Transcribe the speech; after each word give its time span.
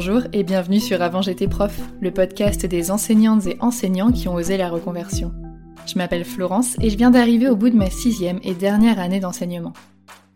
Bonjour 0.00 0.22
et 0.32 0.44
bienvenue 0.44 0.78
sur 0.78 1.02
Avant 1.02 1.22
j'étais 1.22 1.48
prof, 1.48 1.76
le 2.00 2.12
podcast 2.12 2.64
des 2.64 2.92
enseignantes 2.92 3.48
et 3.48 3.56
enseignants 3.58 4.12
qui 4.12 4.28
ont 4.28 4.34
osé 4.36 4.56
la 4.56 4.70
reconversion. 4.70 5.32
Je 5.86 5.98
m'appelle 5.98 6.24
Florence 6.24 6.76
et 6.80 6.88
je 6.88 6.96
viens 6.96 7.10
d'arriver 7.10 7.48
au 7.48 7.56
bout 7.56 7.68
de 7.68 7.76
ma 7.76 7.90
sixième 7.90 8.38
et 8.44 8.54
dernière 8.54 9.00
année 9.00 9.18
d'enseignement. 9.18 9.72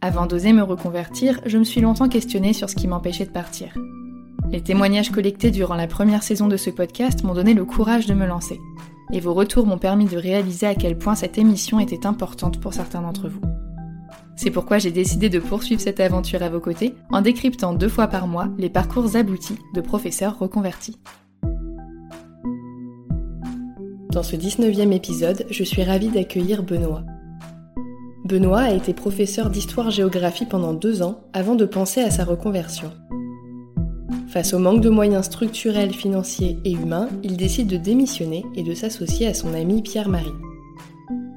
Avant 0.01 0.27
d'oser 0.27 0.53
me 0.53 0.65
reconvertir, 0.65 1.41
je 1.47 1.59
me 1.59 1.63
suis 1.63 1.81
longtemps 1.81 2.09
questionnée 2.09 2.55
sur 2.55 2.69
ce 2.69 2.75
qui 2.75 2.89
m'empêchait 2.89 3.25
de 3.25 3.31
partir. 3.31 3.73
Les 4.51 4.63
témoignages 4.63 5.13
collectés 5.13 5.53
durant 5.53 5.77
la 5.77 5.87
première 5.87 6.25
saison 6.25 6.49
de 6.49 6.57
ce 6.57 6.71
podcast 6.71 7.23
m'ont 7.23 7.35
donné 7.35 7.55
le 7.55 7.65
courage 7.65 8.07
de 8.07 8.15
me 8.15 8.27
lancer. 8.27 8.59
Et 9.13 9.21
vos 9.21 9.33
retours 9.33 9.69
m'ont 9.69 9.79
permis 9.79 10.07
de 10.07 10.17
réaliser 10.17 10.67
à 10.67 10.75
quel 10.75 10.99
point 10.99 11.15
cette 11.15 11.39
émission 11.39 11.79
était 11.79 12.05
importante 12.05 12.61
pour 12.61 12.75
certains 12.75 13.03
d'entre 13.03 13.29
vous. 13.29 13.52
C'est 14.37 14.51
pourquoi 14.51 14.79
j'ai 14.79 14.91
décidé 14.91 15.29
de 15.29 15.39
poursuivre 15.39 15.81
cette 15.81 16.01
aventure 16.01 16.43
à 16.43 16.49
vos 16.49 16.61
côtés 16.61 16.95
en 17.11 17.21
décryptant 17.21 17.75
deux 17.75 17.89
fois 17.89 18.09
par 18.09 18.27
mois 18.27 18.49
les 18.59 18.71
parcours 18.71 19.17
aboutis 19.17 19.59
de 19.75 19.81
professeurs 19.81 20.39
reconvertis. 20.39 20.99
Dans 24.11 24.23
ce 24.23 24.37
19e 24.37 24.93
épisode, 24.93 25.47
je 25.51 25.65
suis 25.65 25.83
ravie 25.83 26.11
d'accueillir 26.11 26.63
Benoît. 26.63 27.03
Benoît 28.25 28.61
a 28.61 28.73
été 28.73 28.93
professeur 28.93 29.51
d'histoire-géographie 29.51 30.47
pendant 30.47 30.75
deux 30.75 31.03
ans 31.03 31.25
avant 31.33 31.55
de 31.55 31.65
penser 31.65 32.03
à 32.03 32.11
sa 32.11 32.25
reconversion. 32.25 32.93
Face 34.29 34.55
au 34.55 34.59
manque 34.59 34.81
de 34.81 34.89
moyens 34.89 35.27
structurels, 35.27 35.93
financiers 35.93 36.59
et 36.65 36.73
humains, 36.73 37.09
il 37.23 37.37
décide 37.37 37.69
de 37.69 37.77
démissionner 37.77 38.45
et 38.55 38.63
de 38.63 38.75
s'associer 38.75 39.27
à 39.27 39.35
son 39.35 39.55
ami 39.55 39.83
Pierre-Marie. 39.83 40.33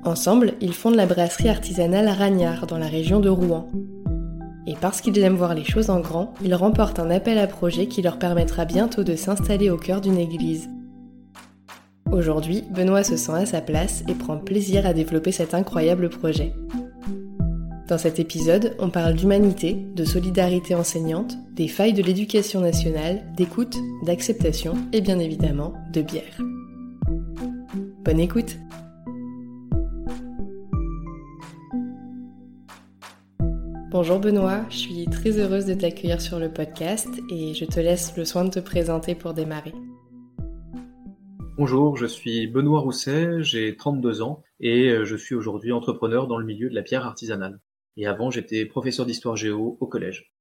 Ensemble, 0.05 0.53
ils 0.61 0.73
fondent 0.73 0.95
la 0.95 1.07
brasserie 1.07 1.49
artisanale 1.49 2.07
Ragnard 2.07 2.67
dans 2.67 2.77
la 2.77 2.85
région 2.85 3.19
de 3.19 3.27
Rouen. 3.27 3.71
Et 4.67 4.75
parce 4.79 5.01
qu'ils 5.01 5.17
aiment 5.17 5.35
voir 5.35 5.55
les 5.55 5.63
choses 5.63 5.89
en 5.89 5.99
grand, 5.99 6.35
ils 6.43 6.53
remportent 6.53 6.99
un 6.99 7.09
appel 7.09 7.39
à 7.39 7.47
projet 7.47 7.88
qui 7.88 8.03
leur 8.03 8.19
permettra 8.19 8.65
bientôt 8.65 9.03
de 9.03 9.15
s'installer 9.15 9.71
au 9.71 9.77
cœur 9.77 10.01
d'une 10.01 10.19
église. 10.19 10.69
Aujourd'hui, 12.11 12.63
Benoît 12.69 13.03
se 13.03 13.17
sent 13.17 13.33
à 13.33 13.45
sa 13.47 13.61
place 13.61 14.03
et 14.07 14.13
prend 14.13 14.38
plaisir 14.38 14.85
à 14.85 14.94
développer 14.94 15.31
cet 15.31 15.55
incroyable 15.55 16.09
projet. 16.09 16.53
Dans 17.88 17.97
cet 17.97 18.19
épisode, 18.19 18.75
on 18.77 18.89
parle 18.89 19.15
d'humanité, 19.15 19.88
de 19.95 20.05
solidarité 20.05 20.75
enseignante, 20.75 21.35
des 21.55 21.67
failles 21.67 21.94
de 21.94 22.03
l'éducation 22.03 22.61
nationale, 22.61 23.23
d'écoute, 23.35 23.77
d'acceptation 24.05 24.75
et 24.94 25.01
bien 25.01 25.17
évidemment 25.17 25.73
de 25.94 26.01
bière. 26.01 26.41
Bonne 28.03 28.19
écoute 28.19 28.57
Bonjour 33.97 34.19
Benoît, 34.19 34.66
je 34.69 34.75
suis 34.75 35.06
très 35.06 35.39
heureuse 35.39 35.66
de 35.66 35.73
t'accueillir 35.73 36.19
sur 36.19 36.38
le 36.38 36.51
podcast 36.51 37.07
et 37.31 37.53
je 37.53 37.63
te 37.63 37.79
laisse 37.79 38.17
le 38.17 38.25
soin 38.25 38.44
de 38.44 38.50
te 38.50 38.59
présenter 38.59 39.16
pour 39.16 39.33
démarrer. 39.33 39.72
Bonjour, 41.57 41.95
je 41.95 42.06
suis 42.06 42.45
Benoît 42.45 42.81
Rousset, 42.81 43.41
j'ai 43.41 43.73
32 43.78 44.22
ans 44.22 44.44
et 44.59 44.89
euh, 44.89 45.06
je 45.06 45.16
suis 45.16 45.33
aujourd'hui 45.33 45.72
entrepreneur 45.72 46.28
dans 46.28 46.38
le 46.38 46.45
milieu 46.45 46.69
de 46.69 46.75
la 46.75 46.81
pierre 46.81 47.06
artisanale. 47.06 47.61
Et 47.95 48.06
avant, 48.06 48.31
j'étais 48.31 48.66
professeur 48.66 49.06
d'histoire 49.06 49.38
géo 49.38 49.78
au 49.79 49.88
collège. 49.88 50.33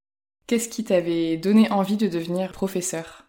Qu'est-ce 0.49 0.69
qui 0.69 0.83
t'avait 0.83 1.37
donné 1.37 1.71
envie 1.71 1.97
de 1.97 2.09
devenir 2.09 2.51
professeur? 2.51 3.24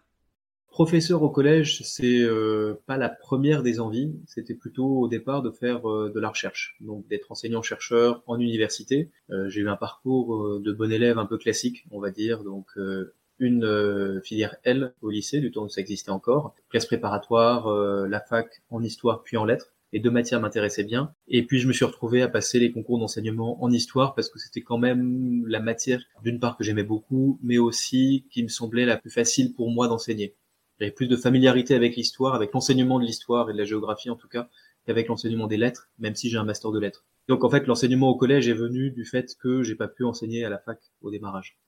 Professeur 0.76 1.22
au 1.22 1.30
collège, 1.30 1.80
c'est 1.84 2.20
euh, 2.20 2.74
pas 2.84 2.98
la 2.98 3.08
première 3.08 3.62
des 3.62 3.80
envies. 3.80 4.12
C'était 4.26 4.52
plutôt 4.52 4.84
au 5.00 5.08
départ 5.08 5.40
de 5.40 5.50
faire 5.50 5.88
euh, 5.88 6.12
de 6.14 6.20
la 6.20 6.28
recherche, 6.28 6.76
donc 6.80 7.08
d'être 7.08 7.32
enseignant-chercheur 7.32 8.22
en 8.26 8.38
université. 8.38 9.10
Euh, 9.30 9.48
j'ai 9.48 9.62
eu 9.62 9.70
un 9.70 9.76
parcours 9.76 10.60
de 10.60 10.72
bon 10.74 10.92
élève 10.92 11.16
un 11.18 11.24
peu 11.24 11.38
classique, 11.38 11.86
on 11.92 11.98
va 11.98 12.10
dire, 12.10 12.44
donc 12.44 12.66
une 13.38 14.20
filière 14.22 14.56
L 14.64 14.92
au 15.00 15.08
lycée, 15.08 15.40
du 15.40 15.50
temps 15.50 15.64
où 15.64 15.70
ça 15.70 15.80
existait 15.80 16.10
encore, 16.10 16.54
classe 16.68 16.84
préparatoire, 16.84 17.70
la 18.06 18.20
fac 18.20 18.60
en 18.68 18.82
histoire 18.82 19.22
puis 19.22 19.38
en 19.38 19.46
lettres. 19.46 19.72
Les 19.94 20.00
deux 20.00 20.10
matières 20.10 20.42
m'intéressaient 20.42 20.84
bien. 20.84 21.14
Et 21.26 21.46
puis 21.46 21.58
je 21.58 21.68
me 21.68 21.72
suis 21.72 21.86
retrouvé 21.86 22.20
à 22.20 22.28
passer 22.28 22.58
les 22.58 22.70
concours 22.70 22.98
d'enseignement 22.98 23.64
en 23.64 23.70
histoire 23.70 24.14
parce 24.14 24.28
que 24.28 24.38
c'était 24.38 24.60
quand 24.60 24.76
même 24.76 25.46
la 25.46 25.60
matière, 25.60 26.02
d'une 26.22 26.38
part 26.38 26.58
que 26.58 26.64
j'aimais 26.64 26.82
beaucoup, 26.82 27.38
mais 27.42 27.56
aussi 27.56 28.26
qui 28.30 28.42
me 28.42 28.48
semblait 28.48 28.84
la 28.84 28.98
plus 28.98 29.10
facile 29.10 29.54
pour 29.54 29.70
moi 29.70 29.88
d'enseigner. 29.88 30.34
J'avais 30.78 30.92
plus 30.92 31.08
de 31.08 31.16
familiarité 31.16 31.74
avec 31.74 31.96
l'histoire, 31.96 32.34
avec 32.34 32.52
l'enseignement 32.52 32.98
de 32.98 33.04
l'histoire 33.04 33.48
et 33.48 33.52
de 33.52 33.58
la 33.58 33.64
géographie 33.64 34.10
en 34.10 34.16
tout 34.16 34.28
cas, 34.28 34.48
qu'avec 34.86 35.08
l'enseignement 35.08 35.46
des 35.46 35.56
lettres, 35.56 35.88
même 35.98 36.14
si 36.14 36.28
j'ai 36.28 36.36
un 36.36 36.44
master 36.44 36.70
de 36.70 36.78
lettres. 36.78 37.04
Donc 37.28 37.44
en 37.44 37.50
fait, 37.50 37.66
l'enseignement 37.66 38.08
au 38.08 38.16
collège 38.16 38.48
est 38.48 38.54
venu 38.54 38.90
du 38.90 39.04
fait 39.04 39.34
que 39.40 39.62
j'ai 39.62 39.74
pas 39.74 39.88
pu 39.88 40.04
enseigner 40.04 40.44
à 40.44 40.50
la 40.50 40.58
fac 40.58 40.78
au 41.00 41.10
démarrage. 41.10 41.58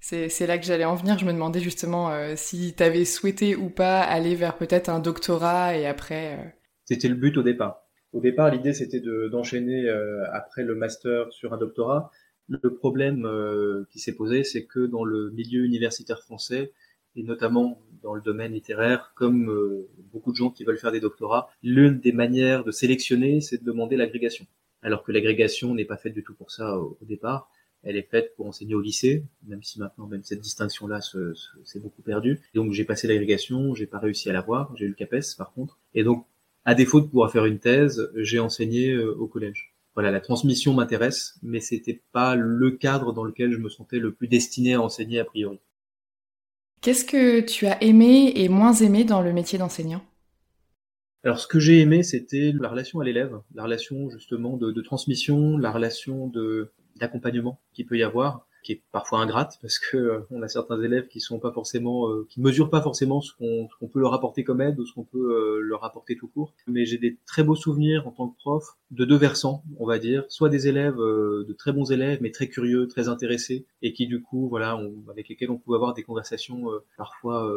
C'est 0.00 0.46
là 0.46 0.58
que 0.58 0.64
j'allais 0.64 0.84
en 0.84 0.94
venir. 0.94 1.18
Je 1.18 1.24
me 1.24 1.32
demandais 1.32 1.60
justement 1.60 2.12
euh, 2.12 2.34
si 2.36 2.74
tu 2.76 2.82
avais 2.82 3.04
souhaité 3.04 3.56
ou 3.56 3.70
pas 3.70 4.00
aller 4.00 4.34
vers 4.34 4.56
peut-être 4.56 4.88
un 4.88 5.00
doctorat 5.00 5.76
et 5.76 5.86
après. 5.86 6.38
Euh, 6.38 6.48
c'était 6.84 7.08
le 7.08 7.16
but 7.16 7.36
au 7.36 7.42
départ. 7.42 7.82
Au 8.12 8.20
départ, 8.20 8.50
l'idée 8.50 8.72
c'était 8.72 9.00
d'enchaîner 9.30 9.88
euh, 9.88 10.22
après 10.32 10.62
le 10.62 10.74
master 10.74 11.32
sur 11.32 11.52
un 11.52 11.56
doctorat. 11.56 12.10
Le 12.48 12.74
problème 12.74 13.28
qui 13.90 13.98
s'est 13.98 14.14
posé, 14.14 14.44
c'est 14.44 14.66
que 14.66 14.86
dans 14.86 15.04
le 15.04 15.30
milieu 15.30 15.64
universitaire 15.64 16.22
français, 16.22 16.72
et 17.16 17.22
notamment 17.22 17.80
dans 18.02 18.14
le 18.14 18.20
domaine 18.20 18.52
littéraire, 18.52 19.12
comme 19.14 19.50
euh, 19.50 19.88
beaucoup 20.12 20.30
de 20.30 20.36
gens 20.36 20.50
qui 20.50 20.64
veulent 20.64 20.78
faire 20.78 20.92
des 20.92 21.00
doctorats, 21.00 21.48
l'une 21.62 21.98
des 21.98 22.12
manières 22.12 22.62
de 22.62 22.70
sélectionner, 22.70 23.40
c'est 23.40 23.58
de 23.58 23.64
demander 23.64 23.96
l'agrégation. 23.96 24.46
alors 24.82 25.02
que 25.02 25.10
l'agrégation 25.10 25.74
n'est 25.74 25.84
pas 25.84 25.96
faite 25.96 26.14
du 26.14 26.22
tout 26.22 26.34
pour 26.34 26.52
ça 26.52 26.78
au, 26.78 26.96
départ. 27.00 27.50
Elle 27.82 27.96
est 27.96 28.08
faite 28.08 28.34
pour 28.36 28.46
enseigner 28.46 28.74
au 28.74 28.80
lycée, 28.80 29.24
même 29.46 29.62
si 29.62 29.80
maintenant 29.80 30.06
même 30.06 30.22
cette 30.22 30.40
distinction-là 30.40 31.00
s'est 31.00 31.80
beaucoup 31.80 32.02
perdue. 32.02 32.40
Donc 32.54 32.72
j'ai 32.72 32.84
passé 32.84 33.08
l'agrégation, 33.08 33.74
j'ai 33.74 33.86
pas 33.86 33.98
réussi 33.98 34.30
à 34.30 34.32
l'avoir, 34.32 34.72
j'ai 34.76 34.84
eu 34.84 34.88
le 34.88 34.94
CAPES 34.94 35.36
par 35.36 35.52
contre. 35.52 35.78
Et 35.94 36.04
donc, 36.04 36.26
à 36.64 36.74
défaut 36.74 37.00
de 37.00 37.06
pouvoir 37.06 37.30
faire 37.32 37.46
une 37.46 37.58
thèse, 37.58 38.10
j'ai 38.16 38.38
enseigné 38.38 38.92
euh, 38.92 39.14
au 39.14 39.26
collège. 39.26 39.74
Voilà, 39.94 40.10
la 40.10 40.20
transmission 40.20 40.74
m'intéresse, 40.74 41.38
mais 41.42 41.60
c'était 41.60 42.02
pas 42.12 42.34
le 42.34 42.72
cadre 42.72 43.12
dans 43.12 43.24
lequel 43.24 43.52
je 43.52 43.58
me 43.58 43.68
sentais 43.68 43.98
le 43.98 44.12
plus 44.12 44.28
destiné 44.28 44.74
à 44.74 44.82
enseigner 44.82 45.18
a 45.20 45.24
priori. 45.24 45.58
Qu'est-ce 46.86 47.04
que 47.04 47.40
tu 47.40 47.66
as 47.66 47.82
aimé 47.82 48.32
et 48.36 48.48
moins 48.48 48.72
aimé 48.72 49.02
dans 49.02 49.20
le 49.20 49.32
métier 49.32 49.58
d'enseignant? 49.58 50.04
Alors, 51.24 51.40
ce 51.40 51.48
que 51.48 51.58
j'ai 51.58 51.80
aimé, 51.80 52.04
c'était 52.04 52.52
la 52.60 52.68
relation 52.68 53.00
à 53.00 53.04
l'élève, 53.04 53.40
la 53.56 53.64
relation 53.64 54.08
justement 54.08 54.56
de, 54.56 54.80
transmission, 54.82 55.58
la 55.58 55.72
relation 55.72 56.30
d'accompagnement 56.94 57.60
qu'il 57.72 57.86
peut 57.86 57.98
y 57.98 58.04
avoir 58.04 58.46
qui 58.66 58.72
est 58.72 58.82
parfois 58.90 59.20
ingrate 59.20 59.58
parce 59.62 59.78
que 59.78 59.96
euh, 59.96 60.26
on 60.32 60.42
a 60.42 60.48
certains 60.48 60.82
élèves 60.82 61.06
qui 61.06 61.20
sont 61.20 61.38
pas 61.38 61.52
forcément, 61.52 62.10
euh, 62.10 62.26
qui 62.28 62.40
mesurent 62.40 62.68
pas 62.68 62.82
forcément 62.82 63.20
ce 63.20 63.32
qu'on 63.32 63.88
peut 63.88 64.00
leur 64.00 64.12
apporter 64.12 64.42
comme 64.42 64.60
aide 64.60 64.80
ou 64.80 64.84
ce 64.84 64.92
qu'on 64.92 65.04
peut 65.04 65.18
euh, 65.18 65.60
leur 65.60 65.84
apporter 65.84 66.16
tout 66.16 66.26
court. 66.26 66.52
Mais 66.66 66.84
j'ai 66.84 66.98
des 66.98 67.16
très 67.26 67.44
beaux 67.44 67.54
souvenirs 67.54 68.08
en 68.08 68.10
tant 68.10 68.28
que 68.28 68.36
prof 68.36 68.64
de 68.90 69.04
deux 69.04 69.16
versants, 69.16 69.62
on 69.78 69.86
va 69.86 70.00
dire, 70.00 70.24
soit 70.28 70.48
des 70.48 70.66
élèves, 70.66 70.96
de 70.96 71.52
très 71.56 71.72
bons 71.72 71.92
élèves, 71.92 72.18
mais 72.20 72.30
très 72.30 72.48
curieux, 72.48 72.88
très 72.88 73.08
intéressés, 73.08 73.66
et 73.82 73.92
qui 73.92 74.06
du 74.06 74.22
coup, 74.22 74.48
voilà, 74.48 74.80
avec 75.10 75.28
lesquels 75.28 75.50
on 75.50 75.58
pouvait 75.58 75.76
avoir 75.76 75.94
des 75.94 76.02
conversations 76.02 76.66
parfois 76.96 77.52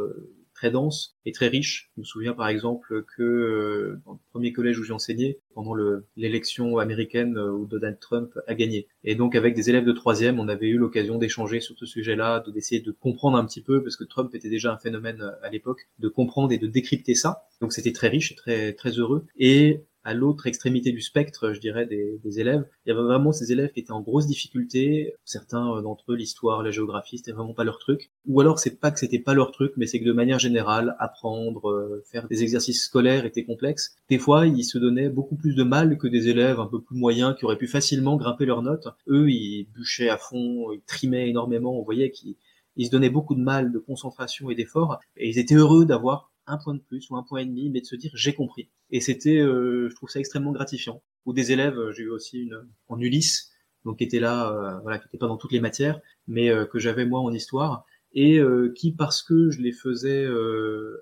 très 0.60 0.72
dense 0.72 1.16
et 1.26 1.32
très 1.32 1.48
riche. 1.48 1.90
Je 1.96 2.02
me 2.02 2.06
souviens 2.06 2.34
par 2.34 2.50
exemple 2.50 3.06
que 3.16 3.24
euh, 3.24 4.02
dans 4.06 4.14
le 4.14 4.20
premier 4.30 4.52
collège 4.52 4.78
où 4.78 4.84
j'ai 4.84 4.92
enseigné, 4.92 5.40
pendant 5.56 5.74
l'élection 6.18 6.80
américaine 6.80 7.38
euh, 7.38 7.52
où 7.52 7.66
Donald 7.66 7.98
Trump 8.00 8.38
a 8.46 8.54
gagné. 8.56 8.88
Et 9.06 9.16
donc 9.16 9.36
avec 9.36 9.56
des 9.56 9.70
élèves 9.70 9.86
de 9.86 9.94
troisième, 9.94 10.38
on 10.38 10.50
avait 10.50 10.68
eu 10.68 10.78
l'occasion 10.78 11.18
d'échanger 11.18 11.62
sur 11.62 11.78
ce 11.78 11.86
sujet-là, 11.86 12.44
d'essayer 12.54 12.82
de 12.82 12.92
comprendre 12.92 13.38
un 13.38 13.46
petit 13.46 13.62
peu, 13.62 13.82
parce 13.82 13.96
que 13.96 14.04
Trump 14.04 14.36
était 14.36 14.50
déjà 14.50 14.74
un 14.74 14.78
phénomène 14.78 15.22
euh, 15.22 15.32
à 15.46 15.50
l'époque, 15.50 15.88
de 16.00 16.10
comprendre 16.10 16.52
et 16.52 16.58
de 16.58 16.68
décrypter 16.68 17.16
ça. 17.16 17.44
Donc 17.62 17.72
c'était 17.72 17.94
très 17.94 18.10
riche 18.10 18.34
et 18.34 18.36
très 18.36 18.74
très 18.74 18.92
heureux. 18.92 19.26
Et 19.38 19.86
à 20.04 20.14
l'autre 20.14 20.48
extrémité 20.48 20.92
du 20.92 21.02
spectre, 21.02 21.54
je 21.54 21.60
dirais, 21.60 21.86
des, 21.86 22.20
des, 22.24 22.40
élèves. 22.40 22.66
Il 22.86 22.90
y 22.90 22.92
avait 22.92 23.02
vraiment 23.02 23.32
ces 23.32 23.52
élèves 23.52 23.72
qui 23.72 23.82
étaient 23.82 23.92
en 23.92 24.02
grosse 24.02 24.28
difficulté. 24.28 25.14
Certains 25.26 25.76
euh, 25.76 25.82
d'entre 25.82 26.12
eux, 26.12 26.16
l'histoire, 26.16 26.64
la 26.64 26.72
géographie, 26.72 27.18
c'était 27.18 27.32
vraiment 27.32 27.54
pas 27.54 27.64
leur 27.64 27.80
truc. 27.80 28.12
Ou 28.28 28.40
alors 28.42 28.60
c'est 28.60 28.80
pas 28.80 28.92
que 28.92 29.00
c'était 29.00 29.20
pas 29.20 29.34
leur 29.34 29.52
truc, 29.52 29.74
mais 29.78 29.88
c'est 29.88 30.00
que 30.00 30.06
de 30.06 30.14
manière 30.14 30.40
générale, 30.40 30.96
apprendre, 31.00 31.70
euh, 31.70 32.04
faire 32.10 32.28
des 32.28 32.44
exercices 32.44 32.86
scolaires 32.86 33.26
était 33.26 33.44
complexe. 33.44 33.96
Des 34.10 34.20
fois, 34.20 34.48
ils 34.48 34.64
se 34.64 34.78
donnaient 34.78 35.10
beaucoup 35.10 35.36
plus 35.36 35.56
de 35.56 35.64
mal 35.64 35.98
que 35.98 36.08
des 36.08 36.28
élèves 36.30 36.60
un 36.60 36.68
peu 36.68 36.82
plus 36.82 36.98
moyens 36.98 37.36
qui 37.38 37.46
auraient 37.46 37.58
pu 37.58 37.68
facilement 37.68 38.16
grimper 38.16 38.46
leurs 38.46 38.62
notes. 38.62 38.88
Eux, 39.08 39.30
ils 39.30 39.68
bûchaient 39.74 40.10
à 40.10 40.18
fond, 40.18 40.72
ils 40.72 40.82
trimaient 40.82 41.30
énormément. 41.30 41.78
On 41.78 41.84
voyait 41.84 42.12
qu'ils 42.12 42.36
ils 42.80 42.86
se 42.86 42.92
donnaient 42.92 43.10
beaucoup 43.10 43.36
de 43.36 43.42
mal, 43.42 43.74
de 43.74 43.80
concentration 43.80 44.50
et 44.50 44.56
d'effort, 44.56 45.00
et 45.18 45.28
ils 45.28 45.38
étaient 45.38 45.56
heureux 45.56 45.86
d'avoir 45.86 46.29
un 46.50 46.58
point 46.58 46.74
de 46.74 46.82
plus 46.82 47.10
ou 47.10 47.16
un 47.16 47.24
point 47.24 47.40
et 47.40 47.46
demi, 47.46 47.70
mais 47.70 47.82
de 47.82 47.86
se 47.86 47.96
dire 47.96 48.12
j'ai 48.14 48.34
compris. 48.34 48.70
Et 48.92 49.00
c'était, 49.00 49.40
euh, 49.40 49.90
je 49.90 49.96
trouve 49.96 50.10
ça 50.10 50.20
extrêmement 50.20 50.52
gratifiant. 50.52 51.02
Ou 51.26 51.34
des 51.34 51.52
élèves, 51.52 51.78
euh, 51.78 51.92
j'ai 51.94 52.04
eu 52.04 52.10
aussi 52.10 52.40
une 52.40 52.68
en 52.88 53.00
Ulysse, 53.00 53.52
donc 53.86 54.00
qui 54.00 54.04
était 54.04 54.20
là, 54.20 54.52
euh, 54.52 54.80
voilà, 54.82 55.00
qui 55.00 55.08
était 55.08 55.18
pas 55.18 55.28
dans 55.28 55.38
toutes 55.38 55.52
les 55.52 55.62
matières, 55.62 56.02
mais 56.28 56.52
que 56.72 56.80
j'avais 56.80 57.06
moi 57.06 57.22
en 57.22 57.32
histoire, 57.32 57.86
et 58.14 58.40
qui 58.76 58.92
parce 58.92 59.24
que 59.24 59.50
je 59.52 59.62
les 59.62 59.72
faisais 59.72 60.28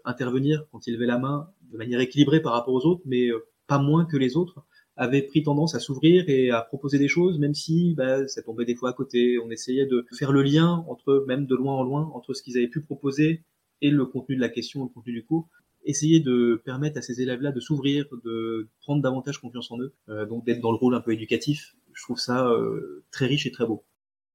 intervenir 0.06 0.66
quand 0.72 0.88
ils 0.88 0.94
levaient 0.94 1.06
la 1.06 1.18
main 1.18 1.50
de 1.72 1.78
manière 1.78 2.00
équilibrée 2.00 2.42
par 2.42 2.54
rapport 2.54 2.74
aux 2.74 2.86
autres, 2.86 3.02
mais 3.06 3.30
pas 3.66 3.80
moins 3.80 4.06
que 4.06 4.16
les 4.16 4.38
autres, 4.38 4.64
avaient 4.98 5.22
pris 5.22 5.44
tendance 5.44 5.76
à 5.76 5.80
s'ouvrir 5.80 6.26
et 6.28 6.50
à 6.50 6.62
proposer 6.62 6.98
des 6.98 7.08
choses, 7.08 7.40
même 7.40 7.54
si 7.54 7.94
bah, 7.96 8.28
ça 8.28 8.42
tombait 8.42 8.66
des 8.66 8.76
fois 8.76 8.90
à 8.90 8.94
côté. 8.94 9.38
On 9.40 9.50
essayait 9.52 9.86
de 9.86 10.06
faire 10.18 10.32
le 10.32 10.42
lien 10.42 10.84
entre, 10.88 11.24
même 11.28 11.46
de 11.46 11.56
loin 11.56 11.74
en 11.74 11.84
loin, 11.84 12.12
entre 12.14 12.34
ce 12.34 12.42
qu'ils 12.42 12.58
avaient 12.58 12.68
pu 12.68 12.82
proposer 12.82 13.44
et 13.82 13.90
le 13.90 14.06
contenu 14.06 14.36
de 14.36 14.42
la 14.42 14.50
question, 14.50 14.84
le 14.84 14.90
contenu 14.90 15.14
du 15.14 15.24
cours, 15.24 15.48
essayer 15.86 16.20
de 16.20 16.62
permettre 16.66 16.98
à 16.98 17.02
ces 17.02 17.22
élèves-là 17.22 17.52
de 17.52 17.60
s'ouvrir, 17.60 18.06
de 18.24 18.70
prendre 18.82 19.02
davantage 19.02 19.40
confiance 19.40 19.72
en 19.72 19.80
eux, 19.80 19.94
euh, 20.10 20.26
donc 20.26 20.46
d'être 20.46 20.62
dans 20.62 20.72
le 20.72 20.78
rôle 20.78 20.96
un 20.96 21.02
peu 21.02 21.14
éducatif. 21.14 21.76
Je 21.94 22.04
trouve 22.04 22.20
ça 22.20 22.48
euh, 22.50 23.06
très 23.12 23.26
riche 23.26 23.46
et 23.46 23.52
très 23.52 23.66
beau. 23.66 23.86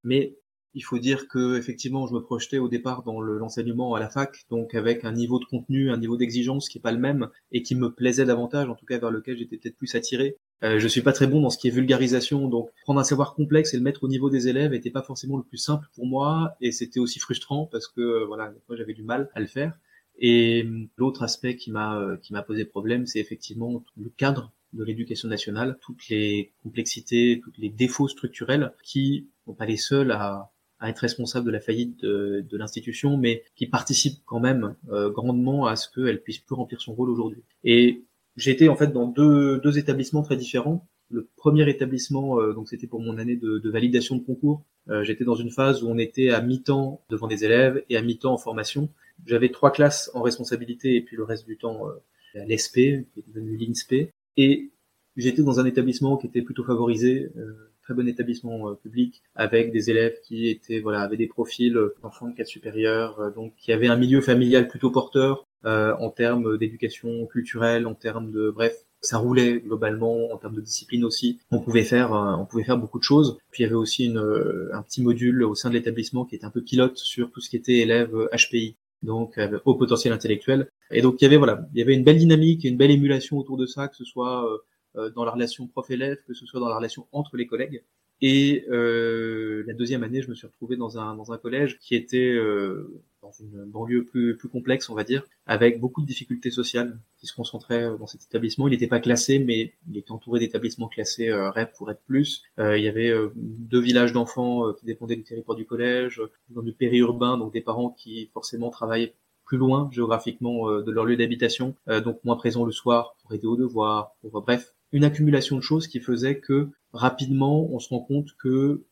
Mais 0.02 0.36
il 0.74 0.82
faut 0.82 0.98
dire 0.98 1.28
que 1.28 1.58
effectivement, 1.58 2.06
je 2.06 2.14
me 2.14 2.20
projetais 2.20 2.58
au 2.58 2.68
départ 2.68 3.02
dans 3.02 3.20
l'enseignement 3.20 3.94
à 3.94 4.00
la 4.00 4.08
fac, 4.08 4.46
donc 4.50 4.74
avec 4.74 5.04
un 5.04 5.12
niveau 5.12 5.38
de 5.38 5.44
contenu, 5.44 5.90
un 5.90 5.98
niveau 5.98 6.16
d'exigence 6.16 6.68
qui 6.68 6.78
est 6.78 6.80
pas 6.80 6.92
le 6.92 6.98
même 6.98 7.28
et 7.50 7.62
qui 7.62 7.74
me 7.74 7.92
plaisait 7.92 8.24
davantage, 8.24 8.68
en 8.68 8.74
tout 8.74 8.86
cas 8.86 8.98
vers 8.98 9.10
lequel 9.10 9.36
j'étais 9.36 9.58
peut-être 9.58 9.76
plus 9.76 9.94
attiré. 9.94 10.38
Euh, 10.62 10.78
je 10.78 10.88
suis 10.88 11.02
pas 11.02 11.12
très 11.12 11.26
bon 11.26 11.40
dans 11.40 11.50
ce 11.50 11.58
qui 11.58 11.68
est 11.68 11.70
vulgarisation, 11.72 12.48
donc 12.48 12.70
prendre 12.84 13.00
un 13.00 13.04
savoir 13.04 13.34
complexe 13.34 13.74
et 13.74 13.76
le 13.76 13.82
mettre 13.82 14.04
au 14.04 14.08
niveau 14.08 14.30
des 14.30 14.48
élèves 14.48 14.74
était 14.74 14.90
pas 14.90 15.02
forcément 15.02 15.36
le 15.36 15.42
plus 15.42 15.58
simple 15.58 15.88
pour 15.94 16.06
moi, 16.06 16.54
et 16.60 16.70
c'était 16.70 17.00
aussi 17.00 17.18
frustrant 17.18 17.66
parce 17.66 17.88
que 17.88 18.00
euh, 18.00 18.24
voilà, 18.26 18.52
moi 18.68 18.76
j'avais 18.76 18.94
du 18.94 19.02
mal 19.02 19.28
à 19.34 19.40
le 19.40 19.46
faire. 19.46 19.76
Et 20.18 20.64
euh, 20.64 20.88
l'autre 20.96 21.22
aspect 21.22 21.56
qui 21.56 21.70
m'a 21.70 21.98
euh, 21.98 22.16
qui 22.16 22.32
m'a 22.32 22.42
posé 22.42 22.64
problème, 22.64 23.06
c'est 23.06 23.18
effectivement 23.18 23.82
le 23.96 24.10
cadre 24.10 24.52
de 24.72 24.84
l'éducation 24.84 25.28
nationale, 25.28 25.78
toutes 25.82 26.08
les 26.08 26.52
complexités, 26.62 27.40
tous 27.42 27.52
les 27.58 27.68
défauts 27.68 28.08
structurels 28.08 28.72
qui 28.82 29.28
sont 29.44 29.54
pas 29.54 29.66
les 29.66 29.76
seuls 29.76 30.12
à, 30.12 30.50
à 30.78 30.88
être 30.88 30.98
responsables 31.00 31.46
de 31.46 31.50
la 31.50 31.60
faillite 31.60 32.00
de, 32.00 32.44
de 32.48 32.56
l'institution, 32.56 33.16
mais 33.16 33.44
qui 33.54 33.66
participent 33.66 34.22
quand 34.24 34.40
même 34.40 34.74
euh, 34.90 35.10
grandement 35.10 35.66
à 35.66 35.76
ce 35.76 35.88
qu'elle 35.90 36.22
puisse 36.22 36.38
plus 36.38 36.54
remplir 36.54 36.80
son 36.80 36.94
rôle 36.94 37.10
aujourd'hui. 37.10 37.42
Et 37.64 38.04
été 38.38 38.68
en 38.68 38.76
fait 38.76 38.92
dans 38.92 39.06
deux, 39.06 39.58
deux 39.60 39.78
établissements 39.78 40.22
très 40.22 40.36
différents. 40.36 40.86
Le 41.10 41.28
premier 41.36 41.68
établissement, 41.68 42.42
donc 42.54 42.68
c'était 42.68 42.86
pour 42.86 43.00
mon 43.00 43.18
année 43.18 43.36
de, 43.36 43.58
de 43.58 43.70
validation 43.70 44.16
de 44.16 44.22
concours. 44.22 44.64
J'étais 45.02 45.24
dans 45.24 45.34
une 45.34 45.50
phase 45.50 45.82
où 45.82 45.88
on 45.88 45.98
était 45.98 46.30
à 46.30 46.40
mi-temps 46.40 47.02
devant 47.10 47.26
des 47.26 47.44
élèves 47.44 47.84
et 47.90 47.98
à 47.98 48.02
mi-temps 48.02 48.32
en 48.32 48.38
formation. 48.38 48.88
J'avais 49.26 49.50
trois 49.50 49.70
classes 49.70 50.10
en 50.14 50.22
responsabilité 50.22 50.96
et 50.96 51.02
puis 51.02 51.16
le 51.16 51.24
reste 51.24 51.46
du 51.46 51.56
temps 51.56 51.88
euh, 51.88 52.44
l'ESP, 52.46 52.74
qui 52.74 53.20
est 53.20 53.28
devenu 53.28 53.56
l'INSP. 53.56 54.10
Et 54.36 54.70
j'étais 55.16 55.42
dans 55.42 55.60
un 55.60 55.64
établissement 55.64 56.16
qui 56.16 56.26
était 56.26 56.42
plutôt 56.42 56.64
favorisé, 56.64 57.30
euh, 57.36 57.72
très 57.82 57.94
bon 57.94 58.08
établissement 58.08 58.70
euh, 58.70 58.74
public, 58.74 59.22
avec 59.34 59.70
des 59.72 59.90
élèves 59.90 60.18
qui 60.24 60.48
étaient 60.48 60.80
voilà 60.80 61.02
avaient 61.02 61.16
des 61.16 61.26
profils 61.26 61.78
d'enfants 62.02 62.28
de 62.28 62.34
cadre 62.34 62.48
supérieur, 62.48 63.32
donc 63.34 63.54
qui 63.56 63.72
avaient 63.72 63.88
un 63.88 63.96
milieu 63.96 64.20
familial 64.20 64.68
plutôt 64.68 64.90
porteur 64.90 65.46
en 65.64 66.10
termes 66.10 66.58
d'éducation 66.58 67.26
culturelle, 67.26 67.86
en 67.86 67.94
termes 67.94 68.30
de 68.30 68.50
bref, 68.50 68.74
ça 69.00 69.18
roulait 69.18 69.60
globalement 69.60 70.32
en 70.32 70.36
termes 70.36 70.54
de 70.54 70.60
discipline 70.60 71.04
aussi. 71.04 71.40
On 71.50 71.60
pouvait 71.60 71.82
faire, 71.82 72.12
on 72.12 72.46
pouvait 72.46 72.64
faire 72.64 72.78
beaucoup 72.78 72.98
de 72.98 73.04
choses. 73.04 73.38
Puis 73.50 73.62
il 73.62 73.66
y 73.66 73.66
avait 73.66 73.76
aussi 73.76 74.06
une, 74.06 74.70
un 74.72 74.82
petit 74.82 75.02
module 75.02 75.42
au 75.44 75.54
sein 75.54 75.68
de 75.68 75.74
l'établissement 75.74 76.24
qui 76.24 76.36
était 76.36 76.44
un 76.44 76.50
peu 76.50 76.62
pilote 76.62 76.98
sur 76.98 77.30
tout 77.30 77.40
ce 77.40 77.50
qui 77.50 77.56
était 77.56 77.78
élèves 77.78 78.12
HPI 78.32 78.76
donc 79.02 79.38
euh, 79.38 79.58
au 79.64 79.74
potentiel 79.74 80.12
intellectuel. 80.12 80.68
Et 80.90 81.02
donc 81.02 81.20
il 81.20 81.24
y 81.24 81.26
avait 81.26 81.36
voilà, 81.36 81.66
il 81.72 81.78
y 81.78 81.82
avait 81.82 81.94
une 81.94 82.04
belle 82.04 82.18
dynamique 82.18 82.64
une 82.64 82.76
belle 82.76 82.90
émulation 82.90 83.38
autour 83.38 83.56
de 83.56 83.66
ça, 83.66 83.88
que 83.88 83.96
ce 83.96 84.04
soit 84.04 84.46
euh, 84.46 84.58
euh, 84.96 85.10
dans 85.10 85.24
la 85.24 85.32
relation 85.32 85.66
prof-élève, 85.66 86.18
que 86.26 86.34
ce 86.34 86.46
soit 86.46 86.60
dans 86.60 86.68
la 86.68 86.76
relation 86.76 87.06
entre 87.12 87.36
les 87.36 87.46
collègues. 87.46 87.84
Et 88.24 88.64
euh, 88.70 89.64
la 89.66 89.74
deuxième 89.74 90.04
année, 90.04 90.22
je 90.22 90.30
me 90.30 90.36
suis 90.36 90.46
retrouvé 90.46 90.76
dans 90.76 90.96
un, 90.96 91.16
dans 91.16 91.32
un 91.32 91.38
collège 91.38 91.80
qui 91.80 91.96
était 91.96 92.32
euh, 92.32 93.02
dans 93.20 93.32
une 93.32 93.64
banlieue 93.64 94.04
plus, 94.04 94.36
plus 94.36 94.48
complexe, 94.48 94.88
on 94.90 94.94
va 94.94 95.02
dire, 95.02 95.24
avec 95.44 95.80
beaucoup 95.80 96.00
de 96.02 96.06
difficultés 96.06 96.52
sociales 96.52 97.00
qui 97.18 97.26
se 97.26 97.34
concentraient 97.34 97.98
dans 97.98 98.06
cet 98.06 98.22
établissement. 98.22 98.68
Il 98.68 98.70
n'était 98.70 98.86
pas 98.86 99.00
classé, 99.00 99.40
mais 99.40 99.74
il 99.90 99.98
était 99.98 100.12
entouré 100.12 100.38
d'établissements 100.38 100.86
classés 100.86 101.30
euh, 101.30 101.50
REP 101.50 101.72
pour 101.76 101.90
être 101.90 102.02
plus. 102.06 102.44
il 102.58 102.80
y 102.80 102.86
avait 102.86 103.12
deux 103.34 103.80
villages 103.80 104.12
d'enfants 104.12 104.72
qui 104.74 104.86
dépendaient 104.86 105.16
du 105.16 105.24
territoire 105.24 105.56
du 105.56 105.66
collège, 105.66 106.22
dans 106.50 106.62
du 106.62 106.72
périurbain, 106.72 107.38
donc 107.38 107.52
des 107.52 107.60
parents 107.60 107.90
qui 107.90 108.30
forcément 108.32 108.70
travaillaient 108.70 109.14
plus 109.44 109.58
loin 109.58 109.90
géographiquement 109.92 110.70
de 110.80 110.90
leur 110.92 111.04
lieu 111.04 111.16
d'habitation, 111.16 111.74
donc 111.88 112.22
moins 112.22 112.36
présents 112.36 112.64
le 112.64 112.70
soir 112.70 113.16
pour 113.20 113.34
aider 113.34 113.46
aux 113.46 113.56
devoirs, 113.56 114.14
pour, 114.20 114.42
bref, 114.42 114.74
une 114.92 115.04
accumulation 115.04 115.56
de 115.56 115.62
choses 115.62 115.86
qui 115.86 116.00
faisait 116.00 116.38
que 116.38 116.68
rapidement 116.92 117.68
on 117.72 117.78
se 117.78 117.88
rend 117.88 118.00
compte 118.00 118.28
que 118.38 118.84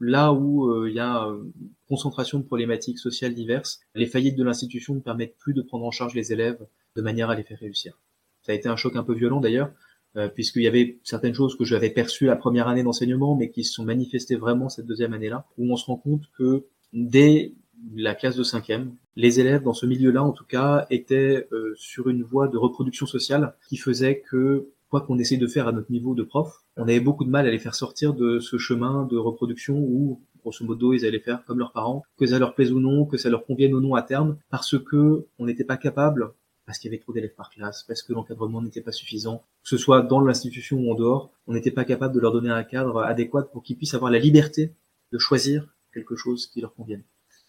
là 0.00 0.32
où 0.32 0.68
euh, 0.68 0.88
il 0.88 0.96
y 0.96 1.00
a 1.00 1.26
une 1.26 1.52
concentration 1.88 2.38
de 2.38 2.44
problématiques 2.44 2.98
sociales 2.98 3.34
diverses, 3.34 3.80
les 3.94 4.06
faillites 4.06 4.36
de 4.36 4.42
l'institution 4.42 4.94
ne 4.94 5.00
permettent 5.00 5.36
plus 5.36 5.54
de 5.54 5.62
prendre 5.62 5.84
en 5.84 5.90
charge 5.90 6.14
les 6.14 6.32
élèves 6.32 6.58
de 6.96 7.02
manière 7.02 7.30
à 7.30 7.36
les 7.36 7.44
faire 7.44 7.58
réussir. 7.58 7.98
Ça 8.42 8.52
a 8.52 8.54
été 8.54 8.68
un 8.68 8.76
choc 8.76 8.96
un 8.96 9.04
peu 9.04 9.14
violent 9.14 9.40
d'ailleurs, 9.40 9.70
euh, 10.16 10.28
puisqu'il 10.28 10.62
y 10.62 10.66
avait 10.66 10.98
certaines 11.04 11.34
choses 11.34 11.56
que 11.56 11.64
j'avais 11.64 11.90
perçues 11.90 12.26
la 12.26 12.36
première 12.36 12.68
année 12.68 12.82
d'enseignement, 12.82 13.36
mais 13.36 13.50
qui 13.50 13.64
se 13.64 13.72
sont 13.72 13.84
manifestées 13.84 14.36
vraiment 14.36 14.68
cette 14.68 14.86
deuxième 14.86 15.12
année-là, 15.12 15.46
où 15.56 15.72
on 15.72 15.76
se 15.76 15.86
rend 15.86 15.96
compte 15.96 16.24
que 16.36 16.64
dès 16.92 17.54
la 17.94 18.14
classe 18.14 18.36
de 18.36 18.42
cinquième, 18.42 18.94
les 19.16 19.40
élèves 19.40 19.62
dans 19.62 19.72
ce 19.72 19.86
milieu-là, 19.86 20.22
en 20.22 20.32
tout 20.32 20.44
cas, 20.44 20.86
étaient 20.90 21.48
euh, 21.52 21.72
sur 21.76 22.08
une 22.08 22.22
voie 22.22 22.48
de 22.48 22.56
reproduction 22.56 23.06
sociale 23.06 23.54
qui 23.68 23.76
faisait 23.76 24.20
que 24.20 24.68
quoi 24.92 25.00
qu'on 25.00 25.18
essaye 25.18 25.38
de 25.38 25.46
faire 25.46 25.68
à 25.68 25.72
notre 25.72 25.90
niveau 25.90 26.14
de 26.14 26.22
prof, 26.22 26.52
on 26.76 26.82
avait 26.82 27.00
beaucoup 27.00 27.24
de 27.24 27.30
mal 27.30 27.46
à 27.46 27.50
les 27.50 27.58
faire 27.58 27.74
sortir 27.74 28.12
de 28.12 28.40
ce 28.40 28.58
chemin 28.58 29.06
de 29.06 29.16
reproduction 29.16 29.78
où, 29.78 30.20
grosso 30.42 30.62
modo, 30.66 30.92
ils 30.92 31.06
allaient 31.06 31.18
faire 31.18 31.42
comme 31.46 31.58
leurs 31.58 31.72
parents, 31.72 32.02
que 32.18 32.26
ça 32.26 32.38
leur 32.38 32.54
plaise 32.54 32.72
ou 32.72 32.78
non, 32.78 33.06
que 33.06 33.16
ça 33.16 33.30
leur 33.30 33.46
convienne 33.46 33.72
ou 33.72 33.80
non 33.80 33.94
à 33.94 34.02
terme, 34.02 34.36
parce 34.50 34.78
que 34.78 35.26
on 35.38 35.46
n'était 35.46 35.64
pas 35.64 35.78
capable 35.78 36.34
parce 36.66 36.78
qu'il 36.78 36.90
y 36.90 36.94
avait 36.94 37.02
trop 37.02 37.14
d'élèves 37.14 37.34
par 37.34 37.48
classe, 37.48 37.84
parce 37.84 38.02
que 38.02 38.12
l'encadrement 38.12 38.60
n'était 38.60 38.82
pas 38.82 38.92
suffisant, 38.92 39.38
que 39.62 39.70
ce 39.70 39.78
soit 39.78 40.02
dans 40.02 40.20
l'institution 40.20 40.78
ou 40.78 40.92
en 40.92 40.94
dehors, 40.94 41.32
on 41.46 41.54
n'était 41.54 41.70
pas 41.70 41.86
capable 41.86 42.14
de 42.14 42.20
leur 42.20 42.32
donner 42.32 42.50
un 42.50 42.62
cadre 42.62 43.02
adéquat 43.02 43.44
pour 43.44 43.62
qu'ils 43.62 43.78
puissent 43.78 43.94
avoir 43.94 44.10
la 44.12 44.18
liberté 44.18 44.74
de 45.10 45.18
choisir 45.18 45.74
quelque 45.94 46.16
chose 46.16 46.46
qui 46.46 46.60
leur 46.60 46.74
convienne. 46.74 47.02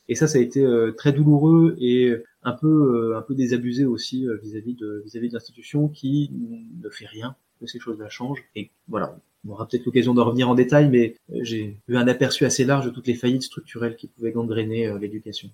Et 0.09 0.15
ça, 0.15 0.27
ça 0.27 0.37
a 0.37 0.41
été 0.41 0.63
euh, 0.63 0.91
très 0.91 1.13
douloureux 1.13 1.75
et 1.79 2.13
un 2.43 2.51
peu, 2.51 2.67
euh, 3.13 3.17
un 3.17 3.21
peu 3.21 3.35
désabusé 3.35 3.85
aussi 3.85 4.27
euh, 4.27 4.37
vis-à-vis 4.41 4.73
de 4.73 5.01
vis-à-vis 5.05 5.29
l'institution 5.29 5.87
qui 5.87 6.31
ne 6.81 6.89
fait 6.89 7.05
rien 7.05 7.35
que 7.59 7.67
ces 7.67 7.79
choses-là 7.79 8.09
changent. 8.09 8.43
Et 8.55 8.71
voilà, 8.87 9.17
on 9.47 9.51
aura 9.51 9.67
peut-être 9.67 9.85
l'occasion 9.85 10.13
de 10.13 10.21
revenir 10.21 10.49
en 10.49 10.55
détail, 10.55 10.89
mais 10.89 11.15
j'ai 11.41 11.77
eu 11.87 11.95
un 11.95 12.07
aperçu 12.07 12.45
assez 12.45 12.65
large 12.65 12.85
de 12.85 12.89
toutes 12.89 13.07
les 13.07 13.15
faillites 13.15 13.43
structurelles 13.43 13.95
qui 13.95 14.07
pouvaient 14.07 14.31
gangréner 14.31 14.93
l'éducation. 14.99 15.49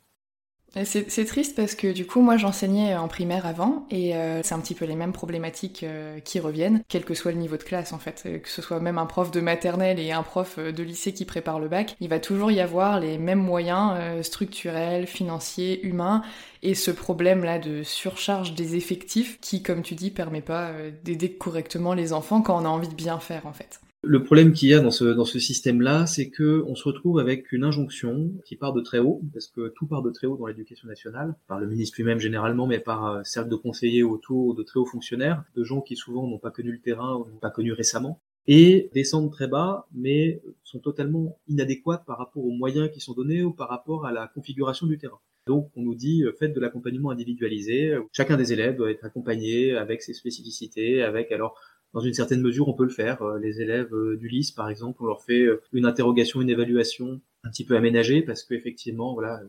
C'est 0.84 1.26
triste 1.26 1.56
parce 1.56 1.74
que 1.74 1.92
du 1.92 2.06
coup 2.06 2.22
moi 2.22 2.38
j'enseignais 2.38 2.96
en 2.96 3.08
primaire 3.08 3.48
avant 3.48 3.88
et 3.90 4.16
euh, 4.16 4.44
c'est 4.44 4.54
un 4.54 4.60
petit 4.60 4.76
peu 4.76 4.86
les 4.86 4.96
mêmes 4.96 5.14
problématiques 5.14 5.84
euh, 5.84 6.20
qui 6.20 6.40
reviennent, 6.40 6.84
quel 6.88 7.06
que 7.06 7.16
soit 7.16 7.32
le 7.32 7.40
niveau 7.40 7.58
de 7.58 7.64
classe 7.64 7.92
en 7.92 7.98
fait, 7.98 8.24
euh, 8.26 8.38
que 8.38 8.50
ce 8.50 8.62
soit 8.62 8.80
même 8.80 9.00
un 9.00 9.08
prof 9.08 9.32
de 9.32 9.42
maternelle 9.42 10.00
et 10.00 10.12
un 10.12 10.22
prof 10.22 10.60
de 10.60 10.84
lycée 10.84 11.12
qui 11.12 11.26
prépare 11.26 11.60
le 11.60 11.70
bac, 11.70 11.96
il 12.00 12.10
va 12.10 12.20
toujours 12.20 12.52
y 12.52 12.60
avoir 12.60 13.00
les 13.00 13.18
mêmes 13.18 13.42
moyens 13.42 14.24
structurels, 14.24 15.08
financiers, 15.08 15.84
humains 15.84 16.22
et 16.62 16.76
ce 16.76 16.92
problème 16.92 17.44
là 17.44 17.58
de 17.58 17.82
surcharge 17.82 18.54
des 18.54 18.76
effectifs 18.76 19.40
qui 19.42 19.64
comme 19.64 19.82
tu 19.82 19.96
dis 19.96 20.12
permet 20.12 20.42
pas 20.42 20.72
d'aider 21.04 21.32
correctement 21.32 21.94
les 21.94 22.14
enfants 22.14 22.42
quand 22.42 22.62
on 22.62 22.66
a 22.66 22.70
envie 22.70 22.90
de 22.90 22.94
bien 22.94 23.20
faire 23.20 23.48
en 23.48 23.54
fait. 23.54 23.80
Le 24.02 24.24
problème 24.24 24.54
qu'il 24.54 24.70
y 24.70 24.74
a 24.74 24.80
dans 24.80 24.92
ce, 24.92 25.40
système-là, 25.40 26.06
c'est 26.06 26.30
que 26.30 26.64
on 26.68 26.76
se 26.76 26.86
retrouve 26.86 27.20
avec 27.20 27.52
une 27.52 27.66
injonction 27.66 28.32
qui 28.46 28.56
part 28.56 28.72
de 28.72 28.80
très 28.80 29.00
haut, 29.00 29.22
parce 29.34 29.48
que 29.48 29.74
tout 29.76 29.88
part 29.88 30.02
de 30.02 30.10
très 30.10 30.26
haut 30.26 30.38
dans 30.38 30.46
l'éducation 30.46 30.88
nationale, 30.88 31.36
par 31.48 31.60
le 31.60 31.68
ministre 31.68 31.98
lui-même 31.98 32.20
généralement, 32.20 32.66
mais 32.66 32.80
par 32.80 33.06
un 33.06 33.24
cercle 33.26 33.50
de 33.50 33.58
conseillers 33.58 34.04
autour 34.04 34.56
de 34.56 34.64
très 34.64 34.80
hauts 34.80 34.86
fonctionnaires, 34.86 35.44
de 35.54 35.66
gens 35.66 35.82
qui 35.82 35.98
souvent 35.98 36.26
n'ont 36.28 36.40
pas 36.40 36.50
connu 36.50 36.72
le 36.72 36.80
terrain 36.80 37.16
ou 37.16 37.30
n'ont 37.30 37.40
pas 37.42 37.50
connu 37.50 37.74
récemment, 37.74 38.22
et 38.48 38.90
descendent 38.94 39.32
très 39.34 39.48
bas, 39.48 39.86
mais 39.94 40.42
sont 40.64 40.80
totalement 40.80 41.38
inadéquates 41.50 42.06
par 42.06 42.20
rapport 42.20 42.46
aux 42.46 42.52
moyens 42.52 42.90
qui 42.92 43.02
sont 43.02 43.14
donnés 43.14 43.44
ou 43.44 43.52
par 43.52 43.68
rapport 43.68 44.06
à 44.06 44.14
la 44.14 44.28
configuration 44.28 44.88
du 44.88 44.98
terrain. 44.98 45.20
Donc 45.46 45.72
on 45.76 45.82
nous 45.82 45.96
dit 45.96 46.24
faites 46.40 46.54
de 46.54 46.60
l'accompagnement 46.60 47.10
individualisé, 47.10 47.98
chacun 48.14 48.38
des 48.38 48.54
élèves 48.54 48.78
doit 48.78 48.92
être 48.92 49.04
accompagné 49.04 49.76
avec 49.76 50.02
ses 50.02 50.14
spécificités, 50.14 51.04
avec 51.04 51.32
alors 51.32 51.60
dans 51.94 52.02
une 52.02 52.14
certaine 52.14 52.42
mesure, 52.42 52.68
on 52.68 52.74
peut 52.74 52.84
le 52.84 52.90
faire. 52.90 53.22
Euh, 53.22 53.40
les 53.40 53.62
élèves 53.62 53.94
euh, 53.94 54.18
du 54.18 54.28
lycée, 54.28 54.54
par 54.56 54.70
exemple, 54.70 55.02
on 55.02 55.06
leur 55.06 55.24
fait 55.24 55.42
euh, 55.42 55.62
une 55.74 55.86
interrogation, 55.86 56.42
une 56.42 56.50
évaluation 56.50 57.20
un 57.44 57.50
petit 57.50 57.66
peu 57.66 57.76
aménagée 57.76 58.22
parce 58.22 58.44
qu'effectivement, 58.44 59.14
voilà, 59.14 59.42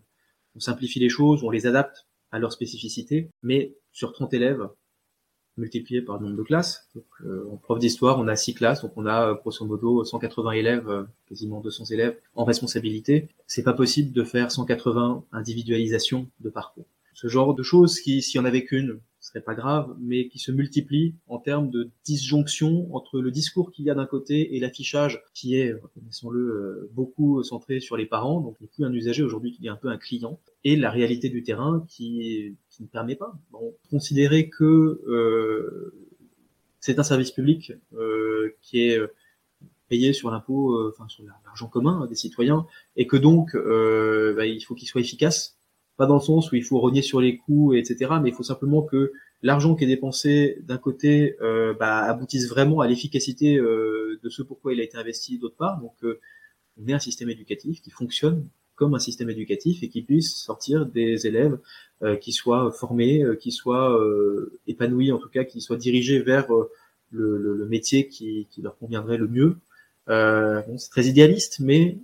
on 0.54 0.60
simplifie 0.60 1.00
les 1.00 1.08
choses, 1.08 1.44
on 1.44 1.50
les 1.50 1.66
adapte 1.66 2.06
à 2.30 2.38
leur 2.38 2.52
spécificité, 2.52 3.30
mais 3.42 3.74
sur 3.92 4.12
30 4.12 4.32
élèves 4.34 4.68
multipliés 5.56 6.00
par 6.00 6.18
le 6.18 6.26
nombre 6.26 6.38
de 6.38 6.42
classes. 6.42 6.88
Donc, 6.94 7.04
en 7.50 7.56
prof 7.56 7.78
d'histoire, 7.78 8.18
on 8.18 8.28
a 8.28 8.36
6 8.36 8.54
classes, 8.54 8.82
donc 8.82 8.92
on 8.96 9.04
a 9.04 9.34
grosso 9.34 9.66
modo 9.66 10.04
180 10.04 10.52
élèves, 10.52 11.06
quasiment 11.28 11.60
200 11.60 11.86
élèves 11.86 12.16
en 12.34 12.44
responsabilité. 12.44 13.28
C'est 13.48 13.64
pas 13.64 13.74
possible 13.74 14.12
de 14.12 14.22
faire 14.22 14.52
180 14.52 15.24
individualisations 15.32 16.28
de 16.38 16.48
parcours. 16.48 16.86
Ce 17.14 17.26
genre 17.26 17.54
de 17.54 17.64
choses 17.64 18.00
qui, 18.00 18.22
s'il 18.22 18.38
y 18.38 18.40
en 18.40 18.44
avait 18.44 18.64
qu'une, 18.64 19.00
serait 19.20 19.42
pas 19.42 19.54
grave, 19.54 19.94
mais 20.00 20.28
qui 20.28 20.38
se 20.38 20.50
multiplient 20.50 21.14
en 21.28 21.38
termes 21.38 21.70
de 21.70 21.90
disjonction 22.04 22.94
entre 22.94 23.20
le 23.20 23.30
discours 23.30 23.70
qu'il 23.70 23.84
y 23.84 23.90
a 23.90 23.94
d'un 23.94 24.06
côté 24.06 24.56
et 24.56 24.60
l'affichage 24.60 25.22
qui 25.34 25.56
est, 25.56 25.72
reconnaissons-le, 25.72 26.40
euh, 26.40 26.90
beaucoup 26.92 27.42
centré 27.42 27.80
sur 27.80 27.96
les 27.96 28.06
parents, 28.06 28.40
donc 28.40 28.60
n'est 28.60 28.66
plus 28.66 28.84
un 28.84 28.92
usager 28.92 29.22
aujourd'hui 29.22 29.52
qui 29.52 29.66
est 29.66 29.70
un 29.70 29.76
peu 29.76 29.88
un 29.88 29.98
client, 29.98 30.40
et 30.64 30.76
la 30.76 30.90
réalité 30.90 31.28
du 31.28 31.42
terrain 31.42 31.84
qui, 31.88 32.56
qui 32.70 32.82
ne 32.82 32.88
permet 32.88 33.16
pas. 33.16 33.38
Bon, 33.52 33.74
considérer 33.90 34.48
que 34.48 34.64
euh, 35.06 35.94
c'est 36.80 36.98
un 36.98 37.04
service 37.04 37.30
public 37.30 37.72
euh, 37.94 38.56
qui 38.62 38.80
est 38.80 38.98
payé 39.90 40.12
sur 40.14 40.30
l'impôt, 40.30 40.76
euh, 40.76 40.94
enfin 40.94 41.08
sur 41.08 41.24
l'argent 41.44 41.66
commun 41.66 42.06
des 42.06 42.14
citoyens, 42.14 42.66
et 42.96 43.06
que 43.06 43.16
donc 43.16 43.54
euh, 43.54 44.32
bah, 44.34 44.46
il 44.46 44.60
faut 44.62 44.74
qu'il 44.74 44.88
soit 44.88 45.02
efficace 45.02 45.58
pas 46.00 46.06
dans 46.06 46.14
le 46.14 46.22
sens 46.22 46.50
où 46.50 46.56
il 46.56 46.64
faut 46.64 46.78
rogner 46.80 47.02
sur 47.02 47.20
les 47.20 47.36
coûts, 47.36 47.74
etc., 47.74 48.12
mais 48.22 48.30
il 48.30 48.34
faut 48.34 48.42
simplement 48.42 48.80
que 48.80 49.12
l'argent 49.42 49.74
qui 49.74 49.84
est 49.84 49.86
dépensé 49.86 50.56
d'un 50.62 50.78
côté 50.78 51.36
euh, 51.42 51.74
bah, 51.74 51.98
aboutisse 51.98 52.48
vraiment 52.48 52.80
à 52.80 52.88
l'efficacité 52.88 53.58
euh, 53.58 54.18
de 54.22 54.30
ce 54.30 54.40
pourquoi 54.40 54.72
il 54.72 54.80
a 54.80 54.82
été 54.82 54.96
investi 54.96 55.38
d'autre 55.38 55.56
part. 55.56 55.78
Donc 55.78 55.92
euh, 56.02 56.18
on 56.78 56.88
ait 56.88 56.94
un 56.94 56.98
système 56.98 57.28
éducatif 57.28 57.82
qui 57.82 57.90
fonctionne 57.90 58.48
comme 58.76 58.94
un 58.94 58.98
système 58.98 59.28
éducatif 59.28 59.82
et 59.82 59.90
qui 59.90 60.00
puisse 60.00 60.34
sortir 60.36 60.86
des 60.86 61.26
élèves 61.26 61.58
euh, 62.02 62.16
qui 62.16 62.32
soient 62.32 62.72
formés, 62.72 63.22
euh, 63.22 63.36
qui 63.36 63.52
soient 63.52 63.94
épanouis, 64.66 65.12
en 65.12 65.18
tout 65.18 65.28
cas 65.28 65.44
qui 65.44 65.60
soient 65.60 65.76
dirigés 65.76 66.20
vers 66.20 66.46
le, 67.10 67.36
le, 67.36 67.56
le, 67.56 67.66
métier 67.66 68.08
qui, 68.08 68.48
qui, 68.50 68.62
leur 68.62 68.78
conviendrait 68.78 69.18
le 69.18 69.28
mieux. 69.28 69.58
Bon, 70.06 70.78
c'est 70.78 70.88
très 70.88 71.04
idéaliste, 71.04 71.60
mais 71.60 71.98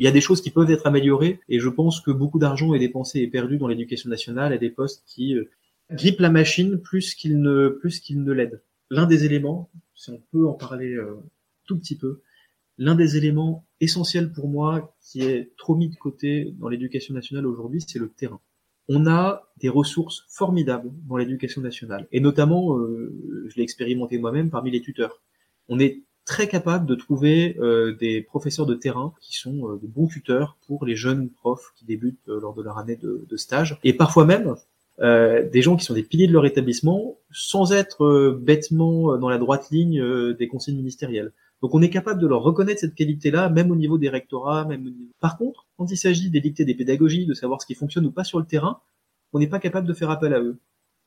il 0.00 0.04
y 0.04 0.08
a 0.08 0.12
des 0.12 0.22
choses 0.22 0.40
qui 0.40 0.50
peuvent 0.50 0.70
être 0.70 0.86
améliorées 0.86 1.40
et 1.50 1.60
je 1.60 1.68
pense 1.68 2.00
que 2.00 2.10
beaucoup 2.10 2.38
d'argent 2.38 2.72
est 2.72 2.78
dépensé 2.78 3.20
et 3.20 3.26
perdu 3.26 3.58
dans 3.58 3.68
l'éducation 3.68 4.08
nationale 4.08 4.54
à 4.54 4.56
des 4.56 4.70
postes 4.70 5.04
qui 5.06 5.36
euh, 5.36 5.50
grippent 5.92 6.20
la 6.20 6.30
machine 6.30 6.78
plus 6.78 7.14
qu'ils 7.14 7.38
ne 7.38 7.68
plus 7.68 8.00
qu'ils 8.00 8.24
ne 8.24 8.32
l'aident. 8.32 8.62
L'un 8.88 9.06
des 9.06 9.26
éléments, 9.26 9.70
si 9.94 10.10
on 10.10 10.22
peut 10.32 10.48
en 10.48 10.54
parler 10.54 10.94
euh, 10.94 11.22
tout 11.66 11.78
petit 11.78 11.96
peu, 11.96 12.22
l'un 12.78 12.94
des 12.94 13.18
éléments 13.18 13.66
essentiels 13.80 14.32
pour 14.32 14.48
moi 14.48 14.96
qui 15.02 15.20
est 15.20 15.54
trop 15.58 15.74
mis 15.76 15.90
de 15.90 15.96
côté 15.96 16.54
dans 16.58 16.70
l'éducation 16.70 17.12
nationale 17.12 17.46
aujourd'hui, 17.46 17.84
c'est 17.86 17.98
le 17.98 18.08
terrain. 18.08 18.40
On 18.88 19.06
a 19.06 19.52
des 19.58 19.68
ressources 19.68 20.24
formidables 20.30 20.90
dans 21.08 21.18
l'éducation 21.18 21.60
nationale 21.60 22.08
et 22.10 22.20
notamment, 22.20 22.78
euh, 22.78 23.44
je 23.48 23.56
l'ai 23.56 23.64
expérimenté 23.64 24.16
moi-même 24.16 24.48
parmi 24.48 24.70
les 24.70 24.80
tuteurs. 24.80 25.20
On 25.68 25.78
est 25.78 26.00
très 26.24 26.48
capable 26.48 26.86
de 26.86 26.94
trouver 26.94 27.56
euh, 27.58 27.96
des 27.96 28.20
professeurs 28.20 28.66
de 28.66 28.74
terrain 28.74 29.12
qui 29.20 29.36
sont 29.36 29.68
euh, 29.68 29.80
de 29.82 29.86
bons 29.86 30.06
tuteurs 30.06 30.56
pour 30.66 30.84
les 30.84 30.96
jeunes 30.96 31.28
profs 31.30 31.72
qui 31.76 31.84
débutent 31.84 32.28
euh, 32.28 32.40
lors 32.40 32.54
de 32.54 32.62
leur 32.62 32.78
année 32.78 32.96
de, 32.96 33.26
de, 33.28 33.36
stage. 33.36 33.78
Et 33.84 33.92
parfois 33.92 34.24
même 34.24 34.54
des 34.98 35.62
gens 35.62 35.76
qui 35.76 35.84
sont 35.86 35.94
des 35.94 36.02
piliers 36.02 36.26
de 36.26 36.32
leur 36.34 36.44
établissement 36.44 37.16
sans 37.32 37.72
être 37.72 38.38
bêtement 38.38 39.16
dans 39.16 39.30
la 39.30 39.38
droite 39.38 39.70
ligne 39.70 40.34
des 40.34 40.46
conseils 40.46 40.76
ministériels. 40.76 41.32
Donc 41.62 41.74
on 41.74 41.80
est 41.80 41.88
capable 41.88 42.20
de 42.20 42.26
leur 42.26 42.42
reconnaître 42.42 42.80
cette 42.80 42.94
qualité-là, 42.94 43.48
même 43.48 43.70
au 43.70 43.76
niveau 43.76 43.96
des 43.96 44.10
rectorats, 44.10 44.66
même 44.66 44.86
au 44.86 44.90
niveau... 44.90 45.12
Par 45.18 45.38
contre, 45.38 45.66
quand 45.78 45.90
il 45.90 45.96
s'agit 45.96 46.28
d'édicter 46.28 46.66
des 46.66 46.74
pédagogies, 46.74 47.24
de 47.24 47.32
savoir 47.32 47.62
ce 47.62 47.66
qui 47.66 47.74
fonctionne 47.74 48.04
ou 48.04 48.10
pas 48.10 48.24
sur 48.24 48.38
le 48.38 48.44
terrain, 48.44 48.80
on 49.32 49.38
n'est 49.38 49.46
pas 49.46 49.58
capable 49.58 49.88
de 49.88 49.94
faire 49.94 50.10
appel 50.10 50.34
à 50.34 50.40
eux. 50.40 50.58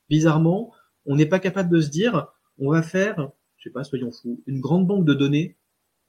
Bizarrement, 0.09 0.71
on 1.05 1.15
n'est 1.15 1.27
pas 1.27 1.39
capable 1.39 1.69
de 1.69 1.79
se 1.79 1.89
dire, 1.89 2.27
on 2.57 2.71
va 2.71 2.81
faire 2.81 3.29
je 3.63 3.69
sais 3.69 3.73
pas, 3.73 3.85
soyons 3.85 4.11
fous, 4.11 4.41
une 4.45 4.59
grande 4.59 4.85
banque 4.87 5.05
de 5.05 5.13
données 5.13 5.55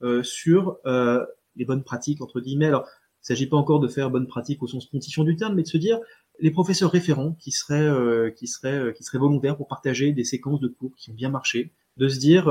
euh, 0.02 0.25
sur 0.25 0.78
euh, 0.87 1.25
les 1.54 1.64
bonnes 1.64 1.84
pratiques 1.84 2.20
entre 2.20 2.40
guillemets. 2.40 2.66
Alors, 2.66 2.88
il 3.23 3.26
s'agit 3.26 3.46
pas 3.46 3.56
encore 3.56 3.78
de 3.78 3.87
faire 3.87 4.11
bonnes 4.11 4.26
pratiques 4.26 4.61
au 4.62 4.66
sens 4.66 4.87
pontifiant 4.87 5.23
du 5.23 5.37
terme, 5.37 5.54
mais 5.54 5.62
de 5.62 5.68
se 5.68 5.76
dire 5.76 6.00
les 6.40 6.50
professeurs 6.50 6.90
référents 6.90 7.37
qui 7.38 7.52
seraient 7.52 7.80
euh, 7.80 8.30
qui 8.30 8.49
seraient 8.49 8.92
qui 8.92 9.04
seraient 9.04 9.18
volontaires 9.18 9.56
pour 9.56 9.68
partager 9.68 10.12
des 10.12 10.25
séquences 10.25 10.58
de 10.58 10.66
cours 10.66 10.96
qui 10.96 11.11
ont 11.11 11.14
bien 11.14 11.30
marché, 11.30 11.73
de 11.96 12.08
se 12.08 12.18
dire 12.18 12.44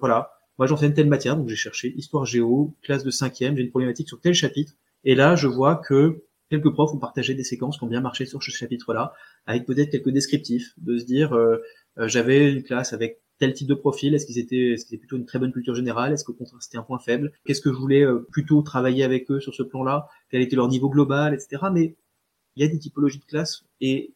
voilà, 0.00 0.32
moi 0.58 0.66
j'enseigne 0.66 0.92
telle 0.92 1.08
matière, 1.08 1.36
donc 1.36 1.48
j'ai 1.48 1.56
cherché 1.56 1.94
histoire 1.96 2.24
géo, 2.24 2.74
classe 2.82 3.04
de 3.04 3.10
cinquième, 3.12 3.56
j'ai 3.56 3.62
une 3.62 3.70
problématique 3.70 4.08
sur 4.08 4.20
tel 4.20 4.34
chapitre, 4.34 4.72
et 5.04 5.14
là 5.14 5.36
je 5.36 5.46
vois 5.46 5.76
que 5.76 6.24
quelques 6.50 6.72
profs 6.72 6.92
ont 6.92 6.98
partagé 6.98 7.34
des 7.34 7.44
séquences 7.44 7.78
qui 7.78 7.84
ont 7.84 7.88
bien 7.88 8.00
marché 8.00 8.26
sur 8.26 8.42
ce 8.42 8.50
chapitre-là, 8.50 9.14
avec 9.46 9.66
peut-être 9.66 9.90
quelques 9.90 10.10
descriptifs, 10.10 10.74
de 10.78 10.98
se 10.98 11.04
dire 11.04 11.32
j'avais 11.96 12.52
une 12.52 12.64
classe 12.64 12.92
avec 12.92 13.20
tel 13.38 13.52
type 13.52 13.68
de 13.68 13.74
profil? 13.74 14.14
Est-ce 14.14 14.26
qu'ils 14.26 14.38
étaient, 14.38 14.72
est-ce 14.72 14.86
plutôt 14.96 15.16
une 15.16 15.26
très 15.26 15.38
bonne 15.38 15.52
culture 15.52 15.74
générale? 15.74 16.12
Est-ce 16.12 16.24
qu'au 16.24 16.34
contraire 16.34 16.62
c'était 16.62 16.78
un 16.78 16.82
point 16.82 16.98
faible? 16.98 17.32
Qu'est-ce 17.44 17.60
que 17.60 17.72
je 17.72 17.78
voulais 17.78 18.02
euh, 18.02 18.26
plutôt 18.30 18.62
travailler 18.62 19.04
avec 19.04 19.30
eux 19.30 19.40
sur 19.40 19.54
ce 19.54 19.62
plan-là? 19.62 20.08
Quel 20.30 20.42
était 20.42 20.56
leur 20.56 20.68
niveau 20.68 20.88
global, 20.88 21.34
etc. 21.34 21.62
Mais 21.72 21.96
il 22.56 22.62
y 22.62 22.66
a 22.66 22.68
des 22.68 22.78
typologies 22.78 23.18
de 23.18 23.24
classe 23.24 23.64
et 23.80 24.14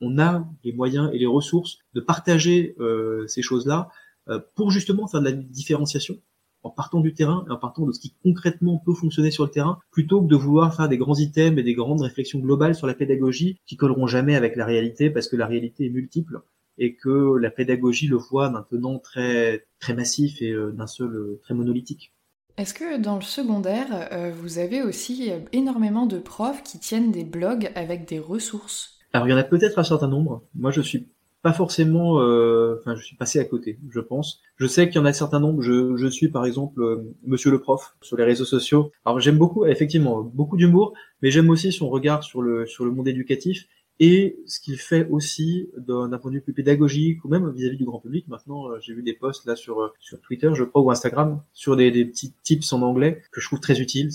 on 0.00 0.18
a 0.18 0.48
les 0.64 0.72
moyens 0.72 1.10
et 1.12 1.18
les 1.18 1.26
ressources 1.26 1.78
de 1.94 2.00
partager 2.00 2.74
euh, 2.80 3.26
ces 3.26 3.42
choses-là 3.42 3.88
euh, 4.28 4.40
pour 4.54 4.70
justement 4.70 5.06
faire 5.06 5.20
de 5.20 5.26
la 5.26 5.32
différenciation 5.32 6.18
en 6.62 6.70
partant 6.70 7.00
du 7.00 7.14
terrain 7.14 7.44
et 7.48 7.52
en 7.52 7.56
partant 7.56 7.86
de 7.86 7.92
ce 7.92 8.00
qui 8.00 8.14
concrètement 8.22 8.82
peut 8.84 8.92
fonctionner 8.92 9.30
sur 9.30 9.44
le 9.44 9.50
terrain, 9.50 9.78
plutôt 9.90 10.22
que 10.22 10.28
de 10.28 10.36
vouloir 10.36 10.74
faire 10.74 10.88
des 10.88 10.98
grands 10.98 11.16
items 11.16 11.58
et 11.58 11.62
des 11.62 11.74
grandes 11.74 12.02
réflexions 12.02 12.38
globales 12.38 12.74
sur 12.74 12.86
la 12.86 12.94
pédagogie 12.94 13.58
qui 13.66 13.76
colleront 13.76 14.06
jamais 14.06 14.36
avec 14.36 14.56
la 14.56 14.66
réalité 14.66 15.10
parce 15.10 15.28
que 15.28 15.36
la 15.36 15.46
réalité 15.46 15.86
est 15.86 15.90
multiple 15.90 16.42
et 16.80 16.94
que 16.94 17.36
la 17.36 17.50
pédagogie 17.50 18.08
le 18.08 18.16
voit 18.16 18.48
d'un 18.48 18.62
tenant 18.62 18.98
très, 18.98 19.66
très 19.78 19.94
massif 19.94 20.40
et 20.40 20.50
euh, 20.50 20.72
d'un 20.72 20.86
seul 20.86 21.14
euh, 21.14 21.40
très 21.42 21.54
monolithique. 21.54 22.12
Est-ce 22.56 22.74
que 22.74 22.98
dans 22.98 23.16
le 23.16 23.22
secondaire, 23.22 24.08
euh, 24.12 24.32
vous 24.34 24.58
avez 24.58 24.82
aussi 24.82 25.30
énormément 25.52 26.06
de 26.06 26.18
profs 26.18 26.62
qui 26.62 26.78
tiennent 26.78 27.12
des 27.12 27.24
blogs 27.24 27.70
avec 27.74 28.08
des 28.08 28.18
ressources? 28.18 28.98
Alors 29.12 29.28
il 29.28 29.30
y 29.30 29.34
en 29.34 29.38
a 29.38 29.44
peut-être 29.44 29.78
un 29.78 29.84
certain 29.84 30.08
nombre. 30.08 30.42
Moi 30.54 30.70
je 30.70 30.80
suis 30.80 31.06
pas 31.42 31.52
forcément, 31.52 32.16
enfin 32.16 32.94
je 32.96 33.02
suis 33.02 33.16
passé 33.16 33.38
à 33.38 33.44
côté, 33.44 33.78
je 33.88 34.00
pense. 34.00 34.42
Je 34.56 34.66
sais 34.66 34.88
qu'il 34.88 34.96
y 34.96 34.98
en 34.98 35.06
a 35.06 35.08
un 35.08 35.14
certain 35.14 35.40
nombre. 35.40 35.62
Je, 35.62 35.96
je 35.96 36.06
suis 36.06 36.28
par 36.28 36.44
exemple 36.44 37.02
Monsieur 37.26 37.50
le 37.50 37.60
prof 37.60 37.96
sur 38.02 38.18
les 38.18 38.24
réseaux 38.24 38.44
sociaux. 38.44 38.92
Alors 39.06 39.20
j'aime 39.20 39.38
beaucoup, 39.38 39.64
effectivement, 39.64 40.20
beaucoup 40.20 40.58
d'humour, 40.58 40.92
mais 41.22 41.30
j'aime 41.30 41.48
aussi 41.48 41.72
son 41.72 41.88
regard 41.88 42.24
sur 42.24 42.42
le 42.42 42.66
sur 42.66 42.84
le 42.84 42.90
monde 42.90 43.08
éducatif 43.08 43.66
et 44.02 44.38
ce 44.46 44.60
qu'il 44.60 44.78
fait 44.78 45.06
aussi 45.10 45.68
d'un 45.76 46.08
point 46.18 46.30
de 46.30 46.36
vue 46.36 46.42
plus 46.42 46.54
pédagogique 46.54 47.22
ou 47.22 47.28
même 47.28 47.48
vis-à-vis 47.52 47.76
du 47.76 47.84
grand 47.84 48.00
public. 48.00 48.26
Maintenant, 48.28 48.70
euh, 48.70 48.78
j'ai 48.80 48.94
vu 48.94 49.02
des 49.02 49.12
posts 49.12 49.44
là 49.44 49.56
sur 49.56 49.80
euh, 49.80 49.88
sur 50.00 50.18
Twitter, 50.22 50.50
je 50.54 50.64
crois, 50.64 50.80
ou 50.80 50.90
Instagram, 50.90 51.42
sur 51.52 51.76
des, 51.76 51.90
des 51.90 52.06
petits 52.06 52.32
tips 52.42 52.72
en 52.72 52.80
anglais 52.80 53.22
que 53.30 53.42
je 53.42 53.46
trouve 53.46 53.60
très 53.60 53.78
utiles. 53.78 54.10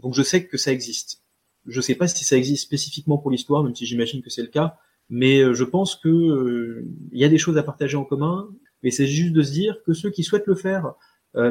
Donc 0.00 0.14
je 0.14 0.22
sais 0.22 0.46
que 0.46 0.56
ça 0.56 0.72
existe. 0.72 1.24
Je 1.66 1.80
sais 1.80 1.96
pas 1.96 2.06
si 2.06 2.24
ça 2.24 2.36
existe 2.36 2.62
spécifiquement 2.62 3.18
pour 3.18 3.32
l'histoire, 3.32 3.64
même 3.64 3.74
si 3.74 3.86
j'imagine 3.86 4.22
que 4.22 4.30
c'est 4.30 4.42
le 4.42 4.48
cas, 4.48 4.78
mais 5.10 5.40
euh, 5.40 5.52
je 5.52 5.64
pense 5.64 5.96
que 5.96 6.86
il 7.10 7.18
y 7.18 7.24
a 7.24 7.28
des 7.28 7.38
choses 7.38 7.58
à 7.58 7.64
partager 7.64 7.96
en 7.96 8.04
commun. 8.04 8.48
Mais 8.84 8.92
c'est 8.92 9.08
juste 9.08 9.32
de 9.32 9.42
se 9.42 9.50
dire 9.50 9.82
que 9.84 9.92
ceux 9.92 10.10
qui 10.10 10.22
souhaitent 10.22 10.46
le 10.46 10.54
faire 10.54 10.94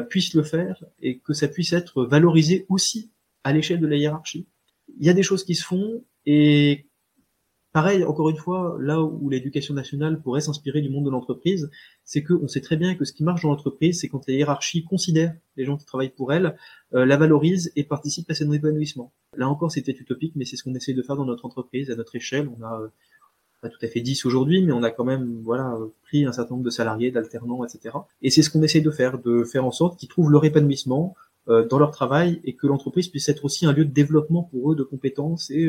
puissent 0.08 0.32
le 0.32 0.42
faire 0.42 0.82
et 1.00 1.18
que 1.18 1.34
ça 1.34 1.46
puisse 1.46 1.74
être 1.74 2.04
valorisé 2.04 2.64
aussi 2.70 3.12
à 3.44 3.52
l'échelle 3.52 3.80
de 3.80 3.86
la 3.86 3.96
hiérarchie. 3.96 4.46
Il 4.98 5.06
y 5.06 5.10
a 5.10 5.12
des 5.12 5.22
choses 5.22 5.44
qui 5.44 5.54
se 5.54 5.62
font 5.62 6.02
et 6.24 6.87
Pareil, 7.72 8.02
encore 8.02 8.30
une 8.30 8.36
fois, 8.36 8.78
là 8.80 9.02
où 9.02 9.28
l'éducation 9.28 9.74
nationale 9.74 10.22
pourrait 10.22 10.40
s'inspirer 10.40 10.80
du 10.80 10.88
monde 10.88 11.04
de 11.04 11.10
l'entreprise, 11.10 11.70
c'est 12.02 12.22
qu'on 12.22 12.48
sait 12.48 12.62
très 12.62 12.76
bien 12.76 12.94
que 12.94 13.04
ce 13.04 13.12
qui 13.12 13.22
marche 13.22 13.42
dans 13.42 13.50
l'entreprise, 13.50 14.00
c'est 14.00 14.08
quand 14.08 14.26
la 14.26 14.34
hiérarchie 14.34 14.84
considère 14.84 15.34
les 15.56 15.66
gens 15.66 15.76
qui 15.76 15.84
travaillent 15.84 16.08
pour 16.08 16.32
elle, 16.32 16.56
euh, 16.94 17.04
la 17.04 17.18
valorise 17.18 17.70
et 17.76 17.84
participe 17.84 18.30
à 18.30 18.34
son 18.34 18.50
épanouissement. 18.52 19.12
Là 19.36 19.48
encore, 19.48 19.70
c'était 19.70 19.92
utopique, 19.92 20.32
mais 20.34 20.46
c'est 20.46 20.56
ce 20.56 20.64
qu'on 20.64 20.74
essaie 20.74 20.94
de 20.94 21.02
faire 21.02 21.16
dans 21.16 21.26
notre 21.26 21.44
entreprise, 21.44 21.90
à 21.90 21.96
notre 21.96 22.16
échelle. 22.16 22.48
On 22.58 22.64
a 22.64 22.80
euh, 22.80 22.88
pas 23.60 23.68
tout 23.68 23.78
à 23.82 23.88
fait 23.88 24.00
10 24.00 24.24
aujourd'hui, 24.24 24.62
mais 24.62 24.72
on 24.72 24.82
a 24.82 24.90
quand 24.90 25.04
même 25.04 25.42
voilà 25.42 25.76
pris 26.04 26.24
un 26.24 26.32
certain 26.32 26.54
nombre 26.54 26.64
de 26.64 26.70
salariés, 26.70 27.10
d'alternants, 27.10 27.64
etc. 27.64 27.96
Et 28.22 28.30
c'est 28.30 28.42
ce 28.42 28.48
qu'on 28.48 28.62
essaie 28.62 28.80
de 28.80 28.90
faire, 28.90 29.18
de 29.18 29.44
faire 29.44 29.66
en 29.66 29.72
sorte 29.72 29.98
qu'ils 29.98 30.08
trouvent 30.08 30.30
leur 30.30 30.46
épanouissement 30.46 31.14
euh, 31.48 31.66
dans 31.66 31.78
leur 31.78 31.90
travail 31.90 32.40
et 32.44 32.56
que 32.56 32.66
l'entreprise 32.66 33.08
puisse 33.08 33.28
être 33.28 33.44
aussi 33.44 33.66
un 33.66 33.72
lieu 33.72 33.84
de 33.84 33.92
développement 33.92 34.44
pour 34.44 34.72
eux 34.72 34.74
de 34.74 34.84
compétences 34.84 35.50
et 35.50 35.68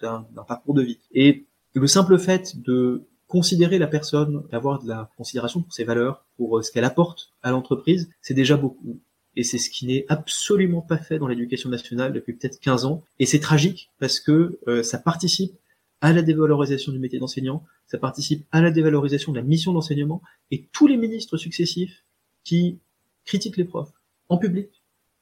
d'un 0.00 0.26
parcours 0.46 0.74
de 0.74 0.82
vie. 0.82 0.98
Et 1.12 1.44
le 1.74 1.86
simple 1.86 2.18
fait 2.18 2.60
de 2.60 3.04
considérer 3.26 3.78
la 3.78 3.86
personne, 3.86 4.44
d'avoir 4.50 4.82
de 4.82 4.88
la 4.88 5.10
considération 5.16 5.62
pour 5.62 5.72
ses 5.72 5.84
valeurs, 5.84 6.24
pour 6.36 6.58
euh, 6.58 6.62
ce 6.62 6.70
qu'elle 6.70 6.84
apporte 6.84 7.32
à 7.42 7.50
l'entreprise, 7.50 8.10
c'est 8.22 8.34
déjà 8.34 8.56
beaucoup. 8.56 9.00
Et 9.36 9.42
c'est 9.42 9.58
ce 9.58 9.70
qui 9.70 9.86
n'est 9.86 10.04
absolument 10.08 10.82
pas 10.82 10.98
fait 10.98 11.18
dans 11.18 11.26
l'éducation 11.26 11.68
nationale 11.68 12.12
depuis 12.12 12.34
peut-être 12.34 12.60
15 12.60 12.84
ans. 12.84 13.02
Et 13.18 13.26
c'est 13.26 13.40
tragique 13.40 13.90
parce 13.98 14.20
que 14.20 14.60
euh, 14.68 14.82
ça 14.82 14.98
participe 14.98 15.54
à 16.00 16.12
la 16.12 16.22
dévalorisation 16.22 16.92
du 16.92 16.98
métier 16.98 17.18
d'enseignant, 17.18 17.64
ça 17.86 17.98
participe 17.98 18.44
à 18.52 18.60
la 18.60 18.70
dévalorisation 18.70 19.32
de 19.32 19.38
la 19.38 19.42
mission 19.42 19.72
d'enseignement, 19.72 20.20
et 20.50 20.68
tous 20.70 20.86
les 20.86 20.98
ministres 20.98 21.38
successifs 21.38 22.04
qui 22.44 22.78
critiquent 23.24 23.56
les 23.56 23.64
profs 23.64 23.92
en 24.28 24.36
public, 24.36 24.68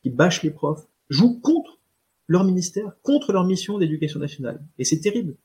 qui 0.03 0.11
bâchent 0.11 0.43
les 0.43 0.51
profs, 0.51 0.87
jouent 1.09 1.39
contre 1.41 1.79
leur 2.33 2.45
ministère 2.45 2.93
contre 3.03 3.33
leur 3.33 3.45
mission 3.45 3.79
d'éducation 3.79 4.19
nationale. 4.19 4.61
Et 4.79 4.85
c'est 4.85 5.01
terrible. 5.01 5.37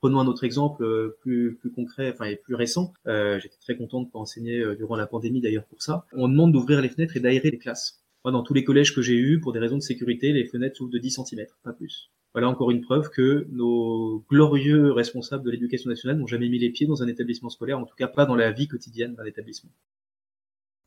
Prenons 0.00 0.20
un 0.20 0.26
autre 0.26 0.44
exemple 0.44 0.84
euh, 0.84 1.16
plus, 1.20 1.58
concret, 1.74 2.12
enfin 2.12 2.26
et 2.26 2.36
plus 2.36 2.54
récent. 2.54 2.92
Euh, 3.06 3.40
J'étais 3.40 3.56
très 3.60 3.76
content 3.76 4.02
de 4.02 4.08
pas 4.08 4.18
enseigner 4.18 4.60
euh, 4.60 4.76
durant 4.76 4.96
la 4.96 5.06
pandémie 5.06 5.40
d'ailleurs 5.40 5.64
pour 5.64 5.82
ça. 5.82 6.06
On 6.12 6.28
demande 6.28 6.52
d'ouvrir 6.52 6.80
les 6.80 6.88
fenêtres 6.88 7.16
et 7.16 7.20
d'aérer 7.20 7.50
les 7.50 7.58
classes. 7.58 8.04
Moi, 8.24 8.30
dans 8.30 8.42
tous 8.42 8.54
les 8.54 8.64
collèges 8.64 8.94
que 8.94 9.02
j'ai 9.02 9.16
eus, 9.16 9.40
pour 9.40 9.52
des 9.52 9.58
raisons 9.58 9.76
de 9.76 9.82
sécurité, 9.82 10.32
les 10.32 10.46
fenêtres 10.46 10.76
s'ouvrent 10.76 10.92
de 10.92 10.98
10 10.98 11.20
cm, 11.24 11.46
pas 11.62 11.72
plus. 11.72 12.10
Voilà 12.32 12.48
encore 12.48 12.70
une 12.70 12.80
preuve 12.80 13.10
que 13.10 13.46
nos 13.50 14.24
glorieux 14.30 14.92
responsables 14.92 15.44
de 15.44 15.50
l'éducation 15.50 15.90
nationale 15.90 16.18
n'ont 16.18 16.26
jamais 16.26 16.48
mis 16.48 16.58
les 16.58 16.70
pieds 16.70 16.86
dans 16.86 17.02
un 17.02 17.08
établissement 17.08 17.50
scolaire, 17.50 17.78
en 17.78 17.84
tout 17.84 17.96
cas 17.96 18.08
pas 18.08 18.24
dans 18.24 18.34
la 18.34 18.50
vie 18.50 18.68
quotidienne 18.68 19.14
d'un 19.14 19.24
établissement 19.24 19.70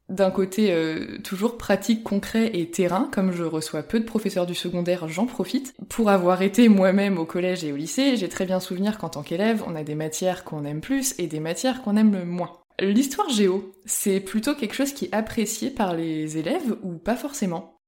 d'un 0.09 0.31
côté 0.31 0.71
euh, 0.71 1.17
toujours 1.23 1.57
pratique, 1.57 2.03
concret 2.03 2.51
et 2.53 2.71
terrain, 2.71 3.09
comme 3.11 3.31
je 3.31 3.43
reçois 3.43 3.83
peu 3.83 3.99
de 3.99 4.05
professeurs 4.05 4.45
du 4.45 4.55
secondaire, 4.55 5.07
j'en 5.07 5.25
profite. 5.25 5.75
Pour 5.89 6.09
avoir 6.09 6.41
été 6.41 6.69
moi-même 6.69 7.17
au 7.17 7.25
collège 7.25 7.63
et 7.63 7.71
au 7.71 7.75
lycée, 7.75 8.15
j'ai 8.15 8.29
très 8.29 8.45
bien 8.45 8.59
souvenir 8.59 8.97
qu'en 8.97 9.09
tant 9.09 9.23
qu'élève, 9.23 9.63
on 9.67 9.75
a 9.75 9.83
des 9.83 9.95
matières 9.95 10.43
qu'on 10.43 10.65
aime 10.65 10.81
plus 10.81 11.13
et 11.19 11.27
des 11.27 11.39
matières 11.39 11.81
qu'on 11.81 11.97
aime 11.97 12.23
moins. 12.23 12.59
L'histoire 12.79 13.29
géo, 13.29 13.73
c'est 13.85 14.19
plutôt 14.19 14.53
quelque 14.53 14.75
chose 14.75 14.93
qui 14.93 15.05
est 15.05 15.13
apprécié 15.13 15.71
par 15.71 15.95
les 15.95 16.37
élèves 16.37 16.77
ou 16.83 16.97
pas 16.97 17.15
forcément? 17.15 17.81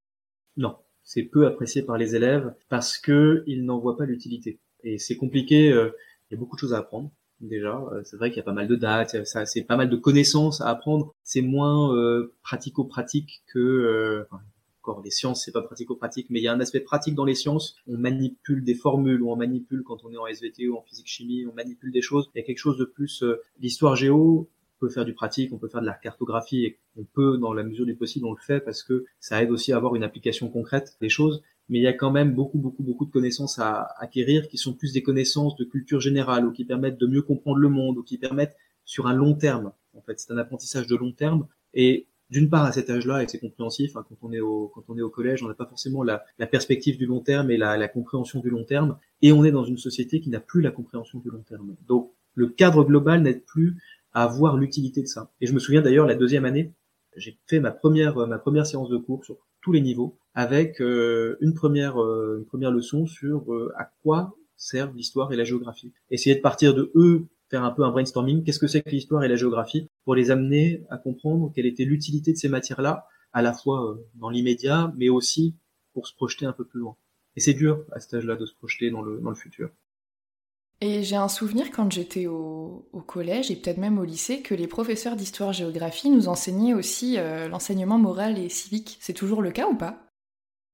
Non, 0.56 0.76
c'est 1.04 1.22
peu 1.22 1.46
apprécié 1.46 1.82
par 1.82 1.96
les 1.96 2.16
élèves 2.16 2.52
parce 2.68 2.98
que 2.98 3.44
ils 3.46 3.64
n'en 3.64 3.78
voient 3.78 3.96
pas 3.96 4.04
l'utilité. 4.04 4.60
Et 4.82 4.98
c'est 4.98 5.16
compliqué, 5.16 5.72
euh, 5.72 5.90
il 6.28 6.34
y 6.34 6.36
a 6.36 6.40
beaucoup 6.40 6.56
de 6.56 6.60
choses 6.60 6.74
à 6.74 6.78
apprendre 6.78 7.12
déjà. 7.40 7.80
Euh, 7.92 8.02
c'est 8.04 8.16
vrai 8.16 8.30
qu'il 8.30 8.38
y 8.38 8.40
a 8.40 8.44
pas 8.44 8.52
mal 8.52 8.68
de 8.68 8.76
dates, 8.76 9.24
ça, 9.24 9.46
c'est 9.46 9.62
pas 9.62 9.76
mal 9.76 9.88
de 9.88 9.96
connaissances 9.96 10.60
à 10.60 10.68
apprendre. 10.68 11.14
C'est 11.22 11.42
moins 11.42 11.94
euh, 11.94 12.34
pratico-pratique 12.42 13.42
que 13.52 13.58
euh, 13.58 14.24
encore 14.82 15.02
les 15.02 15.10
sciences, 15.10 15.44
c'est 15.44 15.52
pas 15.52 15.62
pratico-pratique, 15.62 16.28
mais 16.30 16.40
il 16.40 16.42
y 16.42 16.48
a 16.48 16.52
un 16.52 16.60
aspect 16.60 16.80
pratique 16.80 17.14
dans 17.14 17.24
les 17.24 17.34
sciences. 17.34 17.76
On 17.86 17.96
manipule 17.96 18.64
des 18.64 18.74
formules, 18.74 19.22
ou 19.22 19.30
on 19.30 19.36
manipule 19.36 19.82
quand 19.82 20.04
on 20.04 20.12
est 20.12 20.16
en 20.16 20.26
SVT 20.26 20.68
ou 20.68 20.76
en 20.76 20.82
physique-chimie, 20.82 21.46
on 21.46 21.54
manipule 21.54 21.92
des 21.92 22.02
choses. 22.02 22.30
Il 22.34 22.38
y 22.38 22.42
a 22.42 22.44
quelque 22.44 22.58
chose 22.58 22.78
de 22.78 22.84
plus. 22.84 23.24
L'histoire 23.60 23.96
géo, 23.96 24.48
peut 24.80 24.88
faire 24.88 25.04
du 25.04 25.12
pratique, 25.12 25.52
on 25.52 25.58
peut 25.58 25.68
faire 25.68 25.82
de 25.82 25.86
la 25.86 25.92
cartographie, 25.92 26.64
et 26.64 26.78
on 26.96 27.04
peut, 27.04 27.36
dans 27.38 27.52
la 27.52 27.62
mesure 27.62 27.86
du 27.86 27.94
possible, 27.94 28.26
on 28.26 28.32
le 28.32 28.40
fait 28.40 28.60
parce 28.60 28.82
que 28.82 29.04
ça 29.20 29.42
aide 29.42 29.50
aussi 29.50 29.72
à 29.72 29.76
avoir 29.76 29.94
une 29.94 30.02
application 30.02 30.48
concrète 30.48 30.96
des 31.00 31.10
choses 31.10 31.42
mais 31.70 31.78
il 31.78 31.82
y 31.82 31.86
a 31.86 31.92
quand 31.92 32.10
même 32.10 32.34
beaucoup, 32.34 32.58
beaucoup, 32.58 32.82
beaucoup 32.82 33.06
de 33.06 33.12
connaissances 33.12 33.60
à 33.60 33.94
acquérir 33.98 34.48
qui 34.48 34.58
sont 34.58 34.74
plus 34.74 34.92
des 34.92 35.02
connaissances 35.02 35.54
de 35.56 35.64
culture 35.64 36.00
générale 36.00 36.44
ou 36.44 36.50
qui 36.50 36.64
permettent 36.64 36.98
de 36.98 37.06
mieux 37.06 37.22
comprendre 37.22 37.58
le 37.58 37.68
monde 37.68 37.96
ou 37.96 38.02
qui 38.02 38.18
permettent 38.18 38.56
sur 38.84 39.06
un 39.06 39.14
long 39.14 39.34
terme. 39.34 39.72
En 39.96 40.02
fait, 40.02 40.18
c'est 40.18 40.32
un 40.32 40.36
apprentissage 40.38 40.88
de 40.88 40.96
long 40.96 41.12
terme. 41.12 41.46
Et 41.72 42.08
d'une 42.28 42.50
part 42.50 42.64
à 42.64 42.72
cet 42.72 42.90
âge-là 42.90 43.22
et 43.22 43.28
c'est 43.28 43.38
compréhensif 43.38 43.96
hein, 43.96 44.04
quand 44.08 44.16
on 44.22 44.32
est 44.32 44.40
au 44.40 44.70
quand 44.74 44.84
on 44.88 44.96
est 44.96 45.02
au 45.02 45.10
collège 45.10 45.42
on 45.42 45.48
n'a 45.48 45.54
pas 45.54 45.66
forcément 45.66 46.04
la, 46.04 46.24
perspective 46.50 46.96
du 46.96 47.06
long 47.06 47.20
terme 47.20 47.50
et 47.50 47.56
la, 47.56 47.76
la, 47.76 47.88
compréhension 47.88 48.40
du 48.40 48.50
long 48.50 48.64
terme. 48.64 48.98
Et 49.22 49.32
on 49.32 49.44
est 49.44 49.52
dans 49.52 49.64
une 49.64 49.78
société 49.78 50.20
qui 50.20 50.30
n'a 50.30 50.40
plus 50.40 50.60
la 50.60 50.72
compréhension 50.72 51.20
du 51.20 51.30
long 51.30 51.42
terme. 51.42 51.76
Donc 51.86 52.12
le 52.34 52.48
cadre 52.48 52.84
global 52.84 53.22
n'aide 53.22 53.44
plus 53.44 53.76
à 54.12 54.26
voir 54.26 54.56
l'utilité 54.56 55.02
de 55.02 55.06
ça. 55.06 55.30
Et 55.40 55.46
je 55.46 55.52
me 55.52 55.60
souviens 55.60 55.82
d'ailleurs 55.82 56.06
la 56.06 56.16
deuxième 56.16 56.44
année 56.44 56.72
j'ai 57.16 57.38
fait 57.46 57.60
ma 57.60 57.70
première 57.70 58.16
ma 58.26 58.38
première 58.38 58.66
séance 58.66 58.88
de 58.88 58.96
cours 58.96 59.24
sur 59.24 59.38
tous 59.62 59.72
les 59.72 59.80
niveaux 59.80 60.16
avec 60.34 60.80
euh, 60.80 61.36
une 61.40 61.54
première 61.54 62.00
euh, 62.00 62.38
une 62.38 62.46
première 62.46 62.70
leçon 62.70 63.06
sur 63.06 63.52
euh, 63.52 63.72
à 63.76 63.90
quoi 64.02 64.36
servent 64.56 64.94
l'histoire 64.96 65.32
et 65.32 65.36
la 65.36 65.44
géographie. 65.44 65.92
Essayer 66.10 66.36
de 66.36 66.40
partir 66.40 66.74
de 66.74 66.92
eux, 66.94 67.26
faire 67.48 67.64
un 67.64 67.70
peu 67.70 67.82
un 67.82 67.90
brainstorming, 67.90 68.44
qu'est-ce 68.44 68.58
que 68.58 68.66
c'est 68.66 68.82
que 68.82 68.90
l'histoire 68.90 69.24
et 69.24 69.28
la 69.28 69.36
géographie, 69.36 69.88
pour 70.04 70.14
les 70.14 70.30
amener 70.30 70.84
à 70.90 70.98
comprendre 70.98 71.50
quelle 71.54 71.66
était 71.66 71.84
l'utilité 71.84 72.32
de 72.32 72.36
ces 72.36 72.48
matières-là, 72.48 73.06
à 73.32 73.42
la 73.42 73.54
fois 73.54 73.98
dans 74.16 74.28
l'immédiat, 74.28 74.92
mais 74.96 75.08
aussi 75.08 75.54
pour 75.94 76.06
se 76.06 76.14
projeter 76.14 76.44
un 76.44 76.52
peu 76.52 76.64
plus 76.64 76.80
loin. 76.80 76.96
Et 77.36 77.40
c'est 77.40 77.54
dur 77.54 77.84
à 77.92 78.00
cet 78.00 78.14
âge-là 78.14 78.36
de 78.36 78.44
se 78.44 78.54
projeter 78.54 78.90
dans 78.90 79.02
le, 79.02 79.18
dans 79.20 79.30
le 79.30 79.36
futur. 79.36 79.70
Et 80.82 81.02
j'ai 81.02 81.16
un 81.16 81.28
souvenir 81.28 81.70
quand 81.70 81.92
j'étais 81.92 82.26
au, 82.26 82.88
au, 82.92 83.00
collège 83.00 83.50
et 83.50 83.56
peut-être 83.56 83.76
même 83.76 83.98
au 83.98 84.04
lycée 84.04 84.40
que 84.40 84.54
les 84.54 84.66
professeurs 84.66 85.16
d'histoire-géographie 85.16 86.08
nous 86.08 86.28
enseignaient 86.28 86.72
aussi 86.72 87.18
l'enseignement 87.50 87.98
moral 87.98 88.38
et 88.38 88.48
civique. 88.48 88.96
C'est 89.00 89.12
toujours 89.12 89.42
le 89.42 89.50
cas 89.50 89.68
ou 89.68 89.76
pas? 89.76 90.10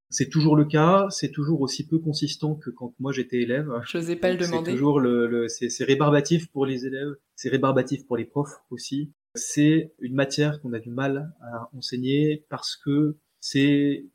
C'est 0.08 0.28
toujours 0.28 0.54
le 0.54 0.64
cas, 0.64 1.06
c'est 1.10 1.32
toujours 1.32 1.60
aussi 1.60 1.86
peu 1.86 1.98
consistant 1.98 2.54
que 2.54 2.70
quand 2.70 2.94
moi 3.00 3.12
j'étais 3.12 3.38
élève. 3.38 3.68
Je 3.86 3.98
n'osais 3.98 4.16
pas 4.16 4.30
le 4.30 4.38
demander. 4.38 4.70
C'est 4.70 4.76
toujours 4.76 5.00
le, 5.00 5.26
le 5.26 5.48
c'est 5.48 5.84
rébarbatif 5.84 6.46
pour 6.52 6.64
les 6.64 6.86
élèves, 6.86 7.16
c'est 7.34 7.48
rébarbatif 7.48 8.06
pour 8.06 8.16
les 8.16 8.24
profs 8.24 8.62
aussi. 8.70 9.12
C'est 9.34 9.92
une 9.98 10.14
matière 10.14 10.60
qu'on 10.60 10.72
a 10.72 10.78
du 10.78 10.90
mal 10.90 11.32
à 11.40 11.68
enseigner 11.76 12.46
parce 12.48 12.76
que 12.76 13.18
c'est 13.40 14.06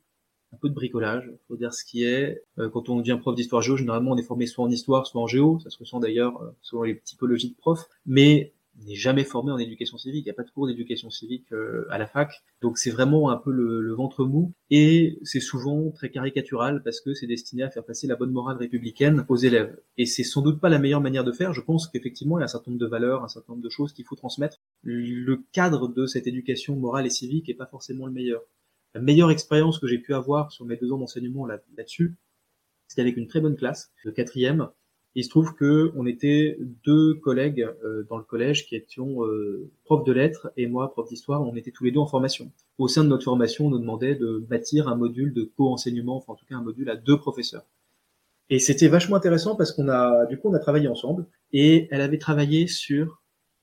un 0.52 0.56
peu 0.58 0.68
de 0.68 0.74
bricolage, 0.74 1.30
faut 1.48 1.56
dire 1.56 1.72
ce 1.72 1.84
qui 1.84 2.04
est. 2.04 2.42
Euh, 2.58 2.68
quand 2.68 2.88
on 2.88 2.96
devient 2.96 3.18
prof 3.20 3.34
d'histoire 3.34 3.62
géo, 3.62 3.76
généralement 3.76 4.12
on 4.12 4.16
est 4.16 4.22
formé 4.22 4.46
soit 4.46 4.64
en 4.64 4.70
histoire, 4.70 5.06
soit 5.06 5.20
en 5.20 5.26
géo, 5.26 5.58
ça 5.60 5.70
se 5.70 5.78
ressent 5.78 6.00
d'ailleurs 6.00 6.40
euh, 6.42 6.50
selon 6.60 6.82
les 6.82 6.98
typologies 7.00 7.50
de 7.50 7.56
profs, 7.56 7.88
mais 8.06 8.52
n'est 8.86 8.94
jamais 8.94 9.24
formé 9.24 9.52
en 9.52 9.58
éducation 9.58 9.98
civique. 9.98 10.24
Il 10.24 10.28
n'y 10.28 10.30
a 10.30 10.34
pas 10.34 10.44
de 10.44 10.50
cours 10.50 10.66
d'éducation 10.66 11.10
civique 11.10 11.52
euh, 11.52 11.86
à 11.90 11.98
la 11.98 12.06
fac. 12.06 12.42
Donc 12.60 12.78
c'est 12.78 12.90
vraiment 12.90 13.30
un 13.30 13.36
peu 13.36 13.50
le, 13.50 13.92
ventre 13.92 14.24
mou. 14.24 14.52
Et 14.70 15.18
c'est 15.22 15.40
souvent 15.40 15.90
très 15.90 16.10
caricatural 16.10 16.82
parce 16.82 17.00
que 17.00 17.12
c'est 17.12 17.26
destiné 17.26 17.62
à 17.62 17.70
faire 17.70 17.84
passer 17.84 18.06
la 18.06 18.16
bonne 18.16 18.30
morale 18.30 18.56
républicaine 18.56 19.24
aux 19.28 19.36
élèves. 19.36 19.78
Et 19.98 20.06
c'est 20.06 20.24
sans 20.24 20.40
doute 20.40 20.60
pas 20.60 20.70
la 20.70 20.78
meilleure 20.78 21.02
manière 21.02 21.24
de 21.24 21.32
faire. 21.32 21.52
Je 21.52 21.60
pense 21.60 21.86
qu'effectivement, 21.86 22.38
il 22.38 22.40
y 22.40 22.42
a 22.42 22.44
un 22.44 22.48
certain 22.48 22.70
nombre 22.70 22.80
de 22.80 22.88
valeurs, 22.88 23.22
un 23.22 23.28
certain 23.28 23.52
nombre 23.52 23.64
de 23.64 23.68
choses 23.68 23.92
qu'il 23.92 24.06
faut 24.06 24.16
transmettre. 24.16 24.58
Le 24.82 25.36
cadre 25.52 25.88
de 25.88 26.06
cette 26.06 26.26
éducation 26.26 26.74
morale 26.76 27.06
et 27.06 27.10
civique 27.10 27.48
est 27.50 27.54
pas 27.54 27.66
forcément 27.66 28.06
le 28.06 28.12
meilleur. 28.12 28.42
La 28.94 29.00
meilleure 29.00 29.30
expérience 29.30 29.78
que 29.78 29.86
j'ai 29.86 29.98
pu 29.98 30.14
avoir 30.14 30.52
sur 30.52 30.64
mes 30.64 30.76
deux 30.76 30.92
ans 30.92 30.98
d'enseignement 30.98 31.46
là-dessus, 31.46 32.16
c'était 32.88 33.02
avec 33.02 33.16
une 33.16 33.26
très 33.26 33.40
bonne 33.40 33.56
classe 33.56 33.92
de 34.04 34.10
quatrième 34.10 34.68
il 35.14 35.24
se 35.24 35.28
trouve 35.28 35.54
que 35.54 35.92
on 35.94 36.06
était 36.06 36.56
deux 36.84 37.14
collègues 37.14 37.68
euh, 37.84 38.04
dans 38.08 38.16
le 38.16 38.24
collège 38.24 38.66
qui 38.66 38.76
étions 38.76 39.24
euh, 39.24 39.70
profs 39.84 40.04
de 40.04 40.12
lettres 40.12 40.50
et 40.56 40.66
moi 40.66 40.90
prof 40.90 41.06
d'histoire. 41.08 41.42
On 41.42 41.54
était 41.54 41.70
tous 41.70 41.84
les 41.84 41.90
deux 41.90 42.00
en 42.00 42.06
formation. 42.06 42.50
Au 42.78 42.88
sein 42.88 43.04
de 43.04 43.08
notre 43.08 43.24
formation, 43.24 43.66
on 43.66 43.70
nous 43.70 43.78
demandait 43.78 44.14
de 44.14 44.38
bâtir 44.48 44.88
un 44.88 44.96
module 44.96 45.34
de 45.34 45.42
co-enseignement, 45.56 46.16
enfin 46.16 46.32
en 46.32 46.36
tout 46.36 46.46
cas 46.46 46.56
un 46.56 46.62
module 46.62 46.88
à 46.88 46.96
deux 46.96 47.18
professeurs. 47.18 47.64
Et 48.48 48.58
c'était 48.58 48.88
vachement 48.88 49.16
intéressant 49.16 49.54
parce 49.54 49.72
qu'on 49.72 49.88
a, 49.88 50.26
du 50.26 50.38
coup, 50.38 50.48
on 50.48 50.54
a 50.54 50.58
travaillé 50.58 50.88
ensemble 50.88 51.26
et 51.52 51.88
elle 51.90 52.00
avait 52.00 52.18
travaillé 52.18 52.66
sur, 52.66 53.21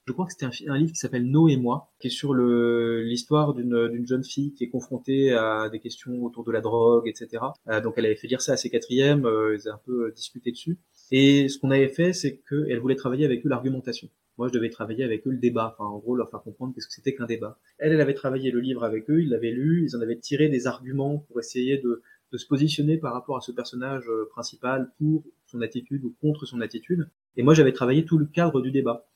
je 0.10 0.14
crois 0.14 0.26
que 0.26 0.32
c'était 0.32 0.48
un, 0.68 0.78
livre 0.78 0.92
qui 0.92 0.98
s'appelle 0.98 1.30
Nos 1.30 1.50
et 1.50 1.56
moi, 1.56 1.92
qui 2.00 2.08
est 2.08 2.10
sur 2.10 2.34
l'histoire 2.34 3.54
d'une 3.54 4.08
jeune 4.08 4.24
fille 4.24 4.54
qui 4.54 4.64
est 4.64 4.70
confrontée 4.70 5.34
à 5.34 5.70
des 5.70 5.80
questions 5.80 6.24
autour 6.24 6.44
de 6.44 6.52
la 6.52 6.62
drogue, 6.62 7.08
etc. 7.08 7.44
Euh, 7.68 7.80
donc 7.80 7.94
elle 7.98 8.08
avait 8.08 8.16
fait 8.16 8.28
lire 8.28 8.42
ça 8.42 8.54
à 8.54 8.58
ses 8.58 8.72
quatrièmes, 8.72 9.22
ils 9.22 9.68
avaient 9.68 9.76
un 9.76 9.82
peu 9.86 10.12
discuté 10.16 10.50
dessus. 10.50 10.80
Et 11.12 11.48
ce 11.48 11.60
qu'on 11.60 11.70
avait 11.70 11.90
fait, 11.90 12.12
c'est 12.14 12.42
qu'elle 12.50 12.80
voulait 12.80 12.96
travailler 12.96 13.24
avec 13.24 13.46
eux 13.46 13.50
l'argumentation. 13.50 14.10
Moi, 14.40 14.48
je 14.48 14.54
devais 14.54 14.70
travailler 14.70 15.04
avec 15.04 15.28
eux 15.28 15.32
le 15.32 15.38
débat, 15.38 15.76
enfin, 15.78 15.88
en 15.88 16.00
gros, 16.00 16.16
leur 16.16 16.32
faire 16.32 16.42
comprendre 16.42 16.74
qu'est-ce 16.74 16.88
que 16.88 16.94
c'était 16.94 17.14
qu'un 17.14 17.28
débat. 17.28 17.60
Elle, 17.78 17.92
elle 17.92 18.02
avait 18.02 18.16
travaillé 18.16 18.50
le 18.50 18.62
livre 18.62 18.84
avec 18.84 19.10
eux, 19.12 19.22
ils 19.22 19.30
l'avaient 19.30 19.52
lu, 19.52 19.86
ils 19.86 19.96
en 19.96 20.02
avaient 20.02 20.18
tiré 20.18 20.50
des 20.50 20.66
arguments 20.66 21.20
pour 21.28 21.40
essayer 21.40 21.78
de, 21.78 22.02
se 22.34 22.48
positionner 22.48 22.98
par 22.98 23.14
rapport 23.14 23.38
à 23.38 23.42
ce 23.42 23.52
personnage 23.52 24.08
euh, 24.08 24.28
principal 24.32 24.92
pour 24.98 25.24
son 25.46 25.62
attitude 25.62 26.04
ou 26.04 26.16
contre 26.22 26.48
son 26.48 26.62
attitude. 26.62 27.10
Et 27.36 27.44
moi, 27.44 27.54
j'avais 27.54 27.74
travaillé 27.74 28.06
tout 28.06 28.18
le 28.18 28.26
cadre 28.26 28.62
du 28.62 28.72
débat. 28.72 29.08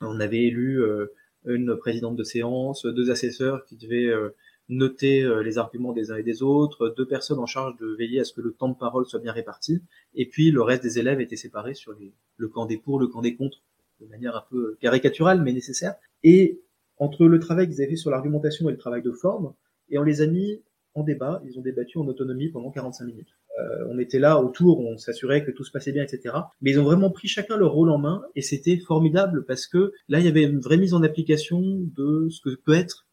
On 0.00 0.20
avait 0.20 0.44
élu 0.44 0.82
euh, 0.82 1.06
une 1.44 1.76
présidente 1.76 2.16
de 2.16 2.24
séance, 2.24 2.86
deux 2.86 3.10
assesseurs 3.10 3.64
qui 3.64 3.76
devaient 3.76 4.08
euh, 4.08 4.34
noter 4.68 5.24
les 5.44 5.58
arguments 5.58 5.92
des 5.92 6.10
uns 6.10 6.16
et 6.16 6.24
des 6.24 6.42
autres, 6.42 6.92
deux 6.96 7.06
personnes 7.06 7.38
en 7.38 7.46
charge 7.46 7.76
de 7.76 7.94
veiller 7.94 8.20
à 8.20 8.24
ce 8.24 8.32
que 8.32 8.40
le 8.40 8.52
temps 8.52 8.68
de 8.68 8.76
parole 8.76 9.06
soit 9.06 9.20
bien 9.20 9.30
réparti, 9.30 9.80
et 10.16 10.26
puis 10.26 10.50
le 10.50 10.60
reste 10.60 10.82
des 10.82 10.98
élèves 10.98 11.20
était 11.20 11.36
séparé 11.36 11.74
sur 11.74 11.94
le 12.36 12.48
camp 12.48 12.66
des 12.66 12.76
pour, 12.76 12.98
le 12.98 13.06
camp 13.06 13.22
des 13.22 13.36
contre, 13.36 13.58
de 14.00 14.06
manière 14.06 14.34
un 14.34 14.44
peu 14.50 14.76
caricaturale 14.80 15.40
mais 15.40 15.52
nécessaire. 15.52 15.94
Et 16.24 16.60
entre 16.98 17.26
le 17.26 17.38
travail 17.38 17.68
qu'ils 17.68 17.80
avaient 17.80 17.90
fait 17.90 17.96
sur 17.96 18.10
l'argumentation 18.10 18.68
et 18.68 18.72
le 18.72 18.78
travail 18.78 19.02
de 19.02 19.12
forme, 19.12 19.52
et 19.88 19.98
on 19.98 20.02
les 20.02 20.20
a 20.20 20.26
mis 20.26 20.60
en 20.94 21.02
débat, 21.02 21.42
ils 21.44 21.58
ont 21.58 21.62
débattu 21.62 21.98
en 21.98 22.08
autonomie 22.08 22.48
pendant 22.48 22.70
45 22.70 23.04
minutes. 23.04 23.36
Euh, 23.58 23.86
on 23.90 23.98
était 23.98 24.18
là 24.18 24.40
autour, 24.40 24.80
on 24.80 24.98
s'assurait 24.98 25.44
que 25.44 25.50
tout 25.50 25.64
se 25.64 25.70
passait 25.70 25.92
bien, 25.92 26.02
etc. 26.02 26.34
Mais 26.60 26.72
ils 26.72 26.80
ont 26.80 26.84
vraiment 26.84 27.10
pris 27.10 27.28
chacun 27.28 27.56
leur 27.56 27.72
rôle 27.72 27.90
en 27.90 27.98
main 27.98 28.22
et 28.34 28.42
c'était 28.42 28.78
formidable 28.78 29.44
parce 29.46 29.66
que 29.66 29.92
là, 30.08 30.20
il 30.20 30.26
y 30.26 30.28
avait 30.28 30.42
une 30.42 30.60
vraie 30.60 30.76
mise 30.76 30.94
en 30.94 31.02
application 31.02 31.60
de 31.60 32.28
ce 32.30 32.40
que 32.40 32.54
peut 32.54 32.74
être 32.74 33.06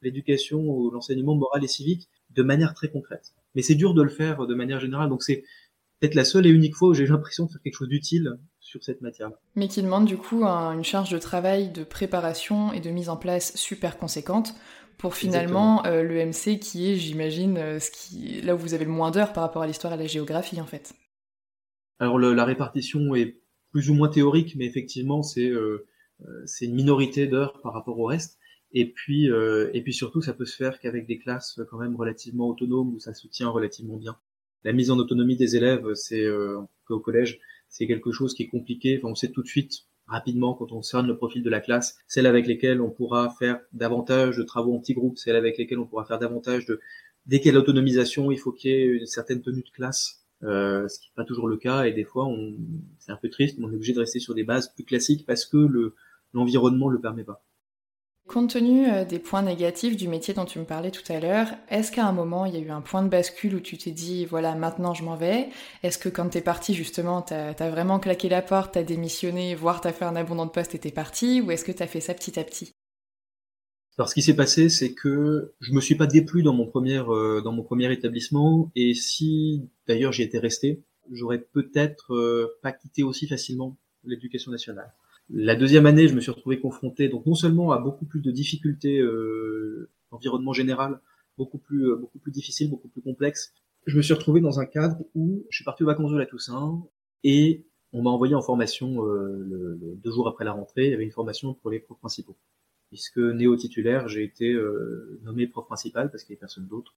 l'éducation 0.00 0.60
ou 0.60 0.90
l'enseignement 0.90 1.34
moral 1.34 1.62
et 1.62 1.68
civique 1.68 2.08
de 2.30 2.42
manière 2.42 2.74
très 2.74 2.88
concrète. 2.88 3.34
Mais 3.54 3.62
c'est 3.62 3.74
dur 3.74 3.94
de 3.94 4.02
le 4.02 4.08
faire 4.08 4.46
de 4.46 4.54
manière 4.54 4.80
générale, 4.80 5.10
donc 5.10 5.22
c'est 5.22 5.44
peut-être 6.00 6.14
la 6.14 6.24
seule 6.24 6.46
et 6.46 6.50
unique 6.50 6.74
fois 6.74 6.88
où 6.88 6.94
j'ai 6.94 7.06
l'impression 7.06 7.44
de 7.46 7.50
faire 7.50 7.60
quelque 7.62 7.76
chose 7.76 7.88
d'utile 7.88 8.38
sur 8.58 8.82
cette 8.82 9.02
matière. 9.02 9.30
Mais 9.54 9.68
qui 9.68 9.82
demande 9.82 10.06
du 10.06 10.16
coup 10.16 10.42
une 10.44 10.82
charge 10.82 11.10
de 11.10 11.18
travail, 11.18 11.70
de 11.70 11.84
préparation 11.84 12.72
et 12.72 12.80
de 12.80 12.90
mise 12.90 13.08
en 13.08 13.16
place 13.16 13.54
super 13.56 13.98
conséquente 13.98 14.54
pour 14.98 15.14
finalement 15.14 15.84
euh, 15.86 16.02
le 16.02 16.24
MC 16.24 16.58
qui 16.58 16.90
est, 16.92 16.96
j'imagine, 16.96 17.58
euh, 17.58 17.78
ce 17.80 17.90
qui 17.90 18.40
là 18.42 18.54
où 18.54 18.58
vous 18.58 18.74
avez 18.74 18.84
le 18.84 18.90
moins 18.90 19.10
d'heures 19.10 19.32
par 19.32 19.42
rapport 19.42 19.62
à 19.62 19.66
l'histoire 19.66 19.92
et 19.92 19.96
à 19.96 19.98
la 19.98 20.06
géographie 20.06 20.60
en 20.60 20.66
fait. 20.66 20.94
Alors 21.98 22.18
la 22.18 22.44
répartition 22.44 23.14
est 23.14 23.40
plus 23.70 23.90
ou 23.90 23.94
moins 23.94 24.08
théorique, 24.08 24.54
mais 24.56 24.66
effectivement 24.66 25.22
c'est 25.22 25.48
euh, 25.48 25.86
c'est 26.46 26.66
une 26.66 26.74
minorité 26.74 27.26
d'heures 27.26 27.60
par 27.62 27.72
rapport 27.72 27.98
au 27.98 28.06
reste. 28.06 28.38
Et 28.74 28.90
puis 28.90 29.26
et 29.26 29.82
puis 29.82 29.92
surtout 29.92 30.22
ça 30.22 30.32
peut 30.32 30.46
se 30.46 30.56
faire 30.56 30.80
qu'avec 30.80 31.06
des 31.06 31.18
classes 31.18 31.60
quand 31.70 31.78
même 31.78 31.94
relativement 31.94 32.48
autonomes 32.48 32.94
où 32.94 33.00
ça 33.00 33.12
se 33.12 33.26
tient 33.26 33.50
relativement 33.50 33.96
bien. 33.96 34.16
La 34.64 34.72
mise 34.72 34.90
en 34.90 34.98
autonomie 34.98 35.36
des 35.36 35.56
élèves, 35.56 35.92
c'est 35.94 36.26
au 36.88 37.00
collège, 37.00 37.38
c'est 37.68 37.86
quelque 37.86 38.12
chose 38.12 38.34
qui 38.34 38.44
est 38.44 38.48
compliqué. 38.48 38.98
Enfin, 38.98 39.08
on 39.10 39.14
sait 39.14 39.30
tout 39.30 39.42
de 39.42 39.48
suite 39.48 39.86
rapidement 40.12 40.54
quand 40.54 40.72
on 40.72 40.82
cerne 40.82 41.06
le 41.06 41.16
profil 41.16 41.42
de 41.42 41.50
la 41.50 41.60
classe, 41.60 41.98
celles 42.06 42.26
avec 42.26 42.46
lesquelles 42.46 42.80
on 42.80 42.90
pourra 42.90 43.30
faire 43.38 43.60
davantage 43.72 44.36
de 44.36 44.42
travaux 44.42 44.74
en 44.74 44.78
petits 44.78 44.94
groupes, 44.94 45.18
celles 45.18 45.36
avec 45.36 45.58
lesquelles 45.58 45.78
on 45.78 45.86
pourra 45.86 46.04
faire 46.04 46.18
davantage 46.18 46.66
de... 46.66 46.80
Dès 47.26 47.38
qu'il 47.38 47.46
y 47.46 47.50
a 47.50 47.58
l'autonomisation, 47.58 48.30
il 48.30 48.38
faut 48.38 48.52
qu'il 48.52 48.70
y 48.70 48.74
ait 48.74 48.84
une 48.84 49.06
certaine 49.06 49.42
tenue 49.42 49.62
de 49.62 49.70
classe, 49.70 50.24
euh, 50.42 50.88
ce 50.88 50.98
qui 50.98 51.08
n'est 51.08 51.14
pas 51.14 51.24
toujours 51.24 51.48
le 51.48 51.56
cas, 51.56 51.84
et 51.84 51.92
des 51.92 52.04
fois, 52.04 52.26
on... 52.26 52.54
c'est 52.98 53.12
un 53.12 53.16
peu 53.16 53.30
triste, 53.30 53.58
mais 53.58 53.66
on 53.66 53.72
est 53.72 53.76
obligé 53.76 53.92
de 53.92 54.00
rester 54.00 54.18
sur 54.18 54.34
des 54.34 54.44
bases 54.44 54.72
plus 54.74 54.84
classiques 54.84 55.24
parce 55.26 55.44
que 55.44 55.56
le 55.56 55.94
l'environnement 56.34 56.88
le 56.88 57.00
permet 57.00 57.24
pas. 57.24 57.44
Compte 58.28 58.50
tenu 58.50 58.88
euh, 58.88 59.04
des 59.04 59.18
points 59.18 59.42
négatifs 59.42 59.96
du 59.96 60.06
métier 60.06 60.32
dont 60.32 60.44
tu 60.44 60.58
me 60.58 60.64
parlais 60.64 60.92
tout 60.92 61.12
à 61.12 61.18
l'heure, 61.18 61.48
est-ce 61.68 61.90
qu'à 61.90 62.06
un 62.06 62.12
moment 62.12 62.46
il 62.46 62.54
y 62.54 62.56
a 62.56 62.60
eu 62.60 62.70
un 62.70 62.80
point 62.80 63.02
de 63.02 63.08
bascule 63.08 63.56
où 63.56 63.60
tu 63.60 63.76
t'es 63.76 63.90
dit 63.90 64.24
voilà 64.26 64.54
maintenant 64.54 64.94
je 64.94 65.02
m'en 65.02 65.16
vais? 65.16 65.48
Est-ce 65.82 65.98
que 65.98 66.08
quand 66.08 66.28
t'es 66.28 66.40
parti 66.40 66.72
justement 66.72 67.20
t'as 67.20 67.50
as 67.50 67.70
vraiment 67.70 67.98
claqué 67.98 68.28
la 68.28 68.40
porte, 68.40 68.74
t'as 68.74 68.84
démissionné, 68.84 69.54
voire 69.56 69.80
t'as 69.80 69.92
fait 69.92 70.04
un 70.04 70.16
abondant 70.16 70.46
de 70.46 70.50
poste 70.52 70.74
et 70.74 70.78
t'es 70.78 70.92
parti 70.92 71.40
Ou 71.40 71.50
est-ce 71.50 71.64
que 71.64 71.72
t'as 71.72 71.88
fait 71.88 72.00
ça 72.00 72.14
petit 72.14 72.38
à 72.38 72.44
petit? 72.44 72.72
Alors 73.98 74.08
ce 74.08 74.14
qui 74.14 74.22
s'est 74.22 74.36
passé, 74.36 74.68
c'est 74.68 74.94
que 74.94 75.52
je 75.60 75.72
me 75.72 75.80
suis 75.80 75.96
pas 75.96 76.06
déplu 76.06 76.42
dans 76.42 76.54
mon 76.54 76.66
premier 76.66 76.98
euh, 76.98 77.42
dans 77.42 77.52
mon 77.52 77.62
premier 77.62 77.92
établissement, 77.92 78.70
et 78.74 78.94
si 78.94 79.68
d'ailleurs 79.86 80.12
j'y 80.12 80.22
étais 80.22 80.38
resté, 80.38 80.80
j'aurais 81.10 81.40
peut-être 81.40 82.14
euh, 82.14 82.58
pas 82.62 82.72
quitté 82.72 83.02
aussi 83.02 83.26
facilement 83.26 83.76
l'éducation 84.04 84.52
nationale. 84.52 84.94
La 85.30 85.54
deuxième 85.56 85.86
année, 85.86 86.08
je 86.08 86.14
me 86.14 86.20
suis 86.20 86.30
retrouvé 86.30 86.60
confronté 86.60 87.08
donc 87.08 87.26
non 87.26 87.34
seulement 87.34 87.72
à 87.72 87.78
beaucoup 87.78 88.04
plus 88.04 88.20
de 88.20 88.30
difficultés 88.30 88.98
euh, 89.00 89.88
environnement 90.10 90.52
général, 90.52 91.00
beaucoup 91.38 91.58
plus 91.58 91.90
euh, 91.90 91.96
beaucoup 91.96 92.18
plus 92.18 92.32
difficile, 92.32 92.70
beaucoup 92.70 92.88
plus 92.88 93.02
complexe. 93.02 93.54
Je 93.86 93.96
me 93.96 94.02
suis 94.02 94.14
retrouvé 94.14 94.40
dans 94.40 94.60
un 94.60 94.66
cadre 94.66 94.98
où 95.14 95.44
je 95.50 95.56
suis 95.56 95.64
parti 95.64 95.82
aux 95.82 95.86
vacances 95.86 96.12
de 96.12 96.18
la 96.18 96.26
Toussaint 96.26 96.82
et 97.24 97.64
on 97.92 98.02
m'a 98.02 98.10
envoyé 98.10 98.34
en 98.34 98.42
formation 98.42 99.06
euh, 99.06 99.44
le, 99.44 99.78
deux 100.02 100.10
jours 100.10 100.28
après 100.28 100.44
la 100.44 100.52
rentrée. 100.52 100.86
Il 100.86 100.90
y 100.90 100.94
avait 100.94 101.04
une 101.04 101.10
formation 101.10 101.54
pour 101.54 101.70
les 101.70 101.80
profs 101.80 101.98
principaux, 101.98 102.36
puisque 102.88 103.18
néo 103.18 103.56
titulaire, 103.56 104.08
j'ai 104.08 104.24
été 104.24 104.52
euh, 104.52 105.20
nommé 105.24 105.46
prof 105.46 105.66
principal 105.66 106.10
parce 106.10 106.24
qu'il 106.24 106.32
n'y 106.32 106.36
avait 106.36 106.40
personne 106.40 106.66
d'autre. 106.66 106.94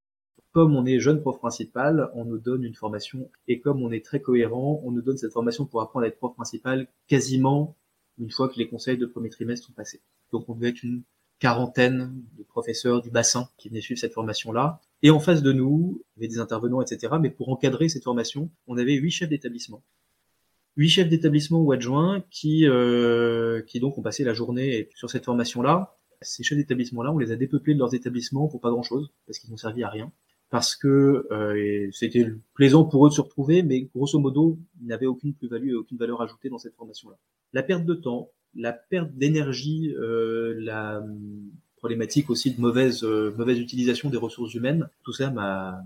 Comme 0.52 0.76
on 0.76 0.86
est 0.86 1.00
jeune 1.00 1.22
prof 1.22 1.38
principal, 1.38 2.10
on 2.14 2.24
nous 2.24 2.38
donne 2.38 2.64
une 2.64 2.76
formation 2.76 3.30
et 3.48 3.60
comme 3.60 3.82
on 3.82 3.92
est 3.92 4.06
très 4.06 4.22
cohérent, 4.22 4.82
on 4.86 4.92
nous 4.92 5.02
donne 5.02 5.18
cette 5.18 5.34
formation 5.34 5.66
pour 5.66 5.82
apprendre 5.82 6.06
à 6.06 6.08
être 6.08 6.18
prof 6.18 6.34
principal 6.34 6.88
quasiment 7.08 7.76
une 8.20 8.32
fois 8.32 8.50
que 8.50 8.58
les 8.58 8.68
conseils 8.68 8.98
de 8.98 9.06
premier 9.06 9.30
trimestre 9.30 9.68
sont 9.68 9.74
passés. 9.74 10.02
Donc 10.32 10.48
on 10.50 10.56
devait 10.56 10.70
être 10.70 10.84
une 10.84 11.04
quarantaine 11.40 12.24
de 12.38 12.44
professeurs 12.44 13.02
du 13.02 13.10
bassin 13.10 13.50
qui 13.58 13.70
venaient 13.70 13.82
suivre 13.82 14.00
cette 14.00 14.14
formation-là. 14.14 14.80
Et 15.04 15.10
en 15.10 15.20
face 15.20 15.44
de 15.44 15.52
nous, 15.52 16.02
il 16.16 16.22
y 16.22 16.26
avait 16.26 16.34
des 16.34 16.40
intervenants, 16.40 16.82
etc. 16.82 17.16
Mais 17.22 17.30
pour 17.30 17.50
encadrer 17.50 17.90
cette 17.90 18.04
formation, 18.04 18.50
on 18.68 18.78
avait 18.78 18.94
huit 18.94 19.12
chefs 19.12 19.30
d'établissement. 19.30 19.84
Huit 20.78 20.90
chefs 20.90 21.10
d'établissement 21.10 21.62
ou 21.62 21.72
adjoints 21.72 22.24
qui, 22.30 22.68
euh, 22.68 23.62
qui 23.64 23.80
donc 23.80 23.98
ont 23.98 24.02
passé 24.02 24.24
la 24.24 24.34
journée 24.34 24.90
sur 24.96 25.10
cette 25.10 25.26
formation-là. 25.26 25.98
Ces 26.22 26.44
chefs 26.44 26.58
d'établissement-là, 26.58 27.12
on 27.12 27.18
les 27.18 27.32
a 27.32 27.36
dépeuplés 27.36 27.74
de 27.74 27.80
leurs 27.80 27.94
établissements 27.94 28.48
pour 28.48 28.62
pas 28.62 28.72
grand-chose, 28.72 29.12
parce 29.26 29.40
qu'ils 29.40 29.52
n'ont 29.52 29.58
servi 29.58 29.84
à 29.84 29.90
rien 29.90 30.12
parce 30.50 30.76
que 30.76 31.28
euh, 31.32 31.90
c'était 31.92 32.28
plaisant 32.54 32.86
pour 32.86 33.06
eux 33.06 33.10
de 33.10 33.14
se 33.14 33.22
retrouver, 33.22 33.64
mais 33.64 33.90
grosso 33.94 34.20
modo, 34.20 34.58
ils 34.80 34.88
n'avaient 34.88 35.06
aucune 35.06 35.34
plus-value 35.34 35.70
et 35.70 35.76
aucune 35.76 35.98
valeur 35.98 36.22
ajoutée 36.22 36.50
dans 36.50 36.58
cette 36.58 36.76
formation-là. 36.76 37.18
La 37.56 37.64
perte 37.64 37.86
de 37.86 37.94
temps, 37.94 38.32
la 38.54 38.74
perte 38.74 39.14
d'énergie, 39.14 39.96
euh, 39.98 40.54
la 40.60 41.00
hum, 41.00 41.52
problématique 41.78 42.30
aussi 42.30 42.54
de 42.54 42.60
mauvaise 42.60 43.06
euh, 43.06 43.34
mauvaise 43.38 43.58
utilisation 43.60 44.10
des 44.10 44.18
ressources 44.18 44.54
humaines, 44.54 44.90
tout 45.04 45.14
ça 45.14 45.32
m'a 45.32 45.82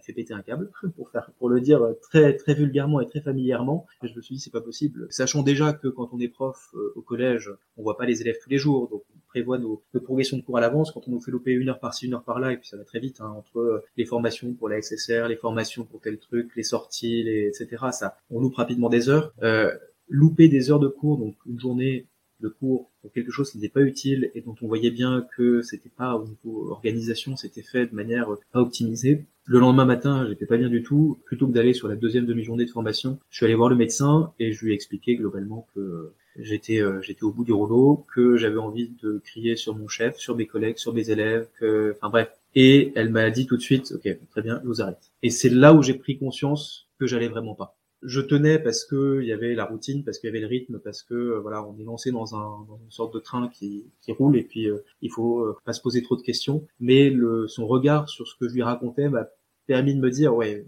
fait 0.00 0.12
péter 0.12 0.32
un 0.32 0.42
câble 0.42 0.70
pour 0.96 1.10
faire 1.10 1.30
pour 1.38 1.48
le 1.48 1.60
dire 1.60 1.80
très 2.02 2.36
très 2.36 2.54
vulgairement 2.54 3.00
et 3.00 3.06
très 3.06 3.20
familièrement 3.20 3.86
je 4.02 4.12
me 4.12 4.20
suis 4.20 4.34
dit 4.34 4.40
c'est 4.40 4.50
pas 4.50 4.60
possible 4.60 5.06
sachant 5.10 5.44
déjà 5.44 5.72
que 5.72 5.86
quand 5.86 6.08
on 6.12 6.18
est 6.18 6.26
prof 6.26 6.74
au 6.96 7.02
collège 7.02 7.52
on 7.76 7.84
voit 7.84 7.96
pas 7.96 8.04
les 8.04 8.20
élèves 8.20 8.34
tous 8.42 8.50
les 8.50 8.58
jours 8.58 8.88
donc 8.88 9.04
prévoit 9.32 9.58
nos, 9.58 9.82
nos, 9.94 10.00
progressions 10.00 10.36
de 10.36 10.42
cours 10.42 10.58
à 10.58 10.60
l'avance, 10.60 10.92
quand 10.92 11.08
on 11.08 11.10
nous 11.10 11.20
fait 11.20 11.30
louper 11.30 11.52
une 11.52 11.70
heure 11.70 11.78
par-ci, 11.78 12.06
une 12.06 12.14
heure 12.14 12.22
par-là, 12.22 12.52
et 12.52 12.58
puis 12.58 12.68
ça 12.68 12.76
va 12.76 12.84
très 12.84 13.00
vite, 13.00 13.20
hein, 13.20 13.34
entre 13.36 13.58
euh, 13.60 13.84
les 13.96 14.04
formations 14.04 14.52
pour 14.52 14.68
la 14.68 14.80
SSR, 14.80 15.26
les 15.28 15.36
formations 15.36 15.84
pour 15.84 16.00
tel 16.00 16.18
truc, 16.18 16.54
les 16.54 16.62
sorties, 16.62 17.22
les, 17.22 17.46
etc. 17.46 17.86
Ça, 17.92 18.18
on 18.30 18.40
loupe 18.40 18.56
rapidement 18.56 18.90
des 18.90 19.08
heures. 19.08 19.32
Euh, 19.42 19.74
louper 20.12 20.48
des 20.48 20.70
heures 20.70 20.78
de 20.78 20.88
cours, 20.88 21.18
donc 21.18 21.34
une 21.46 21.58
journée 21.58 22.06
de 22.40 22.48
cours 22.48 22.90
pour 23.00 23.12
quelque 23.12 23.30
chose 23.30 23.50
qui 23.50 23.58
n'était 23.58 23.72
pas 23.72 23.82
utile 23.82 24.30
et 24.34 24.42
dont 24.42 24.54
on 24.60 24.66
voyait 24.66 24.90
bien 24.90 25.26
que 25.36 25.62
c'était 25.62 25.88
pas 25.88 26.16
au 26.16 26.26
niveau 26.26 26.70
organisation, 26.70 27.36
c'était 27.36 27.62
fait 27.62 27.86
de 27.86 27.94
manière 27.94 28.28
pas 28.52 28.60
optimisée. 28.60 29.24
Le 29.44 29.58
lendemain 29.58 29.84
matin, 29.84 30.26
j'étais 30.28 30.46
pas 30.46 30.56
bien 30.56 30.68
du 30.68 30.82
tout. 30.82 31.18
Plutôt 31.24 31.46
que 31.48 31.52
d'aller 31.52 31.72
sur 31.72 31.88
la 31.88 31.96
deuxième 31.96 32.26
demi-journée 32.26 32.64
de 32.64 32.70
formation, 32.70 33.18
je 33.30 33.36
suis 33.36 33.46
allé 33.46 33.54
voir 33.54 33.68
le 33.68 33.76
médecin 33.76 34.32
et 34.38 34.52
je 34.52 34.64
lui 34.64 34.72
ai 34.72 34.74
expliqué 34.74 35.16
globalement 35.16 35.66
que 35.74 36.12
j'étais 36.38 36.80
euh, 36.80 37.00
j'étais 37.02 37.24
au 37.24 37.32
bout 37.32 37.44
du 37.44 37.52
rouleau, 37.52 38.06
que 38.14 38.36
j'avais 38.36 38.58
envie 38.58 38.92
de 39.02 39.20
crier 39.24 39.56
sur 39.56 39.76
mon 39.76 39.88
chef, 39.88 40.16
sur 40.16 40.36
mes 40.36 40.46
collègues, 40.46 40.78
sur 40.78 40.92
mes 40.92 41.10
élèves, 41.10 41.48
que 41.58 41.94
enfin 41.96 42.10
bref. 42.10 42.30
Et 42.54 42.92
elle 42.96 43.10
m'a 43.10 43.30
dit 43.30 43.46
tout 43.46 43.56
de 43.56 43.62
suite, 43.62 43.92
ok, 43.92 44.16
très 44.30 44.42
bien, 44.42 44.60
je 44.62 44.68
vous 44.68 44.82
arrête. 44.82 45.10
Et 45.22 45.30
c'est 45.30 45.48
là 45.48 45.72
où 45.72 45.82
j'ai 45.82 45.94
pris 45.94 46.18
conscience 46.18 46.88
que 46.98 47.06
j'allais 47.06 47.28
vraiment 47.28 47.54
pas. 47.54 47.76
Je 48.02 48.20
tenais 48.20 48.58
parce 48.58 48.84
que 48.84 49.20
il 49.22 49.28
y 49.28 49.32
avait 49.32 49.54
la 49.54 49.64
routine, 49.64 50.04
parce 50.04 50.18
qu'il 50.18 50.28
y 50.28 50.30
avait 50.30 50.40
le 50.40 50.48
rythme, 50.48 50.80
parce 50.80 51.02
que 51.02 51.14
euh, 51.14 51.40
voilà, 51.40 51.66
on 51.66 51.78
est 51.78 51.84
lancé 51.84 52.10
dans, 52.10 52.34
un, 52.34 52.64
dans 52.66 52.78
une 52.82 52.90
sorte 52.90 53.14
de 53.14 53.20
train 53.20 53.48
qui, 53.48 53.86
qui 54.00 54.12
roule 54.12 54.36
et 54.36 54.42
puis 54.42 54.68
euh, 54.68 54.84
il 55.02 55.10
faut 55.10 55.56
pas 55.64 55.72
se 55.72 55.80
poser 55.80 56.02
trop 56.02 56.16
de 56.16 56.22
questions. 56.22 56.66
Mais 56.80 57.10
le, 57.10 57.46
son 57.48 57.66
regard 57.66 58.08
sur 58.08 58.26
ce 58.26 58.34
que 58.36 58.48
je 58.48 58.54
lui 58.54 58.62
racontais 58.62 59.08
m'a 59.08 59.28
permis 59.66 59.94
de 59.94 60.00
me 60.00 60.10
dire, 60.10 60.34
ouais, 60.34 60.66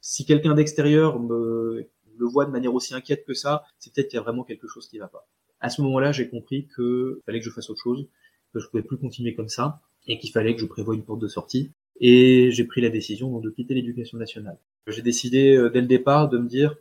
si 0.00 0.26
quelqu'un 0.26 0.54
d'extérieur 0.54 1.20
me 1.20 1.88
le 2.18 2.26
voit 2.26 2.44
de 2.44 2.50
manière 2.50 2.74
aussi 2.74 2.94
inquiète 2.94 3.24
que 3.24 3.34
ça, 3.34 3.64
c'est 3.78 3.92
peut-être 3.92 4.08
qu'il 4.08 4.16
y 4.16 4.20
a 4.20 4.22
vraiment 4.22 4.44
quelque 4.44 4.68
chose 4.68 4.88
qui 4.88 4.98
va 4.98 5.08
pas. 5.08 5.26
À 5.60 5.70
ce 5.70 5.82
moment-là, 5.82 6.12
j'ai 6.12 6.28
compris 6.28 6.66
que 6.76 7.20
fallait 7.24 7.40
que 7.40 7.44
je 7.44 7.50
fasse 7.50 7.70
autre 7.70 7.82
chose, 7.82 8.06
que 8.52 8.60
je 8.60 8.68
pouvais 8.68 8.82
plus 8.82 8.98
continuer 8.98 9.34
comme 9.34 9.48
ça, 9.48 9.80
et 10.06 10.18
qu'il 10.18 10.30
fallait 10.30 10.54
que 10.54 10.60
je 10.60 10.66
prévoie 10.66 10.94
une 10.94 11.04
porte 11.04 11.20
de 11.20 11.28
sortie. 11.28 11.72
Et 12.00 12.50
j'ai 12.52 12.64
pris 12.64 12.80
la 12.80 12.90
décision 12.90 13.40
de 13.40 13.50
quitter 13.50 13.74
l'éducation 13.74 14.18
nationale. 14.18 14.58
J'ai 14.88 15.02
décidé 15.02 15.56
euh, 15.56 15.70
dès 15.70 15.80
le 15.80 15.86
départ 15.86 16.28
de 16.28 16.38
me 16.38 16.48
dire 16.48 16.76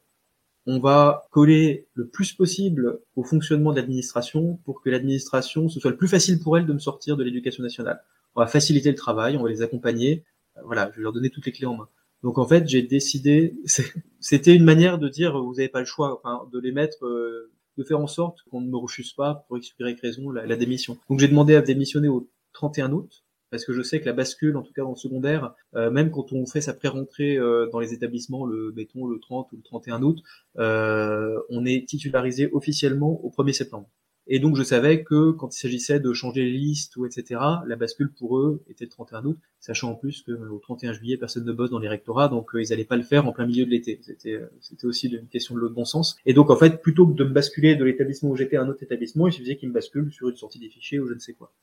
on 0.70 0.80
va 0.80 1.28
coller 1.32 1.88
le 1.94 2.08
plus 2.08 2.34
possible 2.34 3.00
au 3.16 3.24
fonctionnement 3.24 3.72
de 3.72 3.78
l'administration 3.78 4.60
pour 4.66 4.82
que 4.82 4.90
l'administration, 4.90 5.70
ce 5.70 5.80
soit 5.80 5.92
le 5.92 5.98
plus 5.98 6.10
facile 6.10 6.42
pour 6.42 6.58
elle 6.58 6.66
de 6.66 6.74
me 6.74 6.80
sortir 6.80 7.16
de 7.16 7.24
l'éducation 7.24 7.64
nationale. 7.64 8.04
On 8.36 8.42
va 8.42 8.48
faciliter 8.48 8.90
le 8.90 8.98
travail, 8.98 9.38
on 9.38 9.44
va 9.44 9.50
les 9.50 9.62
accompagner. 9.62 10.26
Euh, 10.58 10.62
voilà, 10.66 10.92
je 10.92 10.98
vais 10.98 11.04
leur 11.04 11.14
donner 11.14 11.30
toutes 11.30 11.46
les 11.46 11.54
clés 11.54 11.68
en 11.68 11.78
main. 11.78 11.88
Donc 12.22 12.38
en 12.38 12.46
fait, 12.46 12.68
j'ai 12.68 12.82
décidé, 12.82 13.56
c'était 14.20 14.56
une 14.56 14.66
manière 14.66 15.00
de 15.00 15.08
dire, 15.08 15.42
vous 15.42 15.56
n'avez 15.56 15.70
pas 15.70 15.80
le 15.80 15.86
choix, 15.86 16.20
enfin, 16.20 16.50
de 16.52 16.60
les 16.60 16.74
mettre, 16.74 17.06
euh, 17.06 17.50
de 17.78 17.84
faire 17.86 18.00
en 18.00 18.08
sorte 18.08 18.40
qu'on 18.52 18.60
ne 18.60 18.70
me 18.70 18.78
refuse 18.78 19.14
pas 19.14 19.46
pour 19.48 19.56
expliquer 19.56 19.96
raison 20.02 20.32
la, 20.32 20.46
la 20.46 20.56
démission. 20.58 20.98
Donc 21.10 21.20
j'ai 21.20 21.30
demandé 21.30 21.56
à 21.56 21.62
démissionner 21.62 22.10
au 22.10 22.30
31 22.52 22.92
août 22.92 23.24
parce 23.50 23.66
que 23.66 23.74
je 23.74 23.82
sais 23.82 24.00
que 24.00 24.06
la 24.06 24.14
bascule, 24.14 24.58
en 24.58 24.62
tout 24.62 24.74
cas 24.74 24.84
dans 24.84 24.92
le 24.92 24.96
secondaire, 24.96 25.54
euh, 25.76 25.90
même 25.90 26.12
quand 26.12 26.32
on 26.34 26.46
fait 26.46 26.62
sa 26.62 26.74
pré-rentrée 26.74 27.38
euh, 27.38 27.68
dans 27.72 27.80
les 27.80 27.94
établissements, 27.94 28.46
le 28.46 28.74
mettons 28.76 29.06
le 29.06 29.20
30 29.20 29.52
ou 29.52 29.58
le 29.58 29.64
31 29.64 30.02
août, 30.04 30.20
euh, 30.58 31.40
on 31.50 31.66
est 31.66 31.88
titularisé 31.88 32.50
officiellement 32.52 33.24
au 33.24 33.30
1er 33.30 33.54
septembre. 33.54 33.90
Et 34.30 34.40
donc 34.40 34.58
je 34.58 34.64
savais 34.64 35.04
que 35.04 35.32
quand 35.32 35.56
il 35.56 35.58
s'agissait 35.58 36.02
de 36.02 36.12
changer 36.12 36.44
les 36.44 36.52
listes 36.52 36.98
ou 36.98 37.06
etc., 37.06 37.40
la 37.66 37.78
bascule 37.78 38.12
pour 38.12 38.38
eux 38.38 38.62
était 38.68 38.84
le 38.84 38.90
31 38.90 39.24
août, 39.24 39.38
sachant 39.62 39.92
en 39.92 39.96
plus 39.96 40.22
que 40.22 40.34
au 40.34 40.60
31 40.60 40.92
juillet 40.92 41.16
personne 41.16 41.46
ne 41.46 41.54
bosse 41.54 41.70
dans 41.70 41.80
les 41.80 41.88
rectorats, 41.88 42.28
donc 42.28 42.50
ils 42.54 42.70
n'allaient 42.70 42.84
pas 42.84 42.98
le 42.98 43.04
faire 43.04 43.26
en 43.26 43.32
plein 43.32 43.46
milieu 43.46 43.66
de 43.66 43.70
l'été. 43.70 44.00
C'était 44.02 44.42
c'était 44.60 44.86
aussi 44.86 45.08
une 45.08 45.28
question 45.28 45.56
de 45.56 45.66
bon 45.70 45.86
sens. 45.86 46.18
Et 46.26 46.34
donc 46.34 46.50
en 46.50 46.58
fait 46.58 46.82
plutôt 46.82 47.08
que 47.08 47.14
de 47.14 47.24
me 47.24 47.30
basculer 47.30 47.78
de 47.78 47.86
l'établissement 47.86 48.32
où 48.32 48.36
j'étais 48.36 48.58
à 48.58 48.64
un 48.64 48.68
autre 48.68 48.84
établissement, 48.84 49.28
il 49.28 49.32
suffisait 49.32 49.56
qu'ils 49.56 49.70
me 49.70 49.74
basculent 49.74 50.12
sur 50.12 50.28
une 50.28 50.36
sortie 50.36 50.60
des 50.60 50.68
fichiers 50.68 51.00
ou 51.00 51.08
je 51.08 51.14
ne 51.14 51.20
sais 51.20 51.32
quoi. 51.32 51.54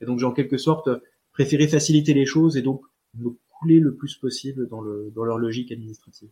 Et 0.00 0.06
donc 0.06 0.18
j'ai 0.18 0.26
en 0.26 0.32
quelque 0.32 0.56
sorte 0.56 0.88
préférer 1.34 1.68
faciliter 1.68 2.14
les 2.14 2.24
choses 2.24 2.56
et 2.56 2.62
donc 2.62 2.82
me 3.18 3.30
couler 3.50 3.80
le 3.80 3.94
plus 3.94 4.16
possible 4.16 4.68
dans, 4.68 4.80
le, 4.80 5.12
dans 5.14 5.24
leur 5.24 5.38
logique 5.38 5.70
administrative. 5.70 6.30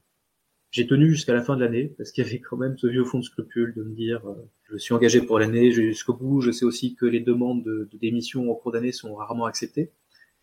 J'ai 0.71 0.87
tenu 0.87 1.11
jusqu'à 1.11 1.35
la 1.35 1.43
fin 1.43 1.55
de 1.55 1.61
l'année 1.61 1.93
parce 1.99 2.12
qu'il 2.12 2.25
y 2.25 2.27
avait 2.27 2.41
quand 2.41 2.57
même 2.57 2.79
ce 2.79 2.87
vieux 2.87 3.05
fond 3.05 3.19
de 3.19 3.25
scrupule 3.25 3.75
de 3.75 3.83
me 3.83 3.95
dire 3.95 4.27
euh, 4.27 4.35
je 4.71 4.79
suis 4.79 4.95
engagé 4.95 5.21
pour 5.21 5.38
l'année, 5.38 5.71
jusqu'au 5.71 6.15
bout. 6.15 6.41
Je 6.41 6.51
sais 6.51 6.65
aussi 6.65 6.95
que 6.95 7.05
les 7.05 7.21
demandes 7.21 7.62
de, 7.62 7.88
de 7.93 7.99
démission 7.99 8.51
en 8.51 8.55
cours 8.55 8.73
d'année 8.73 8.93
sont 8.93 9.15
rarement 9.15 9.45
acceptées 9.45 9.93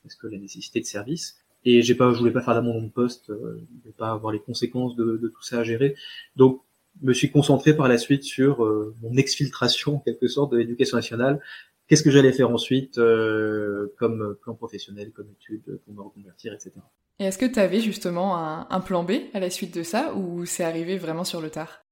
parce 0.04 0.16
que 0.16 0.28
la 0.28 0.38
nécessité 0.38 0.80
de 0.80 0.86
service. 0.86 1.40
Et 1.66 1.82
j'ai 1.82 1.96
pas, 1.96 2.14
je 2.14 2.20
voulais 2.20 2.32
pas 2.32 2.42
faire 2.42 2.54
d'amendement 2.54 2.84
de 2.84 2.92
poste, 2.92 3.32
euh, 3.32 3.60
je 3.86 3.92
pas 3.92 4.12
avoir 4.12 4.32
les 4.32 4.40
conséquences 4.40 4.96
de, 4.96 5.18
de, 5.18 5.28
tout 5.28 5.44
ça 5.44 5.60
à 5.60 5.64
gérer. 5.64 5.96
Donc, 6.36 6.62
me 7.02 7.14
suis 7.14 7.32
concentré 7.32 7.76
par 7.76 7.88
la 7.88 7.98
suite 7.98 8.24
sur 8.24 8.64
euh, 8.64 8.96
mon 9.02 9.16
exfiltration 9.16 9.98
en 9.98 10.00
quelque 10.00 10.28
sorte 10.28 10.52
de 10.52 10.58
l'éducation 10.58 10.98
nationale 10.98 11.42
qu'est-ce 11.90 12.04
que 12.04 12.12
j'allais 12.12 12.32
faire 12.32 12.52
ensuite 12.52 12.98
euh, 12.98 13.94
comme 13.98 14.38
plan 14.42 14.54
professionnel, 14.54 15.12
comme 15.12 15.30
étude, 15.32 15.82
pour 15.84 15.94
me 15.94 16.02
reconvertir, 16.02 16.54
etc. 16.54 16.72
Et 17.20 17.26
est-ce 17.26 17.38
que 17.38 17.46
tu 17.46 17.60
avais 17.60 17.82
justement 17.82 18.38
un, 18.38 18.80
plan 18.80 19.04
B 19.04 19.12
à 19.34 19.42
la 19.42 19.50
suite 19.50 19.76
de 19.76 19.84
ça 19.84 20.14
ou 20.16 20.46
c'est 20.46 20.64
arrivé 20.64 20.98
vraiment 20.98 21.26
sur 21.26 21.42
le 21.42 21.50
tard? 21.50 21.84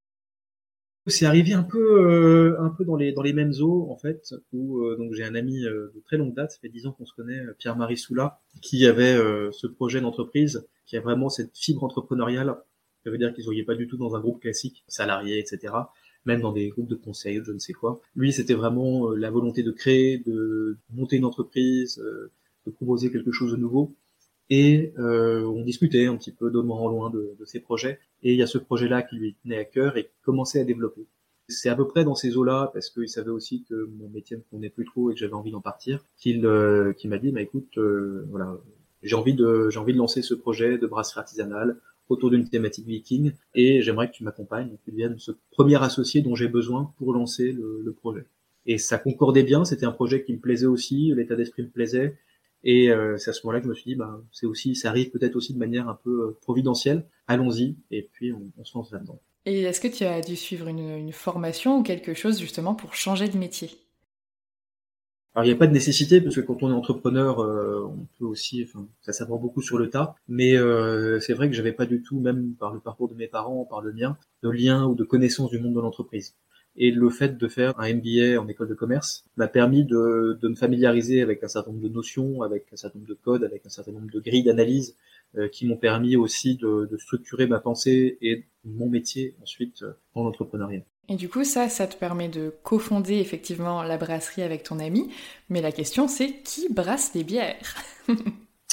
C'est 1.07 1.25
arrivé 1.25 1.53
un 1.53 1.63
peu, 1.63 1.79
euh, 1.79 2.61
un 2.61 2.69
peu 2.69 2.83
dans 2.83 2.97
les 2.97 3.13
dans 3.13 3.21
les 3.21 3.31
mêmes 3.33 3.53
eaux 3.61 3.87
en 3.89 3.97
fait. 3.97 4.33
Où 4.53 4.79
euh, 4.79 4.97
donc 4.97 5.13
j'ai 5.13 5.23
un 5.23 5.35
ami 5.35 5.61
de 5.61 6.01
très 6.05 6.17
longue 6.17 6.33
date, 6.33 6.51
ça 6.51 6.59
fait 6.61 6.69
dix 6.69 6.85
ans 6.85 6.91
qu'on 6.91 7.05
se 7.05 7.13
connaît, 7.13 7.41
Pierre-Marie 7.57 7.97
Soula, 7.97 8.39
qui 8.61 8.85
avait 8.85 9.17
ce 9.51 9.67
projet 9.67 9.99
d'entreprise, 9.99 10.65
qui 10.85 10.95
a 10.95 11.01
vraiment 11.01 11.29
cette 11.29 11.57
fibre 11.57 11.83
entrepreneuriale. 11.83 12.55
Ça 13.03 13.09
veut 13.09 13.17
dire 13.17 13.33
qu'ils 13.33 13.43
ne 13.43 13.47
voyaient 13.47 13.63
pas 13.63 13.75
du 13.75 13.87
tout 13.87 13.97
dans 13.97 14.15
un 14.15 14.19
groupe 14.19 14.41
classique, 14.41 14.83
salarié, 14.87 15.39
etc 15.39 15.73
même 16.27 16.41
dans 16.41 16.51
des 16.51 16.67
groupes 16.69 16.89
de 16.89 16.95
conseil, 16.95 17.41
je 17.43 17.51
ne 17.51 17.57
sais 17.57 17.73
quoi. 17.73 17.99
Lui, 18.15 18.31
c'était 18.33 18.53
vraiment 18.53 19.09
euh, 19.09 19.15
la 19.15 19.31
volonté 19.31 19.63
de 19.63 19.71
créer, 19.71 20.19
de 20.19 20.77
monter 20.93 21.15
une 21.15 21.25
entreprise, 21.25 21.99
euh, 21.99 22.29
de 22.67 22.71
proposer 22.71 23.09
quelque 23.11 23.31
chose 23.31 23.51
de 23.51 23.57
nouveau. 23.57 23.95
Et 24.49 24.93
euh, 24.99 25.43
on 25.45 25.63
discutait 25.63 26.05
un 26.05 26.15
petit 26.15 26.31
peu 26.31 26.51
de 26.51 26.59
loin 26.59 26.77
en 26.77 26.87
loin 26.89 27.09
de, 27.09 27.35
de 27.39 27.45
ces 27.45 27.59
projets. 27.59 27.99
Et 28.23 28.33
il 28.33 28.37
y 28.37 28.43
a 28.43 28.47
ce 28.47 28.57
projet-là 28.57 29.01
qui 29.01 29.15
lui 29.15 29.35
tenait 29.41 29.57
à 29.57 29.65
cœur 29.65 29.97
et 29.97 30.09
commençait 30.23 30.59
à 30.59 30.63
développer. 30.65 31.05
C'est 31.49 31.69
à 31.69 31.75
peu 31.75 31.87
près 31.87 32.03
dans 32.03 32.15
ces 32.15 32.35
eaux-là, 32.35 32.69
parce 32.73 32.89
qu'il 32.89 33.07
savait 33.07 33.29
aussi 33.29 33.63
que 33.69 33.89
mon 33.97 34.09
métier 34.09 34.35
ne 34.35 34.41
convenait 34.51 34.69
plus 34.69 34.85
trop 34.85 35.09
et 35.09 35.13
que 35.13 35.19
j'avais 35.19 35.33
envie 35.33 35.51
d'en 35.51 35.61
partir, 35.61 36.03
qu'il 36.17 36.41
m'a 36.41 37.17
dit, 37.19 37.31
bah 37.31 37.41
écoute, 37.41 37.77
voilà, 38.29 38.57
j'ai 39.01 39.15
envie 39.15 39.33
de 39.33 39.69
j'ai 39.69 39.79
envie 39.79 39.93
de 39.93 39.97
lancer 39.97 40.21
ce 40.21 40.33
projet 40.33 40.77
de 40.77 40.87
brasserie 40.87 41.21
artisanale 41.21 41.77
autour 42.09 42.29
d'une 42.29 42.47
thématique 42.47 42.85
viking 42.85 43.33
et 43.53 43.81
j'aimerais 43.81 44.09
que 44.09 44.13
tu 44.13 44.23
m'accompagnes, 44.23 44.69
que 44.69 44.83
tu 44.85 44.91
deviennes 44.91 45.19
ce 45.19 45.31
premier 45.51 45.81
associé 45.81 46.21
dont 46.21 46.35
j'ai 46.35 46.47
besoin 46.47 46.93
pour 46.97 47.13
lancer 47.13 47.51
le, 47.51 47.93
projet. 47.93 48.25
Et 48.65 48.77
ça 48.77 48.97
concordait 48.97 49.43
bien, 49.43 49.65
c'était 49.65 49.85
un 49.85 49.91
projet 49.91 50.23
qui 50.23 50.33
me 50.33 50.39
plaisait 50.39 50.65
aussi, 50.65 51.13
l'état 51.15 51.35
d'esprit 51.35 51.63
me 51.63 51.69
plaisait 51.69 52.17
et 52.63 52.89
euh, 52.91 53.17
c'est 53.17 53.29
à 53.29 53.33
ce 53.33 53.45
moment-là 53.45 53.59
que 53.59 53.65
je 53.65 53.69
me 53.69 53.75
suis 53.75 53.91
dit, 53.91 53.95
bah, 53.95 54.21
c'est 54.31 54.45
aussi, 54.45 54.75
ça 54.75 54.89
arrive 54.89 55.09
peut-être 55.11 55.35
aussi 55.35 55.53
de 55.53 55.59
manière 55.59 55.87
un 55.87 55.97
peu 56.03 56.09
euh, 56.09 56.37
providentielle. 56.41 57.05
Allons-y 57.27 57.75
et 57.91 58.09
puis 58.11 58.33
on, 58.33 58.63
se 58.63 58.77
lance 58.77 58.91
là-dedans. 58.91 59.19
Et 59.45 59.61
est-ce 59.61 59.79
que 59.79 59.87
tu 59.87 60.03
as 60.03 60.21
dû 60.21 60.35
suivre 60.35 60.67
une 60.67 61.11
formation 61.13 61.79
ou 61.79 61.83
quelque 61.83 62.13
chose 62.13 62.39
justement 62.39 62.75
pour 62.75 62.93
changer 62.95 63.29
de 63.29 63.37
métier? 63.37 63.69
Alors 65.37 65.45
il 65.45 65.49
n'y 65.49 65.53
a 65.53 65.59
pas 65.59 65.67
de 65.67 65.71
nécessité 65.71 66.19
parce 66.19 66.35
que 66.35 66.41
quand 66.41 66.63
on 66.63 66.71
est 66.71 66.73
entrepreneur, 66.73 67.41
euh, 67.41 67.85
on 67.85 68.07
peut 68.17 68.25
aussi, 68.25 68.67
enfin, 68.67 68.87
ça 69.01 69.13
s'apprend 69.13 69.37
beaucoup 69.37 69.61
sur 69.61 69.77
le 69.77 69.91
tas. 69.91 70.15
Mais 70.27 70.57
euh, 70.57 71.19
c'est 71.19 71.33
vrai 71.33 71.47
que 71.47 71.55
j'avais 71.55 71.73
pas 71.73 71.85
du 71.85 72.01
tout, 72.01 72.19
même 72.19 72.55
par 72.59 72.73
le 72.73 72.79
parcours 72.79 73.07
de 73.07 73.13
mes 73.13 73.27
parents, 73.27 73.63
par 73.63 73.81
le 73.81 73.93
mien, 73.93 74.17
de 74.41 74.49
lien 74.49 74.87
ou 74.87 74.95
de 74.95 75.03
connaissance 75.03 75.51
du 75.51 75.59
monde 75.59 75.75
de 75.75 75.79
l'entreprise. 75.79 76.33
Et 76.75 76.89
le 76.89 77.11
fait 77.11 77.37
de 77.37 77.47
faire 77.47 77.79
un 77.79 77.93
MBA 77.93 78.41
en 78.41 78.47
école 78.47 78.67
de 78.67 78.73
commerce 78.73 79.25
m'a 79.35 79.47
permis 79.47 79.85
de, 79.85 80.39
de, 80.41 80.47
me 80.47 80.55
familiariser 80.55 81.21
avec 81.21 81.43
un 81.43 81.47
certain 81.47 81.69
nombre 81.69 81.83
de 81.83 81.93
notions, 81.93 82.41
avec 82.41 82.65
un 82.73 82.75
certain 82.75 82.97
nombre 82.97 83.09
de 83.09 83.17
codes, 83.23 83.43
avec 83.43 83.63
un 83.63 83.69
certain 83.69 83.91
nombre 83.91 84.09
de 84.11 84.19
grilles 84.19 84.43
d'analyse 84.43 84.95
qui 85.51 85.67
m'ont 85.67 85.77
permis 85.77 86.15
aussi 86.15 86.55
de, 86.55 86.87
de, 86.89 86.97
structurer 86.97 87.47
ma 87.47 87.59
pensée 87.59 88.17
et 88.21 88.45
mon 88.63 88.89
métier 88.89 89.35
ensuite 89.41 89.83
en 90.13 90.23
l'entrepreneuriat. 90.23 90.81
Et 91.09 91.15
du 91.15 91.29
coup, 91.29 91.43
ça, 91.43 91.69
ça 91.69 91.87
te 91.87 91.95
permet 91.95 92.27
de 92.27 92.53
cofonder 92.63 93.15
effectivement 93.15 93.81
la 93.83 93.97
brasserie 93.97 94.41
avec 94.41 94.63
ton 94.63 94.79
ami. 94.79 95.09
Mais 95.49 95.61
la 95.61 95.71
question, 95.71 96.07
c'est 96.07 96.41
qui 96.43 96.71
brasse 96.73 97.13
les 97.13 97.23
bières 97.23 97.75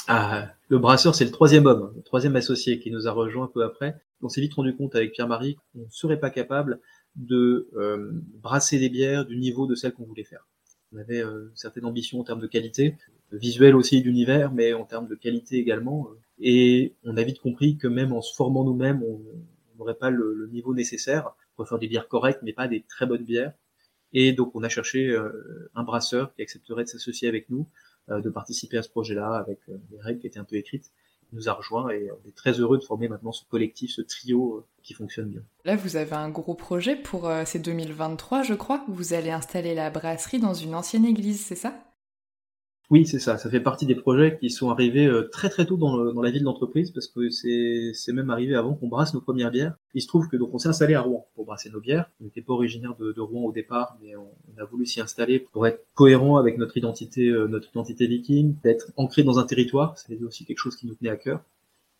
Ah, 0.07 0.53
le 0.69 0.77
brasseur, 0.77 1.15
c'est 1.15 1.25
le 1.25 1.31
troisième 1.31 1.65
homme, 1.65 1.91
le 1.95 2.03
troisième 2.03 2.35
associé 2.35 2.79
qui 2.79 2.91
nous 2.91 3.07
a 3.07 3.11
rejoint 3.11 3.45
un 3.45 3.51
peu 3.51 3.63
après. 3.63 3.99
On 4.21 4.29
s'est 4.29 4.41
vite 4.41 4.53
rendu 4.53 4.75
compte 4.75 4.95
avec 4.95 5.13
Pierre-Marie 5.13 5.55
qu'on 5.73 5.79
ne 5.79 5.89
serait 5.89 6.19
pas 6.19 6.29
capable 6.29 6.79
de 7.15 7.69
euh, 7.75 8.11
brasser 8.41 8.77
des 8.77 8.89
bières 8.89 9.25
du 9.25 9.37
niveau 9.37 9.65
de 9.65 9.73
celles 9.73 9.93
qu'on 9.93 10.05
voulait 10.05 10.23
faire. 10.23 10.47
On 10.93 10.97
avait 10.97 11.23
euh, 11.23 11.51
certaines 11.55 11.85
ambitions 11.85 12.19
en 12.19 12.23
termes 12.23 12.39
de 12.39 12.47
qualité, 12.47 12.95
visuelle 13.31 13.75
aussi 13.75 14.01
d'univers, 14.01 14.51
mais 14.51 14.73
en 14.73 14.85
termes 14.85 15.07
de 15.07 15.15
qualité 15.15 15.57
également. 15.57 16.07
Et 16.39 16.93
on 17.03 17.17
a 17.17 17.23
vite 17.23 17.39
compris 17.39 17.77
que 17.77 17.87
même 17.87 18.13
en 18.13 18.21
se 18.21 18.33
formant 18.35 18.63
nous-mêmes, 18.63 19.03
on 19.03 19.21
n'aurait 19.77 19.95
pas 19.95 20.09
le, 20.09 20.33
le 20.33 20.47
niveau 20.47 20.73
nécessaire 20.73 21.33
pour 21.55 21.67
faire 21.67 21.79
des 21.79 21.87
bières 21.87 22.07
correctes, 22.07 22.39
mais 22.43 22.53
pas 22.53 22.67
des 22.67 22.81
très 22.81 23.05
bonnes 23.05 23.23
bières. 23.23 23.53
Et 24.13 24.31
donc 24.31 24.51
on 24.55 24.63
a 24.63 24.69
cherché 24.69 25.09
euh, 25.09 25.69
un 25.75 25.83
brasseur 25.83 26.33
qui 26.33 26.41
accepterait 26.41 26.83
de 26.83 26.89
s'associer 26.89 27.27
avec 27.27 27.49
nous, 27.49 27.67
euh, 28.09 28.21
de 28.21 28.29
participer 28.29 28.77
à 28.77 28.83
ce 28.83 28.89
projet-là 28.89 29.35
avec 29.35 29.59
euh, 29.69 29.77
des 29.91 29.99
règles 29.99 30.19
qui 30.19 30.27
étaient 30.27 30.39
un 30.39 30.45
peu 30.45 30.55
écrites. 30.55 30.91
Il 31.33 31.35
nous 31.37 31.49
a 31.49 31.53
rejoint 31.53 31.89
et 31.89 32.09
on 32.11 32.27
est 32.27 32.35
très 32.35 32.53
heureux 32.53 32.77
de 32.77 32.83
former 32.83 33.09
maintenant 33.09 33.33
ce 33.33 33.43
collectif, 33.49 33.91
ce 33.91 34.01
trio 34.01 34.65
qui 34.83 34.93
fonctionne 34.93 35.27
bien. 35.27 35.41
Là, 35.65 35.75
vous 35.75 35.97
avez 35.97 36.13
un 36.13 36.29
gros 36.29 36.53
projet 36.53 36.95
pour 36.95 37.29
ces 37.45 37.57
2023, 37.57 38.43
je 38.43 38.53
crois. 38.53 38.85
Vous 38.87 39.13
allez 39.13 39.31
installer 39.31 39.73
la 39.73 39.89
brasserie 39.89 40.39
dans 40.39 40.53
une 40.53 40.75
ancienne 40.75 41.03
église, 41.03 41.43
c'est 41.43 41.55
ça? 41.55 41.84
Oui, 42.91 43.07
c'est 43.07 43.17
ça. 43.17 43.39
Ça 43.39 43.49
fait 43.49 43.59
partie 43.59 43.87
des 43.87 43.95
projets 43.95 44.37
qui 44.37 44.51
sont 44.51 44.69
arrivés 44.69 45.07
euh, 45.07 45.27
très 45.31 45.49
très 45.49 45.65
tôt 45.65 45.75
dans, 45.75 46.21
la 46.21 46.29
vie 46.29 46.39
de 46.39 46.45
l'entreprise 46.45 46.91
parce 46.91 47.07
que 47.07 47.29
c'est 47.31 48.13
même 48.13 48.29
arrivé 48.29 48.53
avant 48.53 48.75
qu'on 48.75 48.87
brasse 48.87 49.15
nos 49.15 49.21
premières 49.21 49.49
bières. 49.49 49.75
Il 49.95 50.03
se 50.03 50.07
trouve 50.07 50.27
que 50.27 50.37
donc 50.37 50.53
on 50.53 50.59
s'est 50.59 50.69
installé 50.69 50.93
à 50.93 51.01
Rouen 51.01 51.27
pour 51.33 51.45
brasser 51.45 51.71
nos 51.71 51.79
bières. 51.79 52.11
On 52.21 52.25
n'était 52.25 52.43
pas 52.43 52.53
originaire 52.53 52.95
de, 52.95 53.19
Rouen 53.19 53.45
au 53.45 53.51
départ, 53.51 53.97
mais 54.01 54.15
on, 54.15 54.29
a 54.61 54.65
voulu 54.65 54.85
s'y 54.85 55.01
installer 55.01 55.39
pour 55.39 55.65
être 55.65 55.83
cohérent 55.95 56.37
avec 56.37 56.59
notre 56.59 56.77
identité, 56.77 57.27
euh, 57.27 57.47
notre 57.47 57.69
identité 57.69 58.05
viking, 58.05 58.55
d'être 58.63 58.91
ancré 58.97 59.23
dans 59.23 59.39
un 59.39 59.45
territoire. 59.45 59.97
C'était 59.97 60.23
aussi 60.23 60.45
quelque 60.45 60.59
chose 60.59 60.75
qui 60.75 60.85
nous 60.85 60.93
tenait 60.93 61.09
à 61.09 61.17
cœur. 61.17 61.41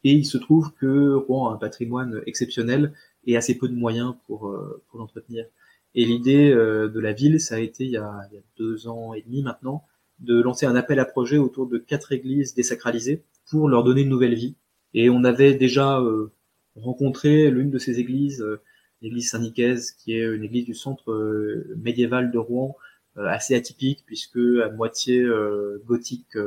Et 0.04 0.12
il 0.12 0.26
se 0.26 0.38
trouve 0.38 0.72
que 0.74 1.16
Rouen 1.16 1.50
a 1.50 1.56
un 1.56 1.58
patrimoine 1.58 2.22
exceptionnel 2.28 2.94
et 3.26 3.36
assez 3.38 3.58
peu 3.58 3.68
de 3.68 3.74
moyens 3.74 4.14
pour, 4.28 4.50
euh, 4.50 4.84
pour 4.90 5.00
l'entretenir. 5.00 5.48
Et 5.96 6.06
l'idée 6.06 6.52
de 6.52 7.00
la 7.00 7.14
ville, 7.14 7.40
ça 7.40 7.56
a 7.56 7.60
été 7.60 7.86
il 7.86 7.92
y 7.92 7.98
a 7.98 8.28
deux 8.58 8.90
ans 8.90 9.14
et 9.14 9.22
demi 9.22 9.42
maintenant 9.42 9.86
de 10.20 10.42
lancer 10.42 10.66
un 10.66 10.76
appel 10.76 11.00
à 11.00 11.06
projet 11.06 11.38
autour 11.38 11.68
de 11.68 11.78
quatre 11.78 12.12
églises 12.12 12.54
désacralisées 12.54 13.22
pour 13.50 13.68
leur 13.68 13.84
donner 13.84 14.02
une 14.02 14.10
nouvelle 14.10 14.36
vie. 14.36 14.56
Et 14.94 15.10
on 15.10 15.24
avait 15.24 15.54
déjà 15.54 16.00
euh, 16.00 16.32
rencontré 16.76 17.52
l'une 17.52 17.70
de 17.70 17.78
ces 17.78 18.00
églises, 18.00 18.42
euh, 18.42 18.62
l'église 19.02 19.30
Saint-Nicaise, 19.30 19.92
qui 19.92 20.14
est 20.14 20.24
une 20.24 20.44
église 20.44 20.66
du 20.66 20.74
centre 20.74 21.12
euh, 21.12 21.76
médiéval 21.78 22.32
de 22.32 22.38
Rouen, 22.38 22.76
assez 23.18 23.56
atypique 23.56 24.04
puisque 24.06 24.36
à 24.62 24.70
moitié 24.72 25.26
gothique, 25.86 26.38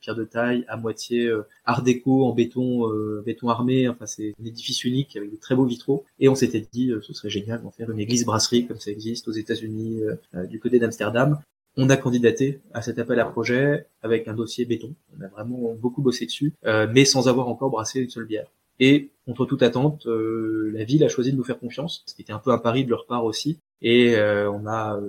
pierre 0.00 0.14
de 0.14 0.24
taille, 0.24 0.64
à 0.68 0.78
moitié 0.78 1.30
art 1.66 1.82
déco 1.82 2.24
en 2.24 2.32
béton, 2.32 2.88
béton 3.20 3.50
armé. 3.50 3.88
Enfin, 3.88 4.06
c'est 4.06 4.32
un 4.40 4.44
édifice 4.46 4.84
unique 4.84 5.18
avec 5.18 5.30
de 5.30 5.36
très 5.36 5.54
beaux 5.54 5.66
vitraux. 5.66 6.06
Et 6.20 6.30
on 6.30 6.34
s'était 6.34 6.66
dit, 6.72 6.90
ce 7.02 7.12
serait 7.12 7.28
génial 7.28 7.60
d'en 7.60 7.70
faire 7.70 7.90
une 7.90 8.00
église 8.00 8.24
brasserie 8.24 8.66
comme 8.66 8.80
ça 8.80 8.90
existe 8.90 9.28
aux 9.28 9.32
États-Unis, 9.32 10.00
du 10.48 10.58
côté 10.60 10.78
d'Amsterdam. 10.78 11.40
On 11.76 11.90
a 11.90 11.96
candidaté 11.96 12.60
à 12.72 12.82
cet 12.82 12.98
appel 12.98 13.18
à 13.18 13.24
projet 13.24 13.86
avec 14.02 14.28
un 14.28 14.34
dossier 14.34 14.64
béton. 14.64 14.94
On 15.18 15.24
a 15.24 15.28
vraiment 15.28 15.74
beaucoup 15.74 16.02
bossé 16.02 16.24
dessus, 16.26 16.52
euh, 16.64 16.86
mais 16.92 17.04
sans 17.04 17.28
avoir 17.28 17.48
encore 17.48 17.70
brassé 17.70 18.00
une 18.00 18.10
seule 18.10 18.26
bière. 18.26 18.46
Et 18.80 19.10
contre 19.26 19.46
toute 19.46 19.62
attente, 19.62 20.06
euh, 20.06 20.70
la 20.72 20.84
ville 20.84 21.04
a 21.04 21.08
choisi 21.08 21.32
de 21.32 21.36
nous 21.36 21.44
faire 21.44 21.58
confiance, 21.58 22.02
ce 22.06 22.14
qui 22.14 22.22
était 22.22 22.32
un 22.32 22.38
peu 22.38 22.50
un 22.50 22.58
pari 22.58 22.84
de 22.84 22.90
leur 22.90 23.06
part 23.06 23.24
aussi. 23.24 23.58
Et 23.82 24.16
euh, 24.16 24.50
on 24.50 24.66
a 24.66 25.00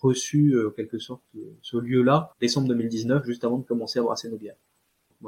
reçu, 0.00 0.56
en 0.66 0.70
quelque 0.70 0.98
sorte, 0.98 1.22
ce 1.62 1.76
lieu-là, 1.76 2.32
décembre 2.40 2.68
2019, 2.68 3.24
juste 3.24 3.44
avant 3.44 3.58
de 3.58 3.64
commencer 3.64 3.98
à 3.98 4.02
brasser 4.02 4.28
nos 4.30 4.38
bières. 4.38 4.56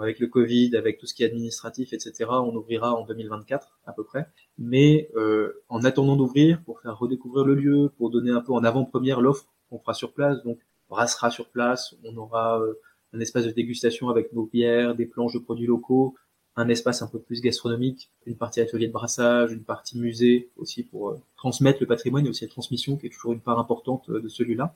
avec 0.00 0.18
le 0.18 0.26
Covid, 0.26 0.76
avec 0.76 0.98
tout 0.98 1.06
ce 1.06 1.14
qui 1.14 1.22
est 1.22 1.26
administratif, 1.26 1.92
etc., 1.92 2.30
on 2.30 2.54
ouvrira 2.54 2.94
en 2.94 3.04
2024 3.06 3.78
à 3.86 3.92
peu 3.92 4.04
près. 4.04 4.26
Mais 4.58 5.10
euh, 5.16 5.62
en 5.68 5.84
attendant 5.84 6.16
d'ouvrir, 6.16 6.62
pour 6.64 6.80
faire 6.80 6.98
redécouvrir 6.98 7.44
le 7.44 7.54
lieu, 7.54 7.90
pour 7.96 8.10
donner 8.10 8.30
un 8.30 8.40
peu 8.40 8.52
en 8.52 8.62
avant-première 8.62 9.20
l'offre 9.20 9.46
qu'on 9.70 9.78
fera 9.78 9.94
sur 9.94 10.12
place, 10.12 10.42
donc 10.44 10.58
on 10.58 10.75
brassera 10.88 11.30
sur 11.30 11.48
place, 11.48 11.94
on 12.04 12.16
aura 12.16 12.60
euh, 12.60 12.74
un 13.12 13.20
espace 13.20 13.44
de 13.44 13.50
dégustation 13.50 14.08
avec 14.08 14.32
nos 14.32 14.46
bières, 14.46 14.94
des 14.94 15.06
planches 15.06 15.34
de 15.34 15.38
produits 15.38 15.66
locaux, 15.66 16.14
un 16.56 16.68
espace 16.68 17.02
un 17.02 17.06
peu 17.06 17.18
plus 17.18 17.40
gastronomique, 17.40 18.10
une 18.24 18.36
partie 18.36 18.60
atelier 18.60 18.86
de 18.86 18.92
brassage, 18.92 19.52
une 19.52 19.64
partie 19.64 19.98
musée 19.98 20.50
aussi 20.56 20.82
pour 20.82 21.10
euh, 21.10 21.20
transmettre 21.36 21.78
le 21.80 21.86
patrimoine 21.86 22.26
et 22.26 22.28
aussi 22.28 22.44
la 22.44 22.50
transmission 22.50 22.96
qui 22.96 23.06
est 23.06 23.10
toujours 23.10 23.32
une 23.32 23.40
part 23.40 23.58
importante 23.58 24.10
de 24.10 24.28
celui-là. 24.28 24.74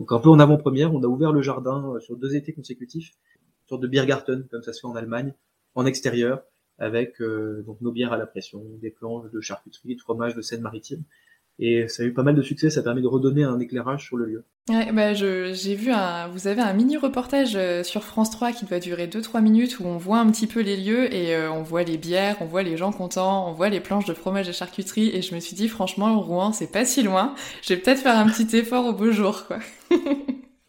Donc 0.00 0.12
un 0.12 0.20
peu 0.20 0.28
en 0.28 0.38
avant-première, 0.38 0.94
on 0.94 1.02
a 1.02 1.06
ouvert 1.06 1.32
le 1.32 1.42
jardin 1.42 1.98
sur 2.00 2.16
deux 2.16 2.36
étés 2.36 2.52
consécutifs 2.52 3.12
sorte 3.68 3.82
de 3.82 3.88
Biergarten, 3.88 4.46
comme 4.50 4.62
ça 4.62 4.72
se 4.72 4.80
fait 4.80 4.86
en 4.86 4.96
Allemagne, 4.96 5.34
en 5.74 5.86
extérieur, 5.86 6.42
avec 6.78 7.20
euh, 7.20 7.62
donc 7.66 7.80
nos 7.80 7.92
bières 7.92 8.12
à 8.12 8.16
la 8.16 8.26
pression, 8.26 8.62
des 8.80 8.90
planches 8.90 9.30
de 9.30 9.40
charcuterie, 9.40 9.96
de 9.96 10.00
fromage 10.00 10.34
de 10.34 10.42
Seine-Maritime. 10.42 11.02
Et 11.60 11.88
ça 11.88 12.02
a 12.02 12.06
eu 12.06 12.12
pas 12.12 12.22
mal 12.22 12.36
de 12.36 12.42
succès, 12.42 12.70
ça 12.70 12.82
permet 12.82 13.00
de 13.02 13.08
redonner 13.08 13.42
un 13.42 13.58
éclairage 13.58 14.04
sur 14.04 14.16
le 14.16 14.26
lieu. 14.26 14.44
Ouais, 14.68 14.92
bah 14.92 15.14
j'ai 15.14 15.74
vu 15.74 15.90
un, 15.90 16.28
vous 16.28 16.46
avez 16.46 16.60
un 16.60 16.72
mini 16.74 16.96
reportage 16.96 17.56
euh, 17.56 17.82
sur 17.82 18.04
France 18.04 18.30
3 18.30 18.52
qui 18.52 18.66
doit 18.66 18.78
durer 18.80 19.06
2-3 19.06 19.40
minutes 19.40 19.80
où 19.80 19.86
on 19.86 19.96
voit 19.96 20.18
un 20.18 20.30
petit 20.30 20.46
peu 20.46 20.60
les 20.60 20.76
lieux 20.76 21.12
et 21.12 21.34
euh, 21.34 21.50
on 21.50 21.62
voit 21.62 21.82
les 21.84 21.96
bières, 21.96 22.36
on 22.40 22.44
voit 22.44 22.62
les 22.62 22.76
gens 22.76 22.92
contents, 22.92 23.48
on 23.48 23.54
voit 23.54 23.70
les 23.70 23.80
planches 23.80 24.04
de 24.04 24.12
fromage 24.14 24.48
et 24.48 24.52
charcuterie 24.52 25.08
et 25.16 25.22
je 25.22 25.34
me 25.34 25.40
suis 25.40 25.56
dit 25.56 25.68
franchement 25.68 26.20
Rouen 26.20 26.52
c'est 26.52 26.70
pas 26.70 26.84
si 26.84 27.02
loin, 27.02 27.34
je 27.62 27.72
vais 27.74 27.80
peut-être 27.80 28.00
faire 28.00 28.18
un 28.18 28.28
petit 28.28 28.54
effort 28.56 28.84
au 28.84 28.92
beau 28.92 29.10
jour 29.10 29.46
quoi. 29.46 29.58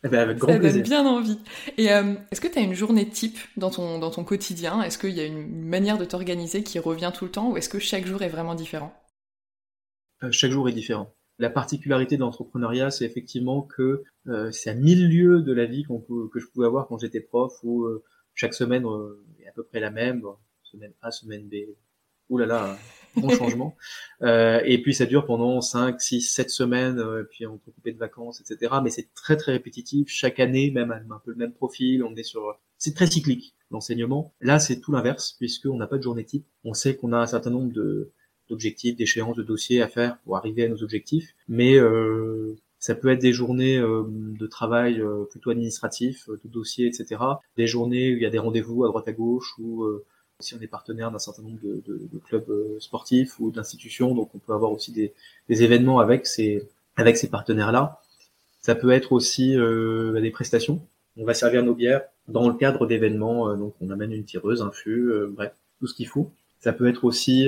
Eh 0.05 0.07
ben, 0.07 0.19
avec 0.19 0.37
grand 0.37 0.53
ça 0.53 0.59
plaisir. 0.59 0.81
donne 0.81 0.81
bien 0.81 1.05
envie. 1.05 1.37
Et 1.77 1.91
euh, 1.91 2.13
est-ce 2.31 2.39
que 2.39 2.47
tu 2.47 2.57
as 2.57 2.61
une 2.61 2.73
journée 2.73 3.05
type 3.09 3.37
dans 3.57 3.69
ton, 3.69 3.99
dans 3.99 4.11
ton 4.11 4.23
quotidien? 4.23 4.81
Est-ce 4.81 4.97
qu'il 4.97 5.09
y 5.09 5.19
a 5.19 5.25
une 5.25 5.65
manière 5.65 5.97
de 5.97 6.05
t'organiser 6.05 6.63
qui 6.63 6.79
revient 6.79 7.11
tout 7.13 7.25
le 7.25 7.31
temps 7.31 7.49
ou 7.51 7.57
est-ce 7.57 7.67
que 7.67 7.79
chaque 7.79 8.05
jour 8.07 8.21
est 8.21 8.29
vraiment 8.29 8.55
différent? 8.55 8.93
Chaque 10.31 10.51
jour 10.51 10.67
est 10.67 10.73
différent. 10.73 11.15
La 11.37 11.49
particularité 11.49 12.17
de 12.17 12.21
l'entrepreneuriat, 12.21 12.91
c'est 12.91 13.05
effectivement 13.05 13.61
que 13.61 14.03
euh, 14.27 14.51
c'est 14.51 14.69
à 14.69 14.73
mille 14.73 15.09
lieues 15.09 15.41
de 15.41 15.53
la 15.53 15.65
vie 15.65 15.85
que 15.85 16.39
je 16.39 16.47
pouvais 16.47 16.65
avoir 16.65 16.87
quand 16.87 16.97
j'étais 16.97 17.21
prof, 17.21 17.53
où 17.63 17.85
euh, 17.85 18.03
chaque 18.35 18.53
semaine 18.53 18.85
est 19.39 19.47
à 19.47 19.51
peu 19.53 19.63
près 19.63 19.79
la 19.79 19.89
même, 19.89 20.23
semaine 20.63 20.93
A, 21.01 21.11
semaine 21.11 21.47
B. 21.47 21.55
Ouh 22.29 22.37
là 22.37 22.45
là, 22.45 22.77
bon 23.15 23.29
changement. 23.29 23.75
Euh, 24.21 24.59
et 24.65 24.81
puis 24.81 24.93
ça 24.93 25.05
dure 25.05 25.25
pendant 25.25 25.61
5, 25.61 26.01
6, 26.01 26.21
7 26.21 26.49
semaines, 26.49 26.99
euh, 26.99 27.23
puis 27.23 27.47
on 27.47 27.57
peut 27.57 27.71
couper 27.71 27.93
de 27.93 27.97
vacances, 27.97 28.41
etc. 28.41 28.73
Mais 28.83 28.89
c'est 28.89 29.13
très 29.13 29.37
très 29.37 29.53
répétitif. 29.53 30.09
Chaque 30.09 30.41
année, 30.41 30.71
même 30.71 30.91
un 30.91 31.19
peu 31.23 31.31
le 31.31 31.37
même 31.37 31.53
profil. 31.53 32.03
On 32.03 32.13
est 32.17 32.23
sur, 32.23 32.59
c'est 32.77 32.93
très 32.93 33.07
cyclique 33.07 33.55
l'enseignement. 33.71 34.33
Là, 34.41 34.59
c'est 34.59 34.81
tout 34.81 34.91
l'inverse 34.91 35.37
puisqu'on 35.39 35.77
n'a 35.77 35.87
pas 35.87 35.97
de 35.97 36.03
journée 36.03 36.25
type. 36.25 36.45
On 36.65 36.73
sait 36.73 36.97
qu'on 36.97 37.13
a 37.13 37.17
un 37.17 37.27
certain 37.27 37.49
nombre 37.49 37.71
de 37.71 38.11
d'objectifs, 38.49 38.95
d'échéances, 38.95 39.35
de 39.35 39.43
dossiers 39.43 39.81
à 39.81 39.87
faire 39.87 40.17
pour 40.19 40.37
arriver 40.37 40.65
à 40.65 40.69
nos 40.69 40.83
objectifs. 40.83 41.35
Mais 41.47 41.75
euh, 41.75 42.55
ça 42.79 42.95
peut 42.95 43.09
être 43.09 43.21
des 43.21 43.33
journées 43.33 43.77
euh, 43.77 44.03
de 44.07 44.47
travail 44.47 44.99
euh, 45.01 45.23
plutôt 45.29 45.51
administratif, 45.51 46.29
de 46.29 46.49
dossiers, 46.49 46.87
etc. 46.87 47.21
Des 47.57 47.67
journées 47.67 48.13
où 48.13 48.17
il 48.17 48.23
y 48.23 48.25
a 48.25 48.29
des 48.29 48.39
rendez-vous 48.39 48.85
à 48.85 48.87
droite 48.87 49.07
à 49.07 49.13
gauche, 49.13 49.53
où 49.59 49.85
si 50.39 50.55
on 50.55 50.61
est 50.61 50.67
partenaire 50.67 51.11
d'un 51.11 51.19
certain 51.19 51.43
nombre 51.43 51.59
de, 51.61 51.81
de, 51.85 52.07
de 52.11 52.17
clubs 52.19 52.49
euh, 52.49 52.77
sportifs 52.79 53.39
ou 53.39 53.51
d'institutions, 53.51 54.15
donc 54.15 54.33
on 54.33 54.39
peut 54.39 54.53
avoir 54.53 54.71
aussi 54.71 54.91
des, 54.91 55.13
des, 55.49 55.63
événements 55.63 55.99
avec 55.99 56.25
ces, 56.25 56.63
avec 56.95 57.17
ces 57.17 57.29
partenaires-là. 57.29 58.01
Ça 58.61 58.75
peut 58.75 58.91
être 58.91 59.11
aussi 59.11 59.57
euh, 59.57 60.11
bah, 60.13 60.21
des 60.21 60.31
prestations. 60.31 60.81
On 61.17 61.25
va 61.25 61.33
servir 61.33 61.63
nos 61.63 61.75
bières 61.75 62.03
dans 62.29 62.47
le 62.47 62.53
cadre 62.55 62.85
d'événements, 62.87 63.49
euh, 63.49 63.55
donc 63.55 63.75
on 63.81 63.89
amène 63.89 64.13
une 64.13 64.23
tireuse, 64.23 64.61
un 64.61 64.71
fût, 64.71 65.11
euh, 65.11 65.27
bref, 65.29 65.53
tout 65.79 65.87
ce 65.87 65.93
qu'il 65.93 66.07
faut. 66.07 66.31
Ça 66.61 66.71
peut 66.73 66.87
être 66.87 67.05
aussi 67.05 67.47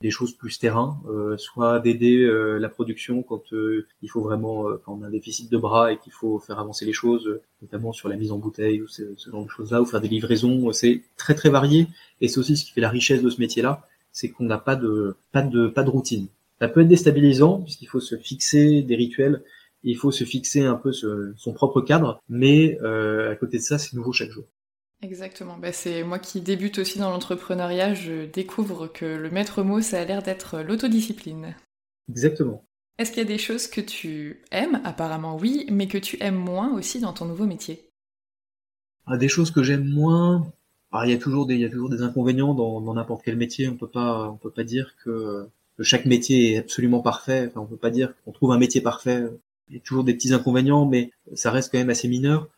des 0.00 0.10
choses 0.10 0.32
plus 0.32 0.58
terrain, 0.58 1.00
euh, 1.08 1.36
soit 1.36 1.80
d'aider 1.80 2.18
euh, 2.18 2.58
la 2.58 2.68
production 2.68 3.22
quand 3.24 3.52
euh, 3.52 3.86
il 4.02 4.08
faut 4.08 4.20
vraiment, 4.20 4.64
quand 4.84 4.96
on 5.00 5.02
a 5.02 5.08
un 5.08 5.10
déficit 5.10 5.50
de 5.50 5.58
bras 5.58 5.92
et 5.92 5.98
qu'il 5.98 6.12
faut 6.12 6.38
faire 6.38 6.60
avancer 6.60 6.84
les 6.84 6.92
choses, 6.92 7.40
notamment 7.62 7.92
sur 7.92 8.08
la 8.08 8.16
mise 8.16 8.30
en 8.30 8.38
bouteille 8.38 8.80
ou 8.80 8.86
ce, 8.86 9.02
genre 9.30 9.44
de 9.44 9.50
choses-là, 9.50 9.82
ou 9.82 9.86
faire 9.86 10.00
des 10.00 10.08
livraisons. 10.08 10.70
C'est 10.72 11.02
très 11.16 11.34
très 11.34 11.50
varié 11.50 11.88
et 12.20 12.28
c'est 12.28 12.38
aussi 12.38 12.56
ce 12.56 12.64
qui 12.64 12.70
fait 12.70 12.80
la 12.80 12.90
richesse 12.90 13.22
de 13.22 13.30
ce 13.30 13.40
métier-là, 13.40 13.82
c'est 14.12 14.28
qu'on 14.28 14.44
n'a 14.44 14.58
pas 14.58 14.76
de 14.76 15.16
pas 15.32 15.42
de 15.42 15.66
pas 15.66 15.82
de 15.82 15.90
routine. 15.90 16.28
Ça 16.60 16.68
peut 16.68 16.82
être 16.82 16.88
déstabilisant 16.88 17.60
puisqu'il 17.62 17.86
faut 17.86 18.00
se 18.00 18.16
fixer 18.16 18.82
des 18.82 18.94
rituels, 18.94 19.42
il 19.82 19.96
faut 19.96 20.12
se 20.12 20.24
fixer 20.24 20.64
un 20.64 20.76
peu 20.76 20.92
son 20.92 21.52
propre 21.52 21.80
cadre, 21.80 22.22
mais 22.28 22.78
à 22.80 23.34
côté 23.36 23.58
de 23.58 23.62
ça, 23.62 23.78
c'est 23.78 23.94
nouveau 23.94 24.12
chaque 24.12 24.30
jour. 24.30 24.44
Exactement. 25.02 25.56
Bah, 25.58 25.72
c'est 25.72 26.02
moi 26.02 26.18
qui 26.18 26.40
débute 26.40 26.78
aussi 26.78 26.98
dans 26.98 27.10
l'entrepreneuriat, 27.10 27.94
je 27.94 28.26
découvre 28.26 28.88
que 28.88 29.04
le 29.04 29.30
maître 29.30 29.62
mot, 29.62 29.80
ça 29.80 30.00
a 30.00 30.04
l'air 30.04 30.22
d'être 30.22 30.60
l'autodiscipline. 30.60 31.54
Exactement. 32.08 32.64
Est-ce 32.98 33.10
qu'il 33.12 33.22
y 33.22 33.26
a 33.26 33.28
des 33.28 33.38
choses 33.38 33.68
que 33.68 33.80
tu 33.80 34.42
aimes 34.50 34.80
Apparemment 34.84 35.36
oui, 35.36 35.66
mais 35.70 35.86
que 35.86 35.98
tu 35.98 36.20
aimes 36.20 36.34
moins 36.34 36.74
aussi 36.74 36.98
dans 36.98 37.12
ton 37.12 37.26
nouveau 37.26 37.46
métier? 37.46 37.88
Ah, 39.06 39.16
Des 39.16 39.28
choses 39.28 39.52
que 39.52 39.62
j'aime 39.62 39.88
moins? 39.88 40.50
Ah, 40.90 41.06
il 41.06 41.12
y 41.12 41.14
a 41.14 41.18
toujours 41.18 41.46
des, 41.46 41.54
il 41.54 41.60
y 41.60 41.64
a 41.64 41.70
toujours 41.70 41.90
des 41.90 42.02
inconvénients 42.02 42.54
dans 42.54 42.94
n'importe 42.94 43.22
quel 43.24 43.36
métier. 43.36 43.68
On 43.68 43.76
peut 43.76 43.88
pas, 43.88 44.28
on 44.30 44.36
peut 44.36 44.50
pas 44.50 44.64
dire 44.64 44.94
que, 45.04 45.46
chaque 45.80 46.06
métier 46.06 46.54
est 46.54 46.58
absolument 46.58 47.00
parfait. 47.00 47.46
Enfin, 47.48 47.60
on 47.60 47.66
peut 47.66 47.76
pas 47.76 47.90
dire 47.90 48.14
qu'on 48.24 48.32
trouve 48.32 48.50
un 48.50 48.58
métier 48.58 48.80
parfait. 48.80 49.22
Il 49.68 49.76
y 49.76 49.78
a 49.78 49.80
toujours 49.80 50.02
des 50.02 50.14
petits 50.14 50.32
inconvénients, 50.34 50.86
mais 50.86 51.12
ça 51.34 51.52
reste 51.52 51.70
quand 51.70 51.78
même 51.78 51.90
assez 51.90 52.08
mineur. 52.08 52.48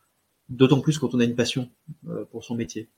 D'autant 0.51 0.81
plus 0.81 0.99
quand 0.99 1.15
on 1.15 1.21
a 1.21 1.25
une 1.25 1.37
passion 1.37 1.71
euh, 2.09 2.25
pour 2.27 2.45
son 2.45 2.55
métier. 2.55 2.89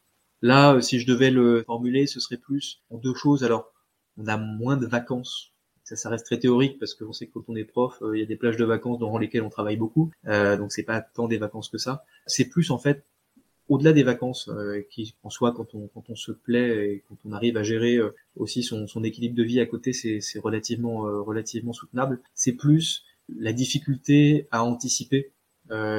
Là, 0.42 0.74
euh, 0.74 0.80
si 0.80 0.98
je 0.98 1.06
devais 1.06 1.30
le 1.30 1.62
formuler, 1.62 2.06
ce 2.06 2.20
serait 2.20 2.36
plus 2.36 2.82
en 2.90 2.98
deux 2.98 3.14
choses. 3.14 3.44
Alors, 3.44 3.72
on 4.18 4.26
a 4.26 4.36
moins 4.36 4.76
de 4.76 4.86
vacances. 4.86 5.52
Ça, 5.84 5.96
ça 5.96 6.10
reste 6.10 6.26
très 6.26 6.38
théorique 6.38 6.78
parce 6.78 6.94
qu'on 6.94 7.12
sait 7.12 7.26
que 7.26 7.32
quand 7.32 7.44
on 7.48 7.56
est 7.56 7.64
prof, 7.64 8.02
euh, 8.02 8.16
il 8.16 8.20
y 8.20 8.22
a 8.22 8.26
des 8.26 8.36
plages 8.36 8.56
de 8.56 8.64
vacances 8.64 8.98
dans 8.98 9.16
lesquelles 9.18 9.42
on 9.42 9.50
travaille 9.50 9.76
beaucoup. 9.76 10.10
Euh, 10.26 10.56
donc, 10.56 10.72
c'est 10.72 10.82
pas 10.82 11.00
tant 11.00 11.28
des 11.28 11.38
vacances 11.38 11.68
que 11.68 11.78
ça. 11.78 12.04
C'est 12.26 12.46
plus 12.46 12.70
en 12.70 12.78
fait 12.78 13.04
au-delà 13.68 13.92
des 13.92 14.02
vacances, 14.02 14.50
qui 14.90 15.14
en 15.22 15.30
soi, 15.30 15.52
quand 15.52 15.74
on 15.74 15.86
quand 15.86 16.10
on 16.10 16.16
se 16.16 16.32
plaît 16.32 16.90
et 16.90 17.04
quand 17.08 17.16
on 17.24 17.32
arrive 17.32 17.56
à 17.56 17.62
gérer 17.62 17.98
aussi 18.36 18.62
son, 18.62 18.86
son 18.86 19.02
équilibre 19.02 19.34
de 19.34 19.42
vie 19.42 19.60
à 19.60 19.66
côté, 19.66 19.94
c'est 19.94 20.38
relativement 20.40 21.02
relativement 21.22 21.72
soutenable. 21.72 22.20
C'est 22.34 22.52
plus 22.52 23.04
la 23.28 23.52
difficulté 23.54 24.46
à 24.50 24.64
anticiper 24.64 25.30
euh, 25.30 25.41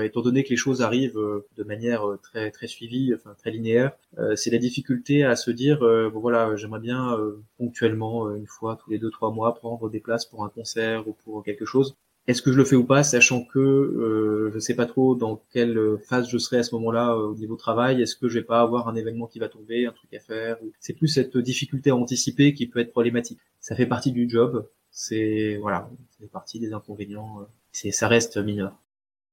étant 0.04 0.22
donné 0.22 0.44
que 0.44 0.50
les 0.50 0.58
choses 0.58 0.82
arrivent 0.82 1.18
euh, 1.18 1.46
de 1.58 1.64
manière 1.64 2.08
euh, 2.08 2.20
très 2.22 2.52
très 2.52 2.68
suivie, 2.68 3.14
enfin 3.14 3.36
très 3.38 3.52
linéaire, 3.52 3.92
c'est 4.36 4.52
la 4.52 4.58
difficulté 4.58 5.24
à 5.24 5.36
se 5.36 5.52
dire 5.52 5.80
bon 5.80 6.20
voilà 6.20 6.56
j'aimerais 6.56 6.80
bien 6.80 7.18
ponctuellement 7.58 8.34
une 8.36 8.48
fois 8.48 8.78
tous 8.82 8.92
les 8.92 9.00
deux 9.00 9.10
trois 9.10 9.32
mois 9.32 9.56
prendre 9.56 9.90
des 9.90 10.00
places 10.00 10.26
pour 10.26 10.44
un 10.44 10.50
concert 10.50 11.08
ou 11.08 11.14
pour 11.14 11.44
quelque 11.44 11.66
chose. 11.66 11.96
Est-ce 12.28 12.42
que 12.42 12.54
je 12.54 12.58
le 12.58 12.64
fais 12.64 12.78
ou 12.78 12.86
pas, 12.86 13.04
sachant 13.04 13.44
que 13.44 13.60
euh, 13.60 14.52
je 14.54 14.60
sais 14.60 14.76
pas 14.76 14.86
trop 14.86 15.14
dans 15.16 15.44
quelle 15.52 15.98
phase 16.08 16.30
je 16.30 16.38
serai 16.38 16.58
à 16.58 16.64
ce 16.64 16.74
moment-là 16.76 17.18
au 17.18 17.36
niveau 17.36 17.58
travail. 17.58 18.02
Est-ce 18.02 18.16
que 18.16 18.30
je 18.30 18.36
vais 18.36 18.46
pas 18.46 18.62
avoir 18.62 18.88
un 18.88 18.96
événement 18.96 19.28
qui 19.28 19.40
va 19.40 19.50
tomber, 19.50 19.88
un 19.88 19.92
truc 19.92 20.14
à 20.14 20.20
faire 20.20 20.58
C'est 20.80 20.94
plus 20.94 21.10
cette 21.10 21.38
difficulté 21.38 21.90
à 21.90 21.96
anticiper 21.96 22.54
qui 22.54 22.68
peut 22.68 22.80
être 22.80 22.92
problématique. 22.92 23.40
Ça 23.60 23.76
fait 23.76 23.88
partie 23.88 24.14
du 24.14 24.30
job. 24.30 24.66
C'est 24.90 25.58
voilà, 25.60 25.90
c'est 26.18 26.32
partie 26.32 26.60
des 26.60 26.72
inconvénients. 26.72 27.46
C'est 27.74 27.92
ça 27.92 28.08
reste 28.08 28.38
mineur. 28.38 28.83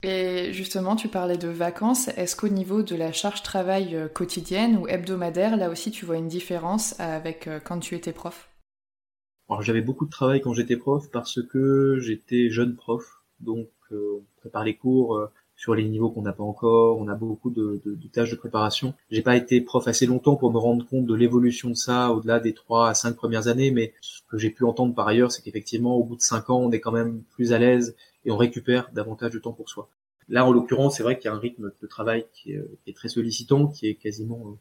Et 0.02 0.52
justement, 0.52 0.96
tu 0.96 1.08
parlais 1.08 1.36
de 1.36 1.48
vacances. 1.48 2.08
Est-ce 2.08 2.34
qu'au 2.34 2.48
niveau 2.48 2.82
de 2.82 2.96
la 2.96 3.12
charge 3.12 3.42
travail 3.42 3.94
euh, 3.94 4.08
quotidienne 4.08 4.78
ou 4.78 4.88
hebdomadaire, 4.88 5.56
là 5.58 5.68
aussi, 5.68 5.90
tu 5.90 6.06
vois 6.06 6.16
une 6.16 6.28
différence 6.28 6.98
avec 6.98 7.46
euh, 7.46 7.60
quand 7.62 7.78
tu 7.80 7.94
étais 7.94 8.12
prof? 8.12 8.48
Alors, 9.50 9.60
j'avais 9.62 9.82
beaucoup 9.82 10.06
de 10.06 10.10
travail 10.10 10.40
quand 10.40 10.54
j'étais 10.54 10.76
prof 10.76 11.10
parce 11.12 11.42
que 11.42 11.98
j'étais 12.00 12.48
jeune 12.48 12.76
prof. 12.76 13.04
Donc, 13.40 13.68
euh, 13.92 14.20
on 14.20 14.40
prépare 14.40 14.64
les 14.64 14.76
cours 14.76 15.20
sur 15.56 15.74
les 15.74 15.84
niveaux 15.84 16.10
qu'on 16.10 16.22
n'a 16.22 16.32
pas 16.32 16.44
encore. 16.44 16.98
On 16.98 17.08
a 17.08 17.14
beaucoup 17.14 17.50
de, 17.50 17.82
de, 17.84 17.94
de 17.94 18.08
tâches 18.08 18.30
de 18.30 18.36
préparation. 18.36 18.94
J'ai 19.10 19.20
pas 19.20 19.36
été 19.36 19.60
prof 19.60 19.86
assez 19.86 20.06
longtemps 20.06 20.36
pour 20.36 20.50
me 20.50 20.56
rendre 20.56 20.86
compte 20.86 21.04
de 21.04 21.14
l'évolution 21.14 21.68
de 21.68 21.74
ça 21.74 22.12
au-delà 22.12 22.40
des 22.40 22.54
trois 22.54 22.88
à 22.88 22.94
cinq 22.94 23.16
premières 23.16 23.48
années. 23.48 23.70
Mais 23.70 23.92
ce 24.00 24.20
que 24.30 24.38
j'ai 24.38 24.48
pu 24.48 24.64
entendre 24.64 24.94
par 24.94 25.06
ailleurs, 25.08 25.30
c'est 25.30 25.42
qu'effectivement, 25.42 25.96
au 25.96 26.04
bout 26.04 26.16
de 26.16 26.22
cinq 26.22 26.48
ans, 26.48 26.60
on 26.60 26.70
est 26.70 26.80
quand 26.80 26.92
même 26.92 27.22
plus 27.34 27.52
à 27.52 27.58
l'aise 27.58 27.94
et 28.24 28.30
on 28.30 28.36
récupère 28.36 28.90
davantage 28.92 29.32
de 29.32 29.38
temps 29.38 29.52
pour 29.52 29.68
soi. 29.68 29.88
Là, 30.30 30.46
en 30.46 30.52
l'occurrence, 30.52 30.96
c'est 30.96 31.02
vrai 31.02 31.18
qu'il 31.18 31.26
y 31.26 31.28
a 31.28 31.34
un 31.34 31.40
rythme 31.40 31.72
de 31.82 31.86
travail 31.88 32.24
qui 32.32 32.52
est, 32.52 32.94
très 32.94 33.08
sollicitant, 33.08 33.66
qui 33.66 33.88
est 33.88 33.96
quasiment 33.96 34.40
euh, 34.46 34.54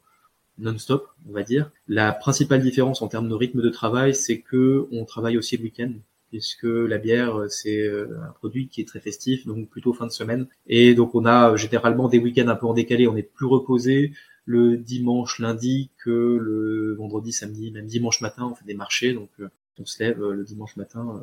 non-stop, 0.57 1.07
on 1.29 1.31
va 1.31 1.43
dire. 1.43 1.71
La 1.88 2.11
principale 2.11 2.61
différence 2.61 3.03
en 3.03 3.07
termes 3.07 3.29
de 3.29 3.36
rythme 3.36 3.61
de 3.61 3.69
travail, 3.69 4.15
c'est 4.15 4.39
que 4.39 4.88
on 4.91 5.05
travaille 5.05 5.38
aussi 5.38 5.57
le 5.57 5.63
week-end, 5.63 5.93
puisque 6.29 6.63
la 6.63 6.97
bière, 6.97 7.39
euh, 7.39 7.47
c'est 7.49 7.81
euh, 7.81 8.07
un 8.27 8.31
produit 8.31 8.67
qui 8.67 8.81
est 8.81 8.88
très 8.88 8.99
festif, 8.99 9.45
donc 9.45 9.69
plutôt 9.69 9.93
fin 9.93 10.07
de 10.07 10.11
semaine. 10.11 10.47
Et 10.65 10.95
donc, 10.95 11.13
on 11.13 11.25
a 11.25 11.55
généralement 11.55 12.07
des 12.07 12.17
week-ends 12.17 12.47
un 12.47 12.55
peu 12.55 12.65
en 12.65 12.73
décalé, 12.73 13.07
on 13.07 13.15
est 13.15 13.21
plus 13.21 13.45
reposé 13.45 14.13
le 14.45 14.75
dimanche, 14.75 15.38
lundi 15.38 15.91
que 16.03 16.09
le 16.09 16.95
vendredi, 16.95 17.31
samedi, 17.31 17.69
même 17.69 17.86
dimanche 17.86 18.21
matin, 18.21 18.47
on 18.51 18.55
fait 18.55 18.65
des 18.65 18.73
marchés, 18.73 19.13
donc 19.13 19.29
on 19.77 19.86
se 19.86 20.03
lève 20.03 20.19
le 20.19 20.43
dimanche 20.43 20.75
matin 20.75 21.21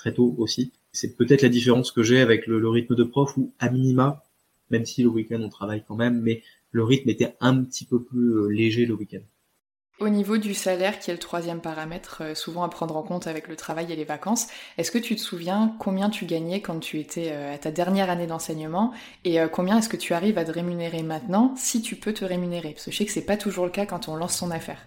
très 0.00 0.14
tôt 0.14 0.34
aussi. 0.38 0.72
C'est 0.92 1.14
peut-être 1.14 1.42
la 1.42 1.50
différence 1.50 1.92
que 1.92 2.02
j'ai 2.02 2.20
avec 2.20 2.46
le, 2.46 2.68
rythme 2.68 2.94
de 2.94 3.04
prof 3.04 3.36
où, 3.36 3.52
à 3.58 3.68
minima, 3.68 4.24
même 4.70 4.86
si 4.86 5.02
le 5.02 5.10
week-end 5.10 5.40
on 5.42 5.50
travaille 5.50 5.84
quand 5.86 5.94
même, 5.94 6.20
mais 6.22 6.42
le 6.72 6.84
rythme 6.84 7.10
était 7.10 7.36
un 7.40 7.62
petit 7.62 7.84
peu 7.84 8.02
plus 8.02 8.50
léger 8.50 8.86
le 8.86 8.94
week-end. 8.94 9.20
Au 9.98 10.08
niveau 10.08 10.38
du 10.38 10.54
salaire, 10.54 10.98
qui 10.98 11.10
est 11.10 11.12
le 11.12 11.20
troisième 11.20 11.60
paramètre, 11.60 12.22
euh, 12.22 12.34
souvent 12.34 12.62
à 12.62 12.70
prendre 12.70 12.96
en 12.96 13.02
compte 13.02 13.26
avec 13.26 13.48
le 13.48 13.56
travail 13.56 13.92
et 13.92 13.96
les 13.96 14.04
vacances, 14.04 14.46
est-ce 14.78 14.90
que 14.90 14.96
tu 14.96 15.14
te 15.14 15.20
souviens 15.20 15.76
combien 15.78 16.08
tu 16.08 16.24
gagnais 16.24 16.62
quand 16.62 16.80
tu 16.80 16.98
étais 16.98 17.32
euh, 17.32 17.52
à 17.52 17.58
ta 17.58 17.70
dernière 17.70 18.08
année 18.08 18.26
d'enseignement 18.26 18.94
et 19.24 19.38
euh, 19.38 19.48
combien 19.48 19.76
est-ce 19.76 19.90
que 19.90 19.98
tu 19.98 20.14
arrives 20.14 20.38
à 20.38 20.44
te 20.46 20.52
rémunérer 20.52 21.02
maintenant 21.02 21.52
si 21.58 21.82
tu 21.82 21.96
peux 21.96 22.14
te 22.14 22.24
rémunérer? 22.24 22.72
Parce 22.72 22.86
que 22.86 22.90
je 22.90 22.96
sais 22.96 23.04
que 23.04 23.12
c'est 23.12 23.26
pas 23.26 23.36
toujours 23.36 23.66
le 23.66 23.70
cas 23.70 23.84
quand 23.84 24.08
on 24.08 24.16
lance 24.16 24.38
son 24.38 24.50
affaire. 24.50 24.86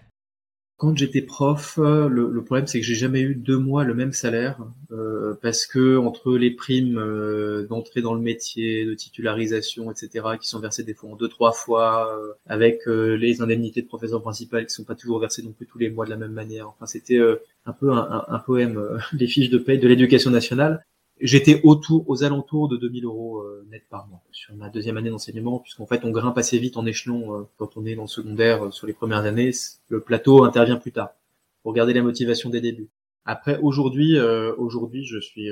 Quand 0.76 0.96
j'étais 0.96 1.22
prof, 1.22 1.78
euh, 1.78 2.08
le, 2.08 2.42
problème 2.42 2.66
c'est 2.66 2.80
que 2.80 2.84
j'ai 2.84 2.96
jamais 2.96 3.20
eu 3.20 3.36
deux 3.36 3.58
mois 3.58 3.84
le 3.84 3.94
même 3.94 4.12
salaire 4.12 4.58
euh, 4.90 5.34
parce 5.40 5.66
que 5.66 5.96
entre 5.96 6.36
les 6.36 6.50
primes 6.50 6.98
euh, 6.98 7.64
d'entrée 7.68 8.02
dans 8.02 8.12
le 8.12 8.20
métier, 8.20 8.84
de 8.84 8.92
titularisation, 8.94 9.92
etc., 9.92 10.26
qui 10.40 10.48
sont 10.48 10.58
versées 10.58 10.82
des 10.82 10.92
fois 10.92 11.10
en 11.10 11.16
deux 11.16 11.28
trois 11.28 11.52
fois, 11.52 12.20
avec 12.46 12.86
les 12.86 13.40
indemnités 13.40 13.82
de 13.82 13.86
professeur 13.86 14.20
principal 14.20 14.66
qui 14.66 14.74
sont 14.74 14.84
pas 14.84 14.96
toujours 14.96 15.20
versées 15.20 15.42
non 15.42 15.52
plus 15.52 15.66
tous 15.66 15.78
les 15.78 15.90
mois 15.90 16.06
de 16.06 16.10
la 16.10 16.16
même 16.16 16.32
manière. 16.32 16.68
Enfin, 16.68 16.86
c'était 16.86 17.20
un 17.66 17.72
peu 17.72 17.92
un, 17.92 18.24
un 18.26 18.38
poème, 18.40 18.98
les 19.12 19.28
fiches 19.28 19.50
de 19.50 19.58
paye 19.58 19.78
de 19.78 19.86
l'éducation 19.88 20.30
nationale 20.30 20.84
j'étais 21.24 21.62
autour, 21.64 22.08
aux 22.08 22.22
alentours 22.22 22.68
de 22.68 22.76
2000 22.76 23.06
euros 23.06 23.40
euh, 23.40 23.66
net 23.70 23.82
par 23.88 24.06
mois 24.06 24.22
sur 24.30 24.54
ma 24.54 24.68
deuxième 24.68 24.98
année 24.98 25.08
d'enseignement, 25.08 25.58
puisqu'en 25.58 25.86
fait 25.86 26.04
on 26.04 26.10
grimpe 26.10 26.36
assez 26.36 26.58
vite 26.58 26.76
en 26.76 26.84
échelon 26.84 27.34
euh, 27.34 27.42
quand 27.56 27.76
on 27.76 27.86
est 27.86 27.94
dans 27.94 28.02
le 28.02 28.08
secondaire 28.08 28.66
euh, 28.66 28.70
sur 28.70 28.86
les 28.86 28.92
premières 28.92 29.24
années. 29.24 29.50
Le 29.88 30.00
plateau 30.00 30.44
intervient 30.44 30.76
plus 30.76 30.92
tard 30.92 31.14
pour 31.62 31.72
garder 31.72 31.94
la 31.94 32.02
motivation 32.02 32.50
des 32.50 32.60
débuts. 32.60 32.90
Après 33.24 33.58
aujourd'hui, 33.62 34.18
aujourd'hui 34.58 35.06
je 35.06 35.18
suis 35.18 35.48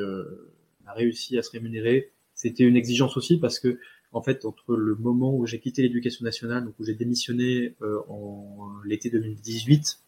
réussi 0.86 1.38
à 1.38 1.42
se 1.42 1.50
rémunérer. 1.50 2.10
C'était 2.34 2.64
une 2.64 2.76
exigence 2.76 3.16
aussi 3.16 3.38
parce 3.38 3.58
que 3.58 3.78
en 4.12 4.20
fait 4.20 4.44
entre 4.44 4.76
le 4.76 4.94
moment 4.94 5.34
où 5.34 5.46
j'ai 5.46 5.58
quitté 5.58 5.80
l'éducation 5.80 6.22
nationale, 6.22 6.66
donc 6.66 6.74
où 6.78 6.84
j'ai 6.84 6.92
démissionné 6.92 7.74
en 8.10 8.68
l'été 8.84 9.08
2018, 9.08 10.00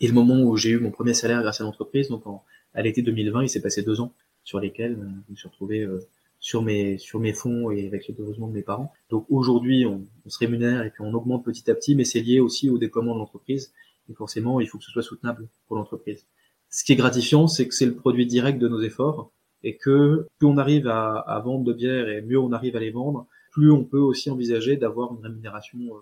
et 0.00 0.06
le 0.06 0.14
moment 0.14 0.40
où 0.40 0.56
j'ai 0.56 0.70
eu 0.70 0.78
mon 0.78 0.90
premier 0.90 1.12
salaire 1.12 1.42
grâce 1.42 1.60
à 1.60 1.64
l'entreprise, 1.64 2.08
donc 2.08 2.26
en, 2.26 2.42
à 2.72 2.80
l'été 2.80 3.02
2020, 3.02 3.42
il 3.42 3.48
s'est 3.50 3.60
passé 3.60 3.82
deux 3.82 4.00
ans 4.00 4.14
sur 4.44 4.60
lesquels 4.60 4.92
euh, 4.92 5.08
je 5.26 5.32
me 5.32 5.36
suis 5.36 5.48
retrouvé 5.48 5.80
euh, 5.80 6.00
sur 6.38 6.62
mes 6.62 6.98
sur 6.98 7.20
mes 7.20 7.32
fonds 7.32 7.70
et 7.70 7.86
avec 7.86 8.08
le 8.08 8.14
de 8.14 8.52
mes 8.52 8.62
parents. 8.62 8.92
Donc 9.10 9.26
aujourd'hui, 9.28 9.86
on, 9.86 10.06
se 10.26 10.38
rémunère 10.38 10.84
et 10.84 10.90
puis 10.90 11.02
on 11.02 11.12
augmente 11.12 11.44
petit 11.44 11.70
à 11.70 11.74
petit, 11.74 11.94
mais 11.94 12.04
c'est 12.04 12.20
lié 12.20 12.40
aussi 12.40 12.70
au 12.70 12.78
déploiement 12.78 13.14
de 13.14 13.18
l'entreprise. 13.18 13.72
Et 14.08 14.14
forcément, 14.14 14.60
il 14.60 14.66
faut 14.66 14.78
que 14.78 14.84
ce 14.84 14.90
soit 14.90 15.02
soutenable 15.02 15.48
pour 15.66 15.76
l'entreprise. 15.76 16.26
Ce 16.70 16.84
qui 16.84 16.92
est 16.92 16.96
gratifiant, 16.96 17.46
c'est 17.46 17.68
que 17.68 17.74
c'est 17.74 17.86
le 17.86 17.94
produit 17.94 18.26
direct 18.26 18.58
de 18.58 18.68
nos 18.68 18.80
efforts 18.80 19.30
et 19.62 19.76
que 19.76 20.26
plus 20.38 20.46
on 20.46 20.56
arrive 20.56 20.88
à, 20.88 21.18
à, 21.18 21.38
vendre 21.40 21.64
de 21.64 21.72
bière 21.72 22.08
et 22.08 22.22
mieux 22.22 22.38
on 22.38 22.52
arrive 22.52 22.76
à 22.76 22.80
les 22.80 22.90
vendre, 22.90 23.26
plus 23.50 23.70
on 23.70 23.84
peut 23.84 23.98
aussi 23.98 24.30
envisager 24.30 24.76
d'avoir 24.76 25.12
une 25.12 25.22
rémunération 25.22 25.78
euh, 25.78 26.00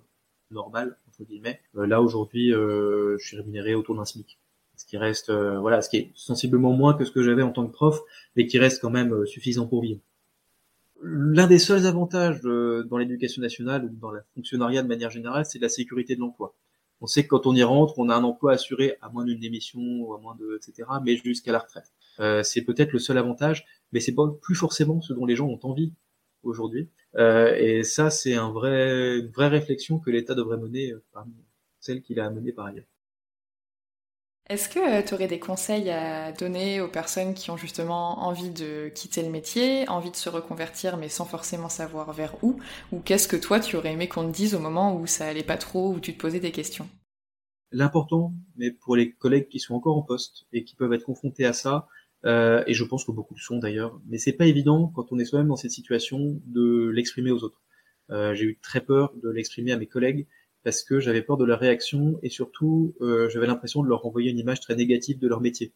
normale 0.53 0.97
entre 1.09 1.25
guillemets. 1.25 1.61
là 1.75 2.01
aujourd'hui, 2.01 2.51
je 2.51 3.17
suis 3.19 3.37
rémunéré 3.37 3.75
autour 3.75 3.97
d'un 3.97 4.05
SMIC 4.05 4.39
qui 4.89 4.97
reste 4.97 5.31
euh, 5.31 5.59
voilà, 5.61 5.83
ce 5.83 5.91
qui 5.91 5.99
est 5.99 6.11
sensiblement 6.15 6.73
moins 6.73 6.95
que 6.95 7.05
ce 7.05 7.13
que 7.13 7.23
j'avais 7.23 7.43
en 7.43 7.53
tant 7.53 7.67
que 7.67 7.73
prof, 7.73 8.01
mais 8.35 8.47
qui 8.47 8.59
reste 8.59 8.81
quand 8.81 8.91
même 8.91 9.13
euh, 9.13 9.27
suffisant 9.27 9.67
pour 9.67 9.83
vivre. 9.83 10.01
L'un 11.01 11.47
des 11.47 11.59
seuls 11.59 11.87
avantages 11.87 12.41
dans 12.43 12.99
l'éducation 12.99 13.41
nationale 13.41 13.85
ou 13.85 13.89
dans 14.01 14.11
la 14.11 14.23
fonctionnariat 14.35 14.83
de 14.83 14.89
manière 14.89 15.11
générale, 15.11 15.45
c'est 15.47 15.61
la 15.61 15.69
sécurité 15.69 16.17
de 16.17 16.21
l'emploi. 16.21 16.57
On 17.01 17.07
sait 17.07 17.23
que 17.23 17.29
quand 17.29 17.47
on 17.47 17.55
y 17.55 17.63
rentre, 17.63 17.99
on 17.99 18.09
a 18.09 18.17
un 18.17 18.25
emploi 18.25 18.53
assuré 18.53 18.97
à 19.01 19.09
moins 19.09 19.25
d'une 19.25 19.39
démission 19.39 19.81
ou 19.81 20.15
à 20.15 20.21
moins 20.21 20.35
de 20.35 20.57
etc. 20.57 20.89
Mais 21.05 21.17
jusqu'à 21.17 21.53
la 21.53 21.61
retraite. 21.61 21.93
Euh, 22.19 22.43
c'est 22.43 22.63
peut-être 22.63 22.93
le 22.93 22.99
seul 22.99 23.17
avantage, 23.17 23.65
mais 23.93 24.01
c'est 24.01 24.15
pas 24.15 24.27
plus 24.43 24.57
forcément 24.57 25.01
ce 25.01 25.13
dont 25.13 25.25
les 25.25 25.37
gens 25.37 25.47
ont 25.47 25.61
envie 25.63 25.93
aujourd'hui. 26.43 26.89
Euh, 27.17 27.55
et 27.55 27.85
ça, 27.85 28.11
c'est 28.11 28.35
un 28.35 28.51
vrai, 28.51 29.21
une 29.21 29.31
vraie 29.31 29.49
réflexion 29.49 30.01
que 30.01 30.11
l'État 30.11 30.35
devrait 30.35 30.57
mener 30.57 30.95
parmi 31.13 31.35
celle 31.79 32.03
qu'il 32.03 32.19
a 32.19 32.29
menée 32.31 32.53
par 32.53 32.67
ailleurs. 32.67 32.87
Est-ce 34.49 34.71
que 34.71 34.79
euh, 34.79 35.03
tu 35.03 35.13
aurais 35.13 35.29
des 35.29 35.39
conseils 35.39 35.91
à 35.91 36.33
donner 36.33 36.81
aux 36.81 36.89
personnes 36.89 37.35
qui 37.35 37.51
ont 37.51 37.59
justement 37.59 38.21
envie 38.21 38.49
de 38.49 38.89
quitter 38.89 39.23
le 39.23 39.29
métier, 39.29 39.87
envie 39.91 40.11
de 40.11 40.17
se 40.17 40.31
reconvertir 40.31 40.97
mais 40.97 41.11
sans 41.11 41.27
forcément 41.27 41.69
savoir 41.69 42.15
vers 42.15 42.43
où? 42.43 42.59
Ou 42.91 43.01
qu'est-ce 43.01 43.29
que 43.29 43.37
toi 43.37 43.61
tu 43.61 43.77
aurais 43.77 43.93
aimé 43.93 44.09
qu'on 44.09 44.27
te 44.27 44.35
dise 44.35 44.55
au 44.55 44.59
moment 44.59 44.97
où 44.97 45.07
ça 45.07 45.27
allait 45.27 45.43
pas 45.43 45.59
trop, 45.59 45.93
où 45.93 46.01
tu 46.01 46.15
te 46.15 46.19
posais 46.19 46.41
des 46.41 46.51
questions? 46.51 46.89
L'important, 47.73 48.33
mais 48.57 48.71
pour 48.71 48.97
les 48.97 49.13
collègues 49.13 49.49
qui 49.49 49.61
sont 49.61 49.75
encore 49.75 49.99
en 49.99 50.03
poste 50.03 50.47
et 50.55 50.65
qui 50.65 50.75
peuvent 50.75 50.95
être 50.95 51.05
confrontés 51.05 51.45
à 51.45 51.53
ça, 51.53 51.87
euh, 52.25 52.65
et 52.67 52.73
je 52.73 52.85
pense 52.85 53.05
que 53.05 53.13
beaucoup 53.13 53.35
le 53.35 53.41
sont 53.41 53.59
d'ailleurs, 53.59 54.01
mais 54.07 54.17
c'est 54.17 54.33
pas 54.33 54.47
évident 54.47 54.91
quand 54.95 55.13
on 55.13 55.19
est 55.19 55.27
soi-même 55.27 55.49
dans 55.49 55.57
cette 55.57 55.73
situation 55.73 56.41
de 56.47 56.89
l'exprimer 56.89 57.31
aux 57.31 57.45
autres. 57.45 57.61
Euh, 58.09 58.33
j'ai 58.33 58.47
eu 58.47 58.59
très 58.63 58.81
peur 58.81 59.13
de 59.23 59.29
l'exprimer 59.29 59.73
à 59.73 59.77
mes 59.77 59.87
collègues 59.87 60.27
parce 60.69 60.83
que 60.83 61.01
j'avais 61.01 61.23
peur 61.23 61.39
de 61.39 61.47
leur 61.47 61.61
réaction 61.61 62.19
et 62.23 62.29
surtout 62.29 62.95
euh, 63.01 63.31
j'avais 63.31 63.47
l'impression 63.47 63.83
de 63.83 63.89
leur 63.89 64.05
envoyer 64.05 64.31
une 64.31 64.39
image 64.39 64.61
très 64.61 64.77
négative 64.77 65.19
de 65.19 65.27
leur 65.27 65.41
métier 65.41 65.73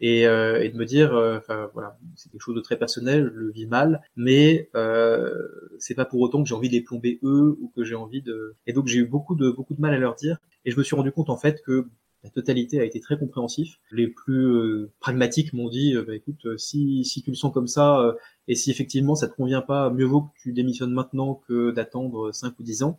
et, 0.00 0.28
euh, 0.28 0.62
et 0.62 0.68
de 0.68 0.76
me 0.76 0.84
dire 0.84 1.14
euh, 1.14 1.38
enfin 1.38 1.68
voilà 1.74 1.98
c'est 2.14 2.30
quelque 2.30 2.42
chose 2.42 2.54
de 2.54 2.60
très 2.60 2.78
personnel 2.78 3.32
je 3.34 3.40
le 3.40 3.50
vis 3.50 3.66
mal 3.66 4.02
mais 4.14 4.70
euh, 4.76 5.34
c'est 5.80 5.96
pas 5.96 6.04
pour 6.04 6.20
autant 6.20 6.44
que 6.44 6.48
j'ai 6.48 6.54
envie 6.54 6.68
de 6.68 6.74
les 6.74 6.80
plomber 6.80 7.18
eux 7.24 7.58
ou 7.60 7.72
que 7.74 7.82
j'ai 7.82 7.96
envie 7.96 8.22
de 8.22 8.54
et 8.68 8.72
donc 8.72 8.86
j'ai 8.86 9.00
eu 9.00 9.04
beaucoup 9.04 9.34
de 9.34 9.50
beaucoup 9.50 9.74
de 9.74 9.80
mal 9.80 9.92
à 9.92 9.98
leur 9.98 10.14
dire 10.14 10.38
et 10.64 10.70
je 10.70 10.78
me 10.78 10.84
suis 10.84 10.94
rendu 10.94 11.10
compte 11.10 11.28
en 11.28 11.36
fait 11.36 11.60
que 11.62 11.88
la 12.22 12.30
totalité 12.30 12.80
a 12.80 12.84
été 12.84 12.98
très 12.98 13.16
compréhensif. 13.16 13.78
Les 13.92 14.08
plus 14.08 14.46
euh, 14.46 14.90
pragmatiques 14.98 15.52
m'ont 15.52 15.68
dit, 15.68 15.94
bah, 16.08 16.12
écoute, 16.12 16.58
si, 16.58 17.04
si 17.04 17.22
tu 17.22 17.30
le 17.30 17.36
sens 17.36 17.52
comme 17.52 17.68
ça, 17.68 18.16
et 18.48 18.56
si 18.56 18.72
effectivement 18.72 19.14
ça 19.14 19.28
te 19.28 19.36
convient 19.36 19.60
pas, 19.60 19.90
mieux 19.90 20.06
vaut 20.06 20.22
que 20.22 20.30
tu 20.42 20.52
démissionnes 20.52 20.92
maintenant 20.92 21.40
que 21.46 21.70
d'attendre 21.70 22.32
5 22.32 22.58
ou 22.58 22.64
10 22.64 22.82
ans. 22.82 22.98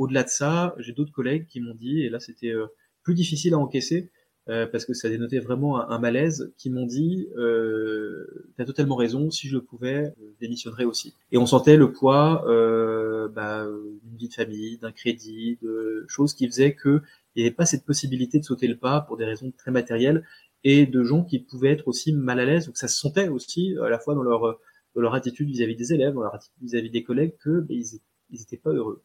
Au-delà 0.00 0.22
de 0.22 0.30
ça, 0.30 0.74
j'ai 0.78 0.94
d'autres 0.94 1.12
collègues 1.12 1.46
qui 1.46 1.60
m'ont 1.60 1.74
dit, 1.74 2.00
et 2.00 2.08
là 2.08 2.20
c'était 2.20 2.54
euh, 2.54 2.68
plus 3.02 3.12
difficile 3.14 3.52
à 3.52 3.58
encaisser, 3.58 4.10
euh, 4.48 4.66
parce 4.66 4.86
que 4.86 4.94
ça 4.94 5.10
dénotait 5.10 5.40
vraiment 5.40 5.78
un, 5.90 5.98
malaise, 5.98 6.54
qui 6.56 6.70
m'ont 6.70 6.86
dit 6.86 7.28
euh, 7.36 8.24
T'as 8.56 8.64
totalement 8.64 8.96
raison, 8.96 9.30
si 9.30 9.46
je 9.46 9.58
pouvais, 9.58 10.14
je 10.18 10.38
démissionnerais 10.40 10.84
aussi. 10.84 11.12
Et 11.32 11.36
on 11.36 11.44
sentait 11.44 11.76
le 11.76 11.92
poids 11.92 12.44
euh, 12.48 13.28
bah, 13.28 13.66
d'une 14.02 14.16
vie 14.16 14.28
de 14.28 14.32
famille, 14.32 14.78
d'un 14.78 14.90
crédit, 14.90 15.58
de 15.60 16.06
choses 16.08 16.32
qui 16.32 16.46
faisaient 16.46 16.74
qu'il 16.74 17.02
n'y 17.36 17.42
avait 17.42 17.50
pas 17.50 17.66
cette 17.66 17.84
possibilité 17.84 18.38
de 18.38 18.44
sauter 18.44 18.68
le 18.68 18.78
pas 18.78 19.02
pour 19.02 19.18
des 19.18 19.26
raisons 19.26 19.52
très 19.58 19.70
matérielles, 19.70 20.24
et 20.64 20.86
de 20.86 21.04
gens 21.04 21.24
qui 21.24 21.40
pouvaient 21.40 21.72
être 21.72 21.88
aussi 21.88 22.14
mal 22.14 22.40
à 22.40 22.46
l'aise, 22.46 22.64
donc 22.64 22.78
ça 22.78 22.88
se 22.88 22.98
sentait 22.98 23.28
aussi 23.28 23.76
à 23.84 23.90
la 23.90 23.98
fois 23.98 24.14
dans 24.14 24.22
leur, 24.22 24.58
dans 24.94 25.02
leur 25.02 25.14
attitude 25.14 25.48
vis-à-vis 25.48 25.76
des 25.76 25.92
élèves, 25.92 26.14
dans 26.14 26.22
leur 26.22 26.34
attitude 26.34 26.62
vis-à-vis 26.62 26.90
des 26.90 27.04
collègues, 27.04 27.34
que 27.44 27.60
bah, 27.60 27.74
ils, 27.74 28.00
ils 28.30 28.40
étaient 28.40 28.56
pas 28.56 28.72
heureux. 28.72 29.02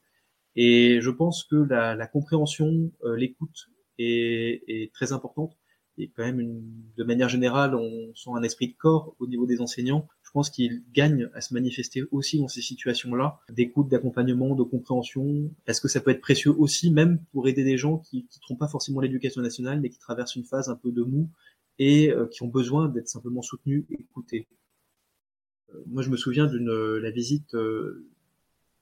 Et 0.55 0.99
je 1.01 1.09
pense 1.09 1.43
que 1.43 1.55
la, 1.55 1.95
la 1.95 2.07
compréhension, 2.07 2.91
euh, 3.03 3.15
l'écoute 3.15 3.69
est, 3.97 4.63
est, 4.67 4.93
très 4.93 5.11
importante. 5.11 5.57
Et 5.97 6.09
quand 6.09 6.23
même, 6.23 6.39
une, 6.39 6.63
de 6.97 7.03
manière 7.03 7.29
générale, 7.29 7.75
on 7.75 8.13
sent 8.15 8.29
un 8.33 8.43
esprit 8.43 8.67
de 8.67 8.75
corps 8.77 9.15
au 9.19 9.27
niveau 9.27 9.45
des 9.45 9.61
enseignants. 9.61 10.07
Je 10.23 10.31
pense 10.31 10.49
qu'ils 10.49 10.83
gagnent 10.91 11.29
à 11.33 11.41
se 11.41 11.53
manifester 11.53 12.03
aussi 12.11 12.39
dans 12.39 12.49
ces 12.49 12.61
situations-là, 12.61 13.39
d'écoute, 13.49 13.87
d'accompagnement, 13.87 14.55
de 14.55 14.63
compréhension. 14.63 15.51
Est-ce 15.67 15.79
que 15.79 15.87
ça 15.87 16.01
peut 16.01 16.11
être 16.11 16.21
précieux 16.21 16.51
aussi, 16.57 16.91
même 16.91 17.19
pour 17.31 17.47
aider 17.47 17.63
des 17.63 17.77
gens 17.77 17.99
qui 17.99 18.27
ne 18.49 18.55
pas 18.55 18.67
forcément 18.67 18.99
l'éducation 18.99 19.41
nationale, 19.41 19.79
mais 19.79 19.89
qui 19.89 19.99
traversent 19.99 20.35
une 20.35 20.43
phase 20.43 20.69
un 20.69 20.75
peu 20.75 20.91
de 20.91 21.03
mou 21.03 21.29
et 21.79 22.11
euh, 22.11 22.27
qui 22.27 22.43
ont 22.43 22.47
besoin 22.47 22.89
d'être 22.89 23.07
simplement 23.07 23.41
soutenus, 23.41 23.85
écoutés. 23.89 24.47
Euh, 25.73 25.83
moi, 25.87 26.01
je 26.01 26.09
me 26.09 26.17
souviens 26.17 26.47
d'une 26.47 26.97
la 26.97 27.11
visite 27.11 27.55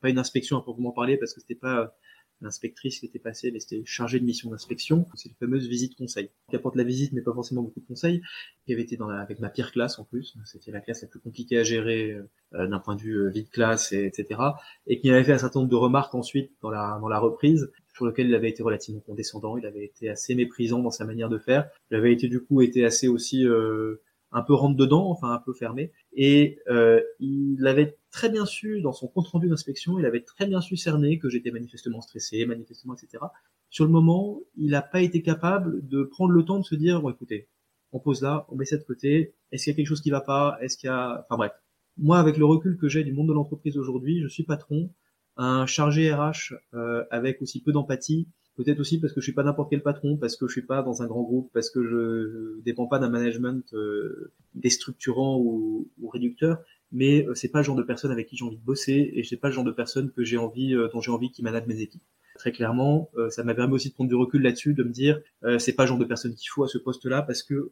pas 0.04 0.10
une 0.10 0.20
inspection 0.20 0.58
à 0.58 0.62
proprement 0.62 0.92
parler 0.92 1.18
parce 1.18 1.34
que 1.34 1.40
c'était 1.40 1.56
pas 1.56 1.96
l'inspectrice 2.42 3.00
qui 3.00 3.06
était 3.06 3.20
passée, 3.20 3.52
mais 3.52 3.62
c'était 3.62 3.82
chargée 3.86 4.20
de 4.20 4.26
mission 4.26 4.50
d'inspection. 4.50 5.08
C'est 5.16 5.30
une 5.30 5.36
fameuse 5.36 5.66
visite 5.68 5.96
conseil. 5.96 6.30
Qui 6.50 6.58
apporte 6.58 6.76
la 6.76 6.84
visite, 6.84 7.14
mais 7.14 7.22
pas 7.22 7.34
forcément 7.34 7.62
beaucoup 7.62 7.80
de 7.80 7.86
conseils. 7.86 8.22
Qui 8.66 8.74
avait 8.74 8.82
été 8.82 8.98
dans 8.98 9.08
la, 9.08 9.22
avec 9.22 9.40
ma 9.40 9.50
pire 9.50 9.72
classe 9.72 9.98
en 9.98 10.04
plus. 10.04 10.36
C'était 10.44 10.72
la 10.72 10.82
classe 10.82 11.02
la 11.02 11.08
plus 11.08 11.22
compliquée 11.22 11.58
à 11.58 11.64
gérer 11.64 12.18
euh, 12.54 12.68
d'un 12.68 12.80
point 12.80 12.98
de 12.98 13.02
vue 13.02 13.16
euh, 13.16 13.30
vie 13.30 13.44
de 13.44 13.50
classe, 13.50 13.94
et, 13.94 14.06
etc. 14.06 14.42
Et 14.88 15.00
qui 15.00 15.10
avait 15.10 15.24
fait 15.24 15.32
un 15.32 15.38
certain 15.38 15.62
nombre 15.62 15.72
de 15.72 15.78
remarques 15.78 16.14
ensuite 16.16 16.52
dans 16.62 16.70
la, 16.70 16.98
dans 17.00 17.08
la 17.08 17.20
reprise 17.20 17.72
sur 17.94 18.06
lequel 18.06 18.28
il 18.28 18.36
avait 18.36 18.50
été 18.50 18.62
relativement 18.62 19.02
condescendant, 19.02 19.56
il 19.56 19.66
avait 19.66 19.86
été 19.86 20.10
assez 20.10 20.36
méprisant 20.36 20.80
dans 20.80 20.92
sa 20.92 21.06
manière 21.06 21.30
de 21.30 21.38
faire. 21.38 21.70
Il 21.92 21.98
avait 21.98 22.12
été 22.12 22.28
du 22.28 22.42
coup 22.42 22.62
été 22.62 22.84
assez 22.84 23.08
aussi 23.08 23.46
euh, 23.48 24.02
un 24.34 24.42
peu 24.42 24.54
rentre 24.54 24.76
dedans, 24.76 25.10
enfin 25.10 25.32
un 25.32 25.40
peu 25.40 25.54
fermé. 25.54 25.92
Et 26.14 26.60
euh, 26.68 27.02
il 27.20 27.66
avait 27.68 27.98
très 28.12 28.30
bien 28.30 28.46
su, 28.46 28.82
dans 28.82 28.92
son 28.92 29.08
compte 29.08 29.28
rendu 29.28 29.48
d'inspection, 29.48 30.00
il 30.00 30.06
avait 30.06 30.22
très 30.22 30.48
bien 30.48 30.60
su 30.60 30.76
cerner 30.76 31.20
que 31.20 31.30
j'étais 31.30 31.52
manifestement 31.52 32.02
stressé, 32.02 32.46
manifestement, 32.46 32.96
etc. 32.96 33.24
Sur 33.70 33.86
le 33.86 33.92
moment, 33.92 34.42
il 34.56 34.72
n'a 34.72 34.82
pas 34.82 35.02
été 35.02 35.22
capable 35.22 35.88
de 35.88 36.04
prendre 36.04 36.32
le 36.32 36.44
temps 36.44 36.60
de 36.60 36.66
se 36.66 36.76
dire, 36.76 37.02
bon 37.02 37.10
écoutez, 37.10 37.48
on 37.92 38.00
pose 38.00 38.22
là, 38.22 38.46
on 38.50 38.56
met 38.56 38.66
ça 38.66 38.78
de 38.78 38.84
côté, 38.84 39.36
est-ce 39.52 39.64
qu'il 39.64 39.72
y 39.72 39.76
a 39.76 39.78
quelque 39.78 39.88
chose 39.88 40.02
qui 40.02 40.10
va 40.10 40.22
pas, 40.22 40.58
est-ce 40.62 40.78
qu'il 40.78 40.88
y 40.88 40.92
a... 40.92 41.26
Enfin 41.26 41.38
bref. 41.38 41.54
Moi, 41.98 42.18
avec 42.18 42.38
le 42.38 42.46
recul 42.46 42.78
que 42.78 42.90
j'ai 42.90 43.04
du 43.04 43.14
monde 43.14 43.28
de 43.28 43.34
l'entreprise 43.34 43.78
aujourd'hui, 43.78 44.20
je 44.20 44.28
suis 44.28 44.44
patron, 44.44 44.90
un 45.38 45.68
chargé 45.68 46.12
RH 46.12 46.56
euh, 46.74 47.04
avec 47.12 47.42
aussi 47.42 47.62
peu 47.62 47.72
d'empathie, 47.72 48.28
Peut-être 48.56 48.80
aussi 48.80 49.00
parce 49.00 49.14
que 49.14 49.20
je 49.20 49.26
suis 49.26 49.34
pas 49.34 49.44
n'importe 49.44 49.70
quel 49.70 49.82
patron, 49.82 50.18
parce 50.18 50.36
que 50.36 50.48
je 50.48 50.52
suis 50.52 50.62
pas 50.62 50.84
dans 50.84 51.02
un 51.02 51.08
grand 51.08 51.24
groupe, 51.24 51.50
parce 51.54 51.70
que 51.70 51.84
je, 51.84 52.62
dépends 52.62 52.88
pas 52.88 53.00
d'un 53.00 53.10
management 53.10 53.64
euh, 53.74 54.32
déstructurant 54.54 55.38
ou, 55.40 55.90
ou, 56.00 56.08
réducteur, 56.10 56.60
mais 56.92 57.26
c'est 57.34 57.50
pas 57.50 57.60
le 57.60 57.64
genre 57.64 57.76
de 57.76 57.84
personne 57.84 58.12
avec 58.12 58.28
qui 58.28 58.38
j'ai 58.38 58.46
envie 58.46 58.58
de 58.58 58.64
bosser 58.64 59.12
et 59.16 59.24
c'est 59.24 59.38
pas 59.38 59.48
le 59.48 59.56
genre 59.56 59.64
de 59.64 59.72
personne 59.72 60.12
que 60.12 60.24
j'ai 60.24 60.38
envie, 60.38 60.76
dont 60.94 61.02
j'ai 61.02 61.10
envie 61.10 61.32
qui 61.32 61.42
manage 61.42 61.66
mes 61.66 61.82
équipes. 61.82 62.04
Très 62.36 62.52
clairement, 62.52 63.10
ça 63.30 63.44
m'a 63.44 63.56
permis 63.56 63.74
aussi 63.74 63.90
de 63.90 63.96
prendre 63.96 64.10
du 64.10 64.16
recul 64.16 64.44
là-dessus, 64.44 64.76
de 64.76 64.84
me 64.84 64.92
dire, 64.92 65.20
c'est 65.58 65.74
pas 65.74 65.84
le 65.84 65.88
genre 65.88 65.98
de 65.98 66.06
personne 66.06 66.36
qu'il 66.36 66.50
faut 66.50 66.64
à 66.64 66.68
ce 66.68 66.78
poste-là 66.78 67.24
parce 67.24 67.42
que 67.42 67.72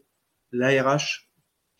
l'ARH 0.52 1.32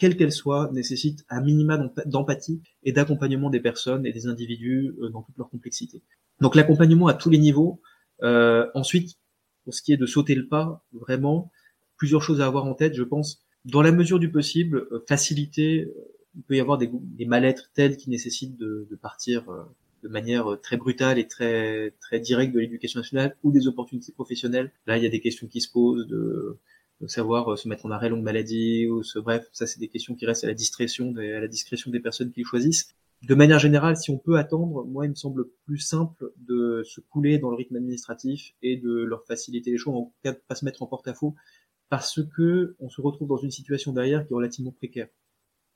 quelle 0.02 0.18
qu'elle 0.18 0.32
soit, 0.32 0.72
nécessite 0.74 1.24
un 1.30 1.42
minima 1.42 1.78
d'empathie 2.08 2.60
et 2.82 2.92
d'accompagnement 2.92 3.52
des 3.52 3.60
personnes 3.60 4.04
et 4.08 4.12
des 4.12 4.26
individus 4.26 4.96
euh, 5.00 5.10
dans 5.10 5.22
toute 5.22 5.38
leur 5.38 5.48
complexité. 5.48 6.02
Donc 6.40 6.56
l'accompagnement 6.56 7.06
à 7.06 7.14
tous 7.14 7.30
les 7.30 7.38
niveaux. 7.38 7.84
Euh, 8.24 8.68
ensuite, 8.74 9.18
pour 9.64 9.74
ce 9.74 9.82
qui 9.82 9.94
est 9.94 9.98
de 9.98 10.06
sauter 10.06 10.36
le 10.36 10.48
pas, 10.48 10.86
vraiment, 10.94 11.52
plusieurs 11.98 12.24
choses 12.24 12.42
à 12.42 12.48
avoir 12.48 12.66
en 12.66 12.74
tête, 12.74 12.96
je 12.96 13.04
pense. 13.04 13.44
Dans 13.66 13.82
la 13.82 13.92
mesure 13.92 14.20
du 14.20 14.32
possible, 14.32 14.88
euh, 14.92 15.04
faciliter, 15.08 15.88
il 16.36 16.44
peut 16.44 16.56
y 16.56 16.60
avoir 16.60 16.78
des, 16.78 16.90
des 16.92 17.26
mal-être 17.26 17.72
tels 17.74 17.98
qui 17.98 18.10
nécessitent 18.10 18.58
de, 18.58 18.88
de 18.90 18.96
partir 18.96 19.46
de 20.02 20.08
manière 20.08 20.58
très 20.64 20.78
brutale 20.78 21.20
et 21.20 21.28
très 21.28 21.92
très 22.00 22.20
directe 22.20 22.54
de 22.54 22.60
l'éducation 22.60 23.02
nationale 23.02 23.36
ou 23.44 23.52
des 23.52 23.68
opportunités 23.68 24.14
professionnelles. 24.14 24.72
Là, 24.88 24.98
il 24.98 25.04
y 25.04 25.06
a 25.06 25.10
des 25.10 25.20
questions 25.20 25.48
qui 25.48 25.62
se 25.62 25.70
posent 25.70 26.08
de 26.08 26.58
savoir 27.08 27.52
euh, 27.54 27.56
se 27.56 27.68
mettre 27.68 27.86
en 27.86 27.92
arrêt 27.92 28.10
longue 28.10 28.24
maladie 28.24 28.88
ou 28.88 29.04
ce 29.04 29.20
bref, 29.20 29.48
ça 29.54 29.68
c'est 29.68 29.80
des 29.80 29.88
questions 29.88 30.16
qui 30.16 30.26
restent 30.26 30.44
à 30.44 30.48
la 30.48 30.54
discrétion 30.54 31.12
des, 31.12 31.34
à 31.34 31.40
la 31.40 31.48
discrétion 31.48 31.92
des 31.92 32.00
personnes 32.00 32.32
qui 32.32 32.44
choisissent. 32.44 32.94
De 33.22 33.36
manière 33.36 33.60
générale, 33.60 33.98
si 33.98 34.10
on 34.10 34.18
peut 34.18 34.38
attendre, 34.38 34.84
moi 34.86 35.06
il 35.06 35.10
me 35.10 35.16
semble 35.16 35.46
plus 35.66 35.78
simple 35.78 36.32
de 36.38 36.82
se 36.84 37.02
couler 37.02 37.38
dans 37.38 37.52
le 37.52 37.56
rythme 37.56 37.76
administratif 37.76 38.54
et 38.64 38.78
de 38.78 38.92
leur 38.92 39.26
faciliter 39.26 39.70
les 39.70 39.78
choses, 39.78 39.96
en 39.96 40.14
cas 40.24 40.32
de 40.32 40.42
pas 40.48 40.56
se 40.56 40.66
mettre 40.66 40.82
en 40.82 40.88
porte-à-faux, 40.88 41.36
parce 41.90 42.20
que 42.36 42.76
on 42.80 42.90
se 42.90 43.00
retrouve 43.00 43.28
dans 43.28 43.38
une 43.38 43.52
situation 43.52 43.94
derrière 43.94 44.26
qui 44.26 44.34
est 44.34 44.36
relativement 44.36 44.72
précaire. 44.72 45.08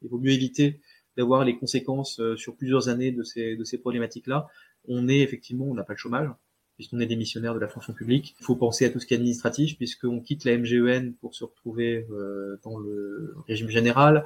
Il 0.01 0.09
vaut 0.09 0.17
mieux 0.17 0.31
éviter 0.31 0.81
d'avoir 1.17 1.45
les 1.45 1.57
conséquences 1.57 2.19
euh, 2.19 2.35
sur 2.35 2.55
plusieurs 2.55 2.89
années 2.89 3.11
de 3.11 3.23
ces, 3.23 3.55
de 3.55 3.63
ces 3.63 3.77
problématiques-là. 3.77 4.47
On 4.87 5.07
est 5.07 5.19
effectivement, 5.19 5.65
on 5.65 5.75
n'a 5.75 5.83
pas 5.83 5.93
le 5.93 5.97
chômage, 5.97 6.29
puisqu'on 6.75 6.99
est 6.99 7.05
des 7.05 7.15
missionnaires 7.15 7.53
de 7.53 7.59
la 7.59 7.67
fonction 7.67 7.93
publique. 7.93 8.35
Il 8.39 8.43
faut 8.43 8.55
penser 8.55 8.85
à 8.85 8.89
tout 8.89 8.99
ce 8.99 9.05
qui 9.05 9.13
est 9.13 9.17
administratif, 9.17 9.77
puisqu'on 9.77 10.19
quitte 10.19 10.45
la 10.45 10.57
MGEN 10.57 11.13
pour 11.15 11.35
se 11.35 11.43
retrouver 11.43 12.07
euh, 12.11 12.59
dans 12.63 12.77
le 12.77 13.35
régime 13.47 13.69
général. 13.69 14.25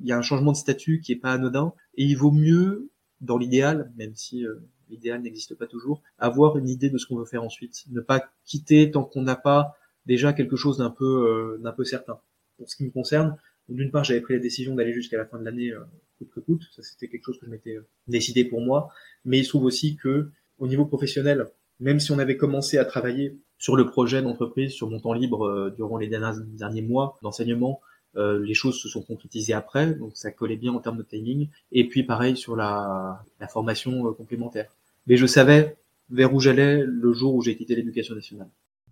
Il 0.00 0.06
y 0.06 0.12
a 0.12 0.18
un 0.18 0.22
changement 0.22 0.52
de 0.52 0.56
statut 0.56 1.00
qui 1.00 1.12
est 1.12 1.16
pas 1.16 1.32
anodin, 1.32 1.72
et 1.94 2.04
il 2.04 2.14
vaut 2.16 2.32
mieux, 2.32 2.90
dans 3.20 3.38
l'idéal, 3.38 3.92
même 3.96 4.14
si 4.14 4.46
euh, 4.46 4.54
l'idéal 4.88 5.22
n'existe 5.22 5.54
pas 5.54 5.66
toujours, 5.66 6.02
avoir 6.18 6.56
une 6.56 6.68
idée 6.68 6.90
de 6.90 6.98
ce 6.98 7.06
qu'on 7.06 7.16
veut 7.16 7.26
faire 7.26 7.44
ensuite. 7.44 7.84
Ne 7.90 8.00
pas 8.00 8.30
quitter 8.44 8.90
tant 8.90 9.04
qu'on 9.04 9.22
n'a 9.22 9.36
pas 9.36 9.76
déjà 10.06 10.32
quelque 10.32 10.56
chose 10.56 10.78
d'un 10.78 10.90
peu, 10.90 11.04
euh, 11.04 11.58
d'un 11.62 11.72
peu 11.72 11.84
certain. 11.84 12.18
Pour 12.56 12.70
ce 12.70 12.76
qui 12.76 12.84
me 12.84 12.90
concerne, 12.90 13.36
d'une 13.68 13.90
part, 13.90 14.04
j'avais 14.04 14.20
pris 14.20 14.34
la 14.34 14.40
décision 14.40 14.74
d'aller 14.74 14.92
jusqu'à 14.92 15.16
la 15.16 15.26
fin 15.26 15.38
de 15.38 15.44
l'année 15.44 15.72
coûte 16.18 16.30
que 16.34 16.40
coûte. 16.40 16.62
Ça, 16.72 16.82
c'était 16.82 17.08
quelque 17.08 17.24
chose 17.24 17.38
que 17.38 17.46
je 17.46 17.50
m'étais 17.50 17.78
décidé 18.08 18.44
pour 18.44 18.60
moi. 18.60 18.90
Mais 19.24 19.38
il 19.38 19.44
se 19.44 19.50
trouve 19.50 19.64
aussi 19.64 19.96
que, 19.96 20.30
au 20.58 20.66
niveau 20.66 20.86
professionnel, 20.86 21.46
même 21.78 22.00
si 22.00 22.12
on 22.12 22.18
avait 22.18 22.36
commencé 22.36 22.78
à 22.78 22.84
travailler 22.84 23.38
sur 23.58 23.76
le 23.76 23.86
projet 23.86 24.22
d'entreprise, 24.22 24.72
sur 24.72 24.88
mon 24.88 25.00
temps 25.00 25.12
libre 25.12 25.46
euh, 25.46 25.70
durant 25.70 25.98
les 25.98 26.08
derniers 26.08 26.82
mois 26.82 27.18
d'enseignement, 27.22 27.80
euh, 28.16 28.44
les 28.44 28.54
choses 28.54 28.80
se 28.80 28.88
sont 28.88 29.02
concrétisées 29.02 29.52
après, 29.52 29.94
donc 29.94 30.12
ça 30.16 30.30
collait 30.30 30.56
bien 30.56 30.72
en 30.72 30.80
termes 30.80 30.98
de 30.98 31.02
timing. 31.02 31.48
Et 31.72 31.86
puis 31.86 32.02
pareil 32.02 32.36
sur 32.36 32.56
la, 32.56 33.22
formation 33.48 34.06
euh, 34.06 34.12
complémentaire. 34.12 34.70
Mais 35.06 35.16
je 35.16 35.26
savais 35.26 35.76
vers 36.10 36.34
où 36.34 36.40
j'allais 36.40 36.82
le 36.84 37.12
jour 37.12 37.34
où 37.34 37.42
j'ai 37.42 37.56
quitté 37.56 37.74
l'éducation 37.74 38.14
nationale. 38.14 38.48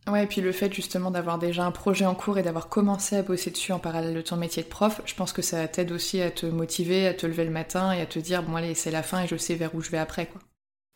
Ouais, 0.07 0.25
et 0.25 0.27
puis 0.27 0.41
le 0.41 0.53
fait 0.53 0.73
justement 0.73 1.11
d'avoir 1.11 1.39
déjà 1.39 1.67
un 1.67 1.71
projet 1.71 2.07
en 2.07 2.15
cours 2.15 2.39
et 2.39 2.43
d'avoir 2.43 2.69
commencé 2.69 3.17
à 3.17 3.23
bosser 3.23 3.51
dessus 3.51 3.73
en 3.73 3.79
parallèle 3.79 4.15
de 4.15 4.23
ton 4.23 4.37
métier 4.37 4.63
de 4.63 4.69
prof, 4.69 5.03
je 5.05 5.15
pense 5.15 5.33
que 5.33 5.43
ça 5.43 5.69
t'aide 5.69 5.93
aussi 5.93 6.23
à 6.23 6.31
te 6.31 6.47
motiver, 6.47 7.07
à 7.07 7.13
te 7.13 7.27
lever 7.27 7.45
le 7.45 7.51
matin 7.51 7.93
et 7.93 8.01
à 8.01 8.07
te 8.07 8.19
dire 8.19 8.43
bon 8.43 8.57
allez 8.57 8.75
c'est 8.75 8.91
la 8.91 9.03
fin 9.03 9.25
et 9.25 9.27
je 9.27 9.37
sais 9.37 9.55
vers 9.55 9.75
où 9.75 9.83
je 9.83 9.91
vais 9.91 9.99
après 9.99 10.27
quoi. 10.27 10.41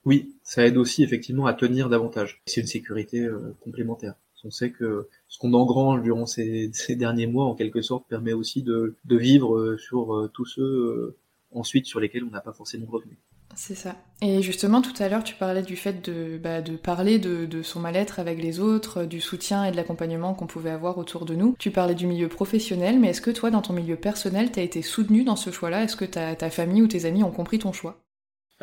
Oui, 0.05 0.37
ça 0.43 0.65
aide 0.67 0.77
aussi 0.77 1.03
effectivement 1.03 1.47
à 1.47 1.55
tenir 1.55 1.89
davantage. 1.89 2.43
C'est 2.47 2.61
une 2.61 2.67
sécurité 2.67 3.21
euh, 3.21 3.55
complémentaire. 3.61 4.15
On 4.45 4.51
sait 4.51 4.71
que 4.71 5.09
ce 5.29 5.39
qu'on 5.39 5.53
engrange 5.55 6.03
durant 6.03 6.27
ces, 6.27 6.71
derniers 6.91 7.27
mois, 7.27 7.45
en 7.45 7.55
quelque 7.55 7.83
sorte, 7.83 8.07
permet 8.09 8.33
aussi 8.33 8.63
de, 8.63 8.97
vivre 9.09 9.57
euh, 9.57 9.77
sur 9.79 10.15
euh, 10.15 10.31
tous 10.33 10.47
ceux 10.47 11.17
ensuite 11.55 11.87
sur 11.87 12.01
lesquels 12.01 12.25
on 12.25 12.31
n'a 12.31 12.41
pas 12.41 12.53
forcément 12.53 12.87
de 12.87 12.91
revenus. 12.91 13.19
C'est 13.55 13.75
ça. 13.75 13.97
Et 14.23 14.41
justement, 14.41 14.81
tout 14.81 14.95
à 14.99 15.09
l'heure, 15.09 15.25
tu 15.25 15.35
parlais 15.35 15.63
du 15.63 15.77
fait 15.77 16.03
de, 16.09 16.39
bah, 16.39 16.63
de 16.63 16.77
parler 16.77 17.19
de, 17.19 17.45
de 17.45 17.63
son 17.63 17.81
mal-être 17.81 18.19
avec 18.19 18.43
les 18.43 18.61
autres, 18.61 19.05
du 19.05 19.21
soutien 19.21 19.65
et 19.65 19.71
de 19.71 19.77
l'accompagnement 19.77 20.33
qu'on 20.33 20.47
pouvait 20.47 20.71
avoir 20.71 20.97
autour 20.97 21.27
de 21.27 21.35
nous. 21.35 21.55
Tu 21.59 21.71
parlais 21.71 21.95
du 21.95 22.07
milieu 22.07 22.29
professionnel, 22.29 22.99
mais 22.99 23.09
est-ce 23.09 23.21
que 23.21 23.31
toi, 23.31 23.51
dans 23.51 23.61
ton 23.61 23.75
milieu 23.75 23.97
personnel, 23.97 24.51
t'as 24.51 24.63
été 24.63 24.81
soutenu 24.81 25.25
dans 25.25 25.37
ce 25.37 25.51
choix-là? 25.51 25.85
Est-ce 25.85 25.97
que 25.97 26.07
ta, 26.07 26.35
ta 26.35 26.49
famille 26.49 26.81
ou 26.81 26.89
tes 26.89 27.05
amis 27.05 27.25
ont 27.25 27.31
compris 27.31 27.59
ton 27.59 27.73
choix? 27.73 28.03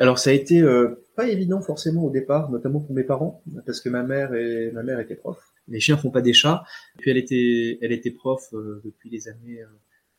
Alors 0.00 0.18
ça 0.18 0.30
a 0.30 0.32
été 0.32 0.62
euh, 0.62 1.04
pas 1.14 1.28
évident 1.28 1.60
forcément 1.60 2.04
au 2.04 2.10
départ, 2.10 2.50
notamment 2.50 2.80
pour 2.80 2.94
mes 2.94 3.04
parents, 3.04 3.42
parce 3.66 3.82
que 3.82 3.90
ma 3.90 4.02
mère 4.02 4.32
et 4.34 4.72
ma 4.72 4.82
mère 4.82 4.98
étaient 4.98 5.14
prof. 5.14 5.38
Les 5.70 5.80
chiens 5.80 5.96
font 5.96 6.10
pas 6.10 6.20
des 6.20 6.32
chats. 6.32 6.64
Et 6.96 6.98
puis 6.98 7.10
elle 7.10 7.16
était, 7.16 7.78
elle 7.80 7.92
était 7.92 8.10
prof 8.10 8.42
euh, 8.52 8.80
depuis 8.84 9.10
les 9.10 9.28
années 9.28 9.60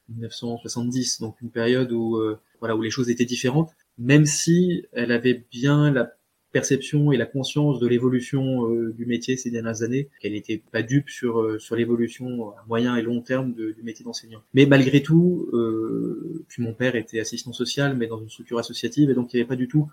1970, 0.09 1.19
euh, 1.21 1.25
donc 1.25 1.41
une 1.41 1.51
période 1.51 1.91
où 1.91 2.19
voilà 2.59 2.75
où 2.75 2.81
les 2.81 2.89
choses 2.89 3.09
étaient 3.09 3.25
différentes. 3.25 3.71
Même 3.97 4.25
si 4.25 4.85
elle 4.93 5.11
avait 5.11 5.45
bien 5.51 5.91
la 5.91 6.11
perception 6.51 7.11
et 7.11 7.17
la 7.17 7.25
conscience 7.25 7.79
de 7.79 7.87
l'évolution 7.87 8.67
euh, 8.67 8.93
du 8.93 9.05
métier 9.05 9.37
ces 9.37 9.49
dernières 9.49 9.83
années, 9.83 10.09
qu'elle 10.19 10.33
n'était 10.33 10.61
pas 10.71 10.83
dupe 10.83 11.09
sur 11.09 11.39
euh, 11.39 11.59
sur 11.59 11.75
l'évolution 11.75 12.49
à 12.51 12.63
moyen 12.67 12.95
et 12.95 13.01
long 13.01 13.21
terme 13.21 13.53
du 13.53 13.81
métier 13.83 14.03
d'enseignant. 14.03 14.41
Mais 14.53 14.65
malgré 14.65 15.01
tout, 15.01 15.49
euh, 15.53 16.45
puis 16.49 16.61
mon 16.61 16.73
père 16.73 16.95
était 16.95 17.19
assistant 17.19 17.53
social, 17.53 17.95
mais 17.95 18.07
dans 18.07 18.19
une 18.19 18.29
structure 18.29 18.59
associative, 18.59 19.09
et 19.09 19.13
donc 19.13 19.33
il 19.33 19.37
n'y 19.37 19.41
avait 19.41 19.47
pas 19.47 19.55
du 19.55 19.67
tout 19.67 19.89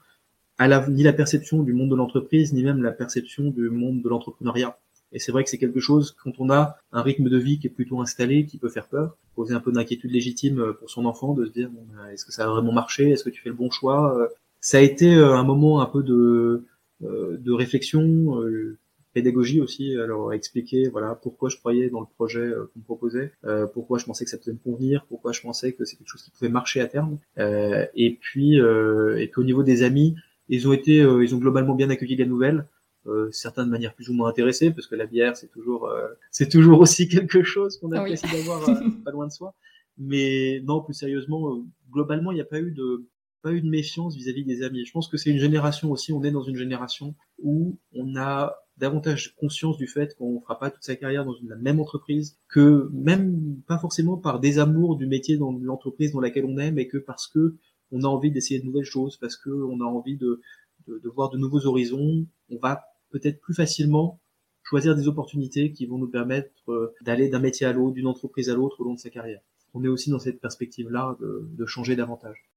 à 0.58 0.66
la, 0.66 0.88
ni 0.88 1.04
la 1.04 1.12
perception 1.12 1.62
du 1.62 1.72
monde 1.72 1.90
de 1.90 1.96
l'entreprise, 1.96 2.52
ni 2.52 2.64
même 2.64 2.82
la 2.82 2.90
perception 2.90 3.50
du 3.50 3.70
monde 3.70 4.02
de 4.02 4.08
l'entrepreneuriat. 4.08 4.78
Et 5.12 5.18
c'est 5.18 5.32
vrai 5.32 5.44
que 5.44 5.50
c'est 5.50 5.58
quelque 5.58 5.80
chose, 5.80 6.16
quand 6.22 6.32
on 6.38 6.50
a 6.50 6.76
un 6.92 7.02
rythme 7.02 7.28
de 7.28 7.38
vie 7.38 7.58
qui 7.58 7.66
est 7.66 7.70
plutôt 7.70 8.00
installé, 8.00 8.46
qui 8.46 8.58
peut 8.58 8.68
faire 8.68 8.88
peur, 8.88 9.16
poser 9.34 9.54
un 9.54 9.60
peu 9.60 9.72
d'inquiétude 9.72 10.10
légitime 10.10 10.74
pour 10.78 10.90
son 10.90 11.06
enfant, 11.06 11.34
de 11.34 11.46
se 11.46 11.50
dire, 11.50 11.70
bon, 11.70 11.86
est-ce 12.12 12.24
que 12.24 12.32
ça 12.32 12.46
va 12.46 12.52
vraiment 12.52 12.72
marcher 12.72 13.10
Est-ce 13.10 13.24
que 13.24 13.30
tu 13.30 13.40
fais 13.40 13.48
le 13.48 13.54
bon 13.54 13.70
choix? 13.70 14.28
Ça 14.60 14.78
a 14.78 14.80
été 14.80 15.14
euh, 15.14 15.34
un 15.34 15.44
moment 15.44 15.80
un 15.80 15.86
peu 15.86 16.02
de, 16.02 16.64
euh, 17.04 17.36
de 17.38 17.52
réflexion, 17.52 18.42
euh, 18.42 18.76
pédagogie 19.14 19.60
aussi, 19.60 19.96
alors 19.96 20.32
expliquer 20.32 20.88
voilà 20.88 21.14
pourquoi 21.14 21.48
je 21.48 21.56
croyais 21.56 21.88
dans 21.88 22.00
le 22.00 22.06
projet 22.06 22.52
qu'on 22.52 22.78
me 22.78 22.84
proposait, 22.84 23.32
pourquoi 23.72 23.98
je 23.98 24.04
pensais 24.04 24.24
que 24.24 24.30
ça 24.30 24.36
pouvait 24.36 24.52
me 24.52 24.58
convenir, 24.58 25.06
pourquoi 25.08 25.32
je 25.32 25.40
pensais 25.40 25.72
que 25.72 25.84
c'est 25.84 25.96
quelque 25.96 26.10
chose 26.10 26.22
qui 26.22 26.30
pouvait 26.30 26.50
marcher 26.50 26.80
à 26.82 26.86
terme. 26.86 27.18
et 27.38 28.18
puis 28.20 28.58
et 28.58 29.26
puis 29.26 29.40
au 29.40 29.44
niveau 29.44 29.62
des 29.62 29.82
amis, 29.82 30.14
ils 30.48 30.68
ont 30.68 30.72
été 30.72 30.98
ils 30.98 31.34
ont 31.34 31.38
globalement 31.38 31.74
bien 31.74 31.90
accueilli 31.90 32.16
la 32.16 32.26
nouvelle. 32.26 32.66
Euh, 33.08 33.30
certains 33.32 33.64
de 33.64 33.70
manière 33.70 33.94
plus 33.94 34.10
ou 34.10 34.12
moins 34.12 34.28
intéressée 34.28 34.70
parce 34.70 34.86
que 34.86 34.94
la 34.94 35.06
bière 35.06 35.34
c'est 35.34 35.50
toujours 35.50 35.90
c'est 36.30 36.48
toujours 36.48 36.80
aussi 36.80 37.08
quelque 37.14 37.42
chose 37.42 37.78
qu'on 37.78 37.92
apprécie 37.92 38.30
d'avoir 38.30 38.64
pas 39.04 39.10
loin 39.12 39.26
de 39.26 39.32
soi 39.32 39.54
mais 39.96 40.60
non 40.64 40.82
plus 40.82 40.94
sérieusement 40.94 41.64
globalement 41.90 42.32
il 42.32 42.34
n'y 42.34 42.42
a 42.42 42.44
pas 42.44 42.60
eu 42.60 42.70
de 42.70 43.06
pas 43.42 43.52
eu 43.52 43.60
de 43.60 43.68
méfiance 43.68 44.16
vis-à-vis 44.16 44.44
des 44.44 44.62
amis. 44.62 44.84
Je 44.84 44.92
pense 44.92 45.08
que 45.08 45.16
c'est 45.16 45.30
une 45.30 45.38
génération 45.38 45.90
aussi, 45.90 46.12
on 46.12 46.22
est 46.24 46.30
dans 46.30 46.42
une 46.42 46.56
génération 46.56 47.14
où 47.42 47.78
on 47.92 48.16
a 48.16 48.56
davantage 48.76 49.34
conscience 49.36 49.76
du 49.76 49.86
fait 49.86 50.14
qu'on 50.16 50.34
ne 50.34 50.40
fera 50.40 50.58
pas 50.58 50.70
toute 50.70 50.84
sa 50.84 50.96
carrière 50.96 51.24
dans 51.24 51.34
une, 51.34 51.48
la 51.48 51.56
même 51.56 51.80
entreprise, 51.80 52.38
que 52.48 52.88
même 52.92 53.60
pas 53.66 53.78
forcément 53.78 54.16
par 54.16 54.40
désamour 54.40 54.96
du 54.96 55.06
métier 55.06 55.36
dans 55.36 55.52
l'entreprise 55.52 56.12
dans 56.12 56.20
laquelle 56.20 56.44
on 56.44 56.58
est, 56.58 56.70
mais 56.70 56.86
que 56.86 56.98
parce 56.98 57.26
que 57.26 57.56
on 57.90 58.02
a 58.02 58.06
envie 58.06 58.30
d'essayer 58.30 58.60
de 58.60 58.66
nouvelles 58.66 58.84
choses, 58.84 59.16
parce 59.16 59.36
que 59.36 59.50
on 59.50 59.80
a 59.80 59.84
envie 59.84 60.16
de, 60.16 60.40
de, 60.86 60.98
de 60.98 61.08
voir 61.08 61.30
de 61.30 61.38
nouveaux 61.38 61.66
horizons, 61.66 62.26
on 62.50 62.58
va 62.58 62.84
peut-être 63.10 63.40
plus 63.40 63.54
facilement 63.54 64.20
choisir 64.62 64.94
des 64.94 65.08
opportunités 65.08 65.72
qui 65.72 65.86
vont 65.86 65.98
nous 65.98 66.10
permettre 66.10 66.50
euh, 66.68 66.94
d'aller 67.02 67.28
d'un 67.28 67.38
métier 67.38 67.66
à 67.66 67.72
l'autre, 67.72 67.94
d'une 67.94 68.06
entreprise 68.06 68.50
à 68.50 68.54
l'autre 68.54 68.80
au 68.80 68.84
long 68.84 68.94
de 68.94 68.98
sa 68.98 69.10
carrière. 69.10 69.40
On 69.74 69.84
est 69.84 69.88
aussi 69.88 70.10
dans 70.10 70.18
cette 70.18 70.40
perspective-là 70.40 71.16
de, 71.20 71.48
de 71.50 71.66
changer 71.66 71.96
davantage. 71.96 72.48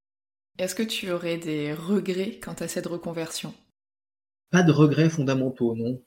Est-ce 0.57 0.75
que 0.75 0.83
tu 0.83 1.09
aurais 1.11 1.37
des 1.37 1.73
regrets 1.73 2.39
quant 2.39 2.55
à 2.59 2.67
cette 2.67 2.87
reconversion? 2.87 3.53
Pas 4.51 4.63
de 4.63 4.71
regrets 4.71 5.09
fondamentaux, 5.09 5.75
non. 5.75 6.01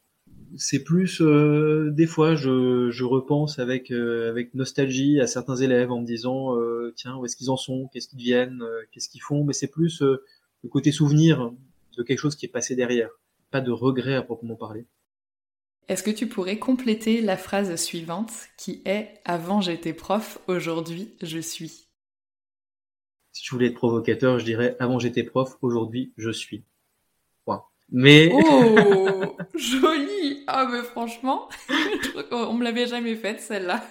C'est 0.57 0.85
plus 0.85 1.21
euh, 1.21 1.91
des 1.91 2.07
fois 2.07 2.37
je, 2.37 2.91
je 2.91 3.05
repense 3.05 3.59
avec 3.59 3.91
euh, 3.91 4.31
avec 4.31 4.55
nostalgie 4.55 5.19
à 5.21 5.27
certains 5.27 5.57
élèves 5.57 5.91
en 5.91 6.01
me 6.01 6.07
disant 6.07 6.57
euh, 6.57 6.93
tiens 6.97 7.17
où 7.17 7.25
est-ce 7.25 7.37
qu'ils 7.37 7.51
en 7.51 7.57
sont, 7.57 7.89
qu'est-ce 7.93 8.09
qu'ils 8.09 8.19
deviennent, 8.19 8.63
qu'est-ce 8.93 9.09
qu'ils 9.09 9.23
font, 9.23 9.43
mais 9.45 9.53
c'est 9.53 9.71
plus 9.71 10.01
le 10.03 10.69
côté 10.69 10.93
souvenir 10.93 11.53
de 11.97 12.03
quelque 12.03 12.19
chose 12.19 12.37
qui 12.37 12.47
est 12.47 12.51
passé 12.51 12.77
derrière, 12.77 13.11
pas 13.55 13.61
de 13.61 13.71
regrets 13.71 14.17
à 14.17 14.23
proprement 14.23 14.57
parler. 14.57 14.85
Est-ce 15.87 16.03
que 16.03 16.11
tu 16.11 16.27
pourrais 16.27 16.59
compléter 16.59 17.21
la 17.21 17.37
phrase 17.37 17.77
suivante 17.77 18.33
qui 18.59 18.83
est 18.85 19.21
Avant 19.25 19.61
j'étais 19.61 19.93
prof, 19.93 20.41
aujourd'hui 20.49 21.15
je 21.23 21.39
suis 21.39 21.87
si 23.31 23.45
je 23.45 23.51
voulais 23.53 23.69
être 23.69 23.75
provocateur, 23.75 24.41
je 24.41 24.45
dirais 24.45 24.77
avant 24.81 24.99
j'étais 24.99 25.23
prof, 25.23 25.57
aujourd'hui 25.63 26.13
je 26.17 26.31
suis. 26.31 26.65
Point. 27.45 27.63
Mais 27.93 28.33
oh 28.33 29.37
joli 29.55 30.43
ah 30.49 30.69
mais 30.73 30.83
franchement 30.83 31.49
on 32.33 32.55
me 32.55 32.65
l'avait 32.65 32.89
jamais 32.89 33.15
faite 33.15 33.41
celle-là. 33.41 33.85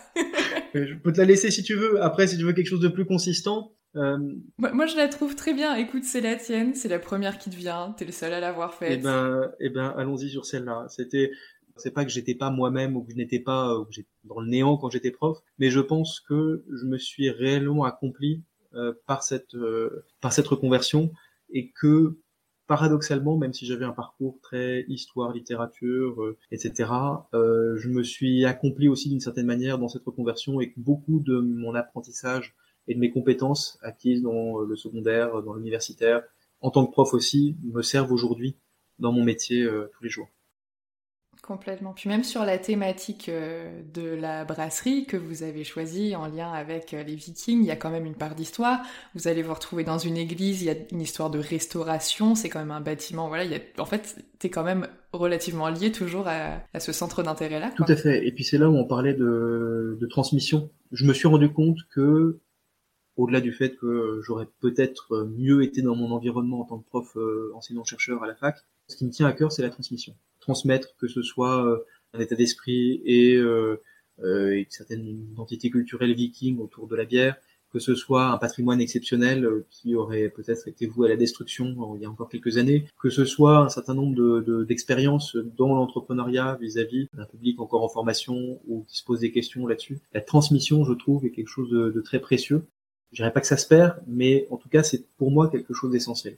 je 0.74 0.94
peux 0.96 1.14
te 1.14 1.20
la 1.20 1.26
laisser 1.26 1.52
si 1.52 1.64
tu 1.64 1.76
veux. 1.76 2.04
Après 2.04 2.28
si 2.28 2.38
tu 2.38 2.44
veux 2.44 2.52
quelque 2.52 2.68
chose 2.68 2.82
de 2.82 2.90
plus 2.90 3.06
consistant, 3.06 3.72
Euh, 3.96 4.18
moi, 4.58 4.86
je 4.86 4.96
la 4.96 5.08
trouve 5.08 5.36
très 5.36 5.54
bien. 5.54 5.76
Écoute, 5.76 6.04
c'est 6.04 6.22
la 6.22 6.36
tienne, 6.36 6.74
c'est 6.74 6.90
la 6.90 7.00
première 7.00 7.38
qui 7.38 7.50
te 7.50 7.56
vient. 7.56 7.94
T'es 7.98 8.06
le 8.06 8.12
seul 8.12 8.34
à 8.34 8.40
l'avoir 8.40 8.74
faite. 8.74 8.92
Eh 8.94 8.98
ben, 8.98 9.52
eh 9.60 9.70
ben, 9.70 9.94
allons-y 9.98 10.30
sur 10.30 10.46
celle-là. 10.46 10.86
C'était, 10.90 11.32
c'est 11.78 11.92
pas 11.92 12.04
que 12.04 12.12
j'étais 12.12 12.36
pas 12.36 12.50
moi-même 12.50 12.96
ou 12.96 13.04
que 13.04 13.12
je 13.12 13.18
n'étais 13.18 13.40
pas 13.40 13.78
ou 13.78 13.86
que 13.86 13.94
j'étais 13.94 14.10
dans 14.24 14.40
le 14.40 14.48
néant 14.48 14.78
quand 14.78 14.90
j'étais 14.90 15.12
prof, 15.12 15.40
mais 15.60 15.70
je 15.70 15.80
pense 15.80 16.20
que 16.20 16.64
je 16.72 16.86
me 16.86 16.98
suis 16.98 17.30
réellement 17.30 17.84
accompli 17.84 18.44
euh, 18.74 18.94
par 19.06 19.24
cette 19.24 19.56
euh, 19.56 20.06
par 20.22 20.34
cette 20.34 20.48
reconversion 20.48 21.12
et 21.52 21.72
que 21.72 22.18
paradoxalement, 22.68 23.38
même 23.38 23.54
si 23.54 23.66
j'avais 23.66 23.86
un 23.86 23.92
parcours 23.92 24.40
très 24.42 24.86
histoire, 24.88 25.34
littérature, 25.34 26.22
euh, 26.24 26.38
etc., 26.52 26.90
euh, 27.34 27.76
je 27.78 27.90
me 27.90 28.04
suis 28.04 28.46
accompli 28.46 28.88
aussi 28.88 29.10
d'une 29.10 29.20
certaine 29.20 29.46
manière 29.46 29.78
dans 29.78 29.90
cette 29.90 30.04
reconversion 30.04 30.62
et 30.62 30.72
que 30.72 30.80
beaucoup 30.80 31.20
de 31.20 31.38
mon 31.40 31.76
apprentissage 31.76 32.56
et 32.88 32.96
de 32.96 33.00
mes 33.00 33.12
compétences 33.12 33.80
acquises 33.82 34.22
dans 34.22 34.60
le 34.60 34.76
secondaire, 34.76 35.42
dans 35.42 35.54
l'universitaire, 35.54 36.24
en 36.62 36.72
tant 36.72 36.86
que 36.86 36.92
prof 36.92 37.14
aussi, 37.14 37.58
me 37.64 37.82
servent 37.82 38.12
aujourd'hui 38.12 38.58
dans 39.00 39.12
mon 39.12 39.24
métier 39.24 39.64
euh, 39.64 39.92
tous 39.94 40.04
les 40.04 40.10
jours. 40.10 40.30
Complètement. 41.42 41.92
Puis 41.92 42.08
même 42.08 42.24
sur 42.24 42.46
la 42.46 42.58
thématique 42.58 43.28
euh, 43.28 43.82
de 43.94 44.16
la 44.16 44.46
brasserie 44.46 45.06
que 45.06 45.18
vous 45.18 45.44
avez 45.44 45.66
choisie 45.66 46.16
en 46.16 46.28
lien 46.28 46.50
avec 46.54 46.94
euh, 46.94 47.04
les 47.04 47.16
Vikings, 47.16 47.60
il 47.60 47.66
y 47.66 47.72
a 47.72 47.76
quand 47.76 47.90
même 47.90 48.06
une 48.06 48.16
part 48.16 48.34
d'histoire. 48.34 48.80
Vous 49.14 49.28
allez 49.28 49.42
vous 49.42 49.54
retrouver 49.54 49.84
dans 49.84 49.98
une 49.98 50.16
église, 50.16 50.62
il 50.62 50.66
y 50.68 50.70
a 50.70 50.76
une 50.92 51.02
histoire 51.02 51.30
de 51.30 51.40
restauration, 51.40 52.36
c'est 52.36 52.48
quand 52.48 52.60
même 52.60 52.72
un 52.72 52.80
bâtiment. 52.80 53.28
Voilà, 53.28 53.44
il 53.44 53.52
y 53.52 53.56
a... 53.56 53.60
en 53.78 53.86
fait, 53.86 54.24
t'es 54.40 54.50
quand 54.50 54.64
même 54.64 54.88
relativement 55.12 55.68
lié 55.68 55.92
toujours 55.92 56.30
à, 56.30 56.62
ce 56.80 56.94
centre 56.94 57.24
d'intérêt-là. 57.24 57.74
Tout 57.76 57.84
à 57.90 57.96
fait. 57.98 58.26
Et 58.26 58.32
puis 58.32 58.46
c'est 58.46 58.58
là 58.58 58.70
où 58.70 58.78
on 58.78 58.86
parlait 58.86 59.14
de, 59.14 59.98
de 60.00 60.08
transmission. 60.08 60.70
Je 60.94 61.06
me 61.06 61.14
suis 61.14 61.28
rendu 61.28 61.52
compte 61.52 61.80
que 61.94 62.40
au-delà 63.18 63.42
du 63.42 63.54
fait 63.54 63.76
que 63.76 64.22
j'aurais 64.24 64.48
peut-être 64.60 65.28
mieux 65.38 65.64
été 65.64 65.82
dans 65.82 65.96
mon 65.96 66.12
environnement 66.12 66.62
en 66.62 66.66
tant 66.66 66.80
que 66.80 66.88
prof 66.88 67.16
euh, 67.16 67.52
enseignant-chercheur 67.56 68.24
à 68.24 68.28
la 68.28 68.36
fac, 68.36 68.58
ce 68.88 68.96
qui 68.96 69.06
me 69.06 69.12
tient 69.12 69.28
à 69.28 69.34
cœur, 69.34 69.52
c'est 69.52 69.62
la 69.62 69.70
transmission 69.70 70.16
transmettre, 70.40 70.90
que 70.98 71.08
ce 71.08 71.22
soit 71.22 71.66
euh, 71.66 71.86
un 72.14 72.20
état 72.20 72.36
d'esprit 72.36 73.02
et 73.06 73.36
euh, 73.36 73.78
une 74.20 74.66
certaine 74.70 75.08
identité 75.32 75.70
culturelle 75.70 76.14
viking 76.14 76.60
autour 76.60 76.88
de 76.88 76.96
la 76.96 77.06
bière, 77.06 77.38
que 77.72 77.80
ce 77.80 77.96
soit 77.96 78.28
un 78.28 78.38
patrimoine 78.38 78.82
exceptionnel 78.82 79.50
qui 79.72 79.96
aurait 79.96 80.30
peut-être 80.30 80.68
été 80.68 80.86
voué 80.86 81.08
à 81.08 81.10
la 81.10 81.16
destruction 81.16 81.96
il 81.96 82.02
y 82.02 82.06
a 82.06 82.10
encore 82.10 82.30
quelques 82.30 82.58
années, 82.58 82.86
que 83.02 83.10
ce 83.10 83.26
soit 83.26 83.60
un 83.60 83.70
certain 83.70 83.96
nombre 83.96 84.42
d'expériences 84.66 85.36
de, 85.36 85.50
dans 85.58 85.74
l'entrepreneuriat 85.74 86.58
vis-à-vis 86.62 87.08
d'un 87.14 87.26
public 87.26 87.60
encore 87.60 87.84
en 87.84 87.90
formation 87.90 88.62
ou 88.68 88.84
qui 88.88 88.98
se 88.98 89.04
pose 89.04 89.22
des 89.22 89.32
questions 89.32 89.66
là-dessus. 89.66 90.00
La 90.14 90.22
transmission, 90.22 90.84
je 90.84 90.94
trouve, 90.94 91.26
est 91.26 91.32
quelque 91.32 91.48
chose 91.48 91.72
de, 91.72 91.90
de 91.90 92.02
très 92.02 92.20
précieux. 92.20 92.68
Je 93.14 93.18
dirais 93.18 93.32
pas 93.32 93.42
que 93.42 93.48
ça 93.48 93.58
se 93.58 93.68
perd, 93.68 94.02
mais 94.08 94.48
en 94.50 94.58
tout 94.58 94.70
cas, 94.70 94.82
c'est 94.82 95.06
pour 95.18 95.30
moi 95.30 95.48
quelque 95.50 95.74
chose 95.74 95.92
d'essentiel. 95.92 96.38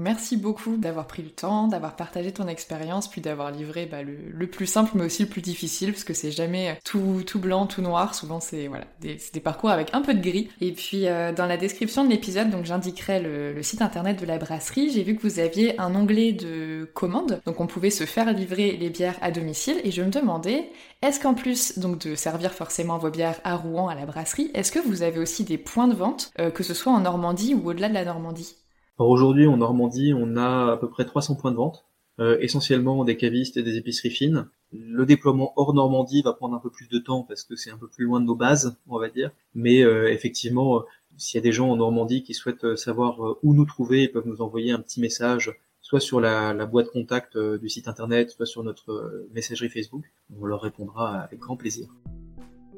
Merci 0.00 0.38
beaucoup 0.38 0.78
d'avoir 0.78 1.06
pris 1.06 1.22
le 1.22 1.28
temps, 1.28 1.68
d'avoir 1.68 1.94
partagé 1.94 2.32
ton 2.32 2.48
expérience, 2.48 3.06
puis 3.06 3.20
d'avoir 3.20 3.50
livré 3.50 3.84
bah, 3.84 3.98
le, 4.02 4.46
plus 4.46 4.64
simple 4.64 4.92
mais 4.94 5.04
aussi 5.04 5.24
le 5.24 5.28
plus 5.28 5.42
difficile, 5.42 5.92
parce 5.92 6.04
que 6.04 6.14
c'est 6.14 6.30
jamais 6.30 6.78
tout, 6.86 7.22
blanc, 7.34 7.66
tout 7.66 7.82
noir. 7.82 8.14
Souvent 8.14 8.40
c'est 8.40 8.70
des, 9.02 9.40
parcours 9.40 9.68
avec 9.68 9.92
un 9.92 10.00
peu 10.00 10.14
de 10.14 10.22
gris. 10.22 10.48
Et 10.62 10.72
puis 10.72 11.06
euh, 11.06 11.34
dans 11.34 11.44
la 11.44 11.58
description 11.58 12.02
de 12.02 12.08
l'épisode, 12.08 12.48
donc 12.48 12.64
j'indiquerai 12.64 13.20
le, 13.20 13.62
site 13.62 13.82
internet 13.82 14.18
de 14.18 14.24
la 14.24 14.38
brasserie. 14.38 14.88
J'ai 14.90 15.02
vu 15.02 15.16
que 15.16 15.20
vous 15.20 15.38
aviez 15.38 15.78
un 15.78 15.94
onglet 15.94 16.32
de 16.32 16.90
commande, 16.94 17.42
donc 17.44 17.60
on 17.60 17.66
pouvait 17.66 17.90
se 17.90 18.04
faire 18.04 18.32
livrer 18.32 18.78
les 18.78 18.88
bières 18.88 19.18
à 19.20 19.30
domicile. 19.30 19.82
Et 19.84 19.90
je 19.90 20.00
me 20.00 20.08
demandais, 20.08 20.70
est-ce 21.02 21.20
qu'en 21.20 21.34
plus 21.34 21.78
donc 21.78 21.98
de 21.98 22.14
servir 22.14 22.54
forcément 22.54 22.96
vos 22.96 23.10
bières 23.10 23.38
à 23.44 23.54
Rouen 23.54 23.88
à 23.88 23.94
la 23.94 24.06
brasserie, 24.06 24.50
est-ce 24.54 24.72
que 24.72 24.78
vous 24.78 25.02
avez 25.02 25.18
aussi 25.18 25.44
des 25.44 25.58
points 25.58 25.88
de 25.88 25.94
vente, 25.94 26.32
euh, 26.40 26.50
que 26.50 26.62
ce 26.62 26.72
soit 26.72 26.90
en 26.90 27.00
Normandie 27.00 27.52
ou 27.52 27.68
au-delà 27.68 27.90
de 27.90 27.94
la 27.94 28.06
Normandie? 28.06 28.56
Aujourd'hui, 28.98 29.46
en 29.46 29.56
Normandie, 29.56 30.12
on 30.14 30.36
a 30.36 30.72
à 30.72 30.76
peu 30.76 30.88
près 30.88 31.04
300 31.04 31.36
points 31.36 31.50
de 31.50 31.56
vente, 31.56 31.86
euh, 32.20 32.36
essentiellement 32.40 33.04
des 33.04 33.16
cavistes 33.16 33.56
et 33.56 33.62
des 33.62 33.76
épiceries 33.76 34.10
fines. 34.10 34.48
Le 34.72 35.06
déploiement 35.06 35.52
hors 35.56 35.72
Normandie 35.74 36.22
va 36.22 36.32
prendre 36.32 36.54
un 36.54 36.60
peu 36.60 36.70
plus 36.70 36.88
de 36.88 36.98
temps 36.98 37.22
parce 37.22 37.44
que 37.44 37.56
c'est 37.56 37.70
un 37.70 37.78
peu 37.78 37.88
plus 37.88 38.04
loin 38.04 38.20
de 38.20 38.26
nos 38.26 38.34
bases, 38.34 38.76
on 38.88 38.98
va 38.98 39.08
dire. 39.08 39.30
Mais 39.54 39.82
euh, 39.82 40.12
effectivement, 40.12 40.78
euh, 40.78 40.82
s'il 41.16 41.38
y 41.38 41.42
a 41.42 41.42
des 41.42 41.52
gens 41.52 41.70
en 41.70 41.76
Normandie 41.76 42.22
qui 42.22 42.34
souhaitent 42.34 42.76
savoir 42.76 43.36
où 43.42 43.54
nous 43.54 43.64
trouver, 43.64 44.04
ils 44.04 44.12
peuvent 44.12 44.28
nous 44.28 44.42
envoyer 44.42 44.72
un 44.72 44.80
petit 44.80 45.00
message, 45.00 45.58
soit 45.80 46.00
sur 46.00 46.20
la, 46.20 46.52
la 46.52 46.66
boîte 46.66 46.90
contact 46.90 47.38
du 47.38 47.68
site 47.68 47.88
internet, 47.88 48.30
soit 48.30 48.46
sur 48.46 48.62
notre 48.62 49.26
messagerie 49.32 49.70
Facebook. 49.70 50.04
On 50.38 50.44
leur 50.44 50.60
répondra 50.60 51.20
avec 51.20 51.40
grand 51.40 51.56
plaisir. 51.56 51.88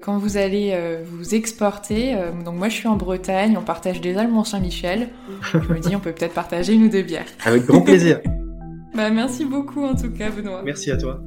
Quand 0.03 0.19
vous 0.19 0.37
allez 0.37 0.73
euh, 0.73 1.05
vous 1.07 1.33
exporter, 1.33 2.17
euh, 2.17 2.33
donc 2.45 2.57
moi 2.57 2.69
je 2.69 2.75
suis 2.75 2.89
en 2.89 2.97
Bretagne, 2.97 3.57
on 3.57 3.63
partage 3.63 4.01
déjà 4.01 4.25
le 4.25 4.31
Mont-Saint-Michel. 4.33 5.11
Je 5.53 5.59
me 5.59 5.79
dis 5.79 5.95
on 5.95 6.01
peut 6.01 6.11
peut-être 6.11 6.35
partager 6.35 6.75
une 6.75 6.87
ou 6.87 6.89
deux 6.89 7.03
bières. 7.03 7.29
Avec 7.45 7.67
grand 7.67 7.83
plaisir. 7.83 8.21
bah 8.97 9.11
merci 9.11 9.45
beaucoup 9.45 9.85
en 9.85 9.95
tout 9.95 10.11
cas 10.11 10.31
Benoît. 10.31 10.63
Merci 10.65 10.91
à 10.91 10.97
toi. 10.97 11.21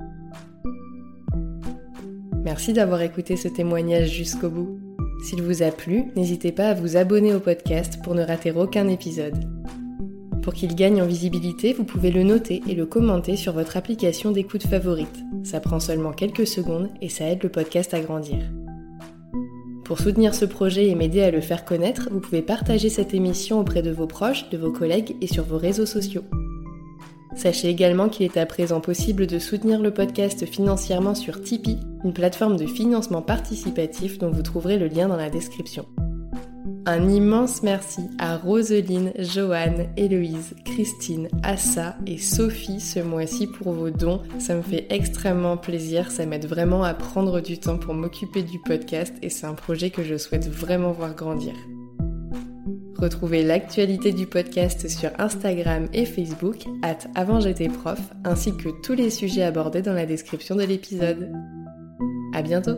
Merci 2.44 2.74
d'avoir 2.74 3.02
écouté 3.02 3.38
ce 3.38 3.48
témoignage 3.48 4.12
jusqu'au 4.12 4.50
bout. 4.50 4.78
S'il 5.24 5.42
vous 5.42 5.64
a 5.64 5.72
plu, 5.72 6.12
n'hésitez 6.18 6.52
pas 6.52 6.68
à 6.68 6.74
vous 6.74 6.98
abonner 6.98 7.34
au 7.34 7.40
podcast 7.40 8.00
pour 8.04 8.14
ne 8.14 8.26
rater 8.26 8.52
aucun 8.52 8.90
épisode. 8.90 9.38
Pour 10.44 10.54
qu'il 10.54 10.76
gagne 10.76 11.02
en 11.02 11.08
visibilité, 11.08 11.72
vous 11.72 11.86
pouvez 11.86 12.12
le 12.12 12.24
noter 12.24 12.62
et 12.68 12.76
le 12.76 12.86
commenter 12.86 13.38
sur 13.38 13.54
votre 13.54 13.78
application 13.78 14.32
d'écoute 14.32 14.68
favorite. 14.68 15.24
Ça 15.46 15.62
prend 15.62 15.80
seulement 15.80 16.12
quelques 16.12 16.46
secondes 16.46 16.90
et 17.02 17.08
ça 17.08 17.26
aide 17.26 17.42
le 17.42 17.50
podcast 17.50 17.94
à 17.94 18.02
grandir. 18.02 18.40
Pour 19.86 20.00
soutenir 20.00 20.34
ce 20.34 20.46
projet 20.46 20.88
et 20.88 20.96
m'aider 20.96 21.22
à 21.22 21.30
le 21.30 21.42
faire 21.42 21.64
connaître, 21.64 22.10
vous 22.12 22.20
pouvez 22.20 22.42
partager 22.42 22.90
cette 22.90 23.14
émission 23.14 23.60
auprès 23.60 23.84
de 23.84 23.92
vos 23.92 24.08
proches, 24.08 24.50
de 24.50 24.58
vos 24.58 24.72
collègues 24.72 25.16
et 25.22 25.28
sur 25.28 25.44
vos 25.44 25.60
réseaux 25.60 25.86
sociaux. 25.86 26.24
Sachez 27.36 27.70
également 27.70 28.10
qu'il 28.10 28.26
est 28.26 28.38
à 28.38 28.48
présent 28.48 28.82
possible 28.82 29.28
de 29.28 29.38
soutenir 29.38 29.80
le 29.82 29.94
podcast 29.94 30.44
financièrement 30.48 31.14
sur 31.14 31.40
Tipeee, 31.40 31.78
une 32.04 32.14
plateforme 32.14 32.58
de 32.58 32.66
financement 32.66 33.22
participatif 33.22 34.18
dont 34.18 34.32
vous 34.32 34.42
trouverez 34.42 34.80
le 34.80 34.88
lien 34.88 35.08
dans 35.08 35.18
la 35.18 35.30
description. 35.30 35.86
Un 36.88 37.10
immense 37.10 37.64
merci 37.64 38.02
à 38.20 38.38
Roseline, 38.38 39.12
Joanne, 39.18 39.88
Héloïse, 39.98 40.56
Christine, 40.66 41.30
Assa 41.44 41.96
et 42.06 42.18
Sophie 42.18 42.80
ce 42.80 43.00
mois-ci 43.00 43.48
pour 43.48 43.72
vos 43.72 43.90
dons. 43.90 44.22
Ça 44.40 44.56
me 44.56 44.62
fait 44.62 44.88
extrêmement 44.90 45.58
plaisir, 45.58 46.12
ça 46.12 46.26
m'aide 46.26 46.46
vraiment 46.46 46.84
à 46.84 46.94
prendre 46.94 47.40
du 47.40 47.60
temps 47.60 47.78
pour 47.78 47.94
m'occuper 47.94 48.44
du 48.44 48.60
podcast 48.60 49.14
et 49.22 49.30
c'est 49.30 49.48
un 49.48 49.54
projet 49.54 49.90
que 49.90 50.04
je 50.04 50.18
souhaite 50.18 50.48
vraiment 50.48 50.92
voir 50.92 51.16
grandir. 51.16 51.54
Retrouvez 52.98 53.44
l'actualité 53.44 54.14
du 54.14 54.26
podcast 54.26 54.88
sur 54.88 55.10
Instagram 55.20 55.88
et 55.94 56.06
Facebook, 56.06 56.66
at 56.82 57.00
avant 57.14 57.42
j'étais 57.42 57.68
prof, 57.68 58.00
ainsi 58.24 58.56
que 58.56 58.70
tous 58.82 58.94
les 58.94 59.10
sujets 59.10 59.44
abordés 59.44 59.82
dans 59.82 59.94
la 59.94 60.06
description 60.06 60.56
de 60.56 60.64
l'épisode. 60.64 61.32
À 62.34 62.42
bientôt! 62.42 62.78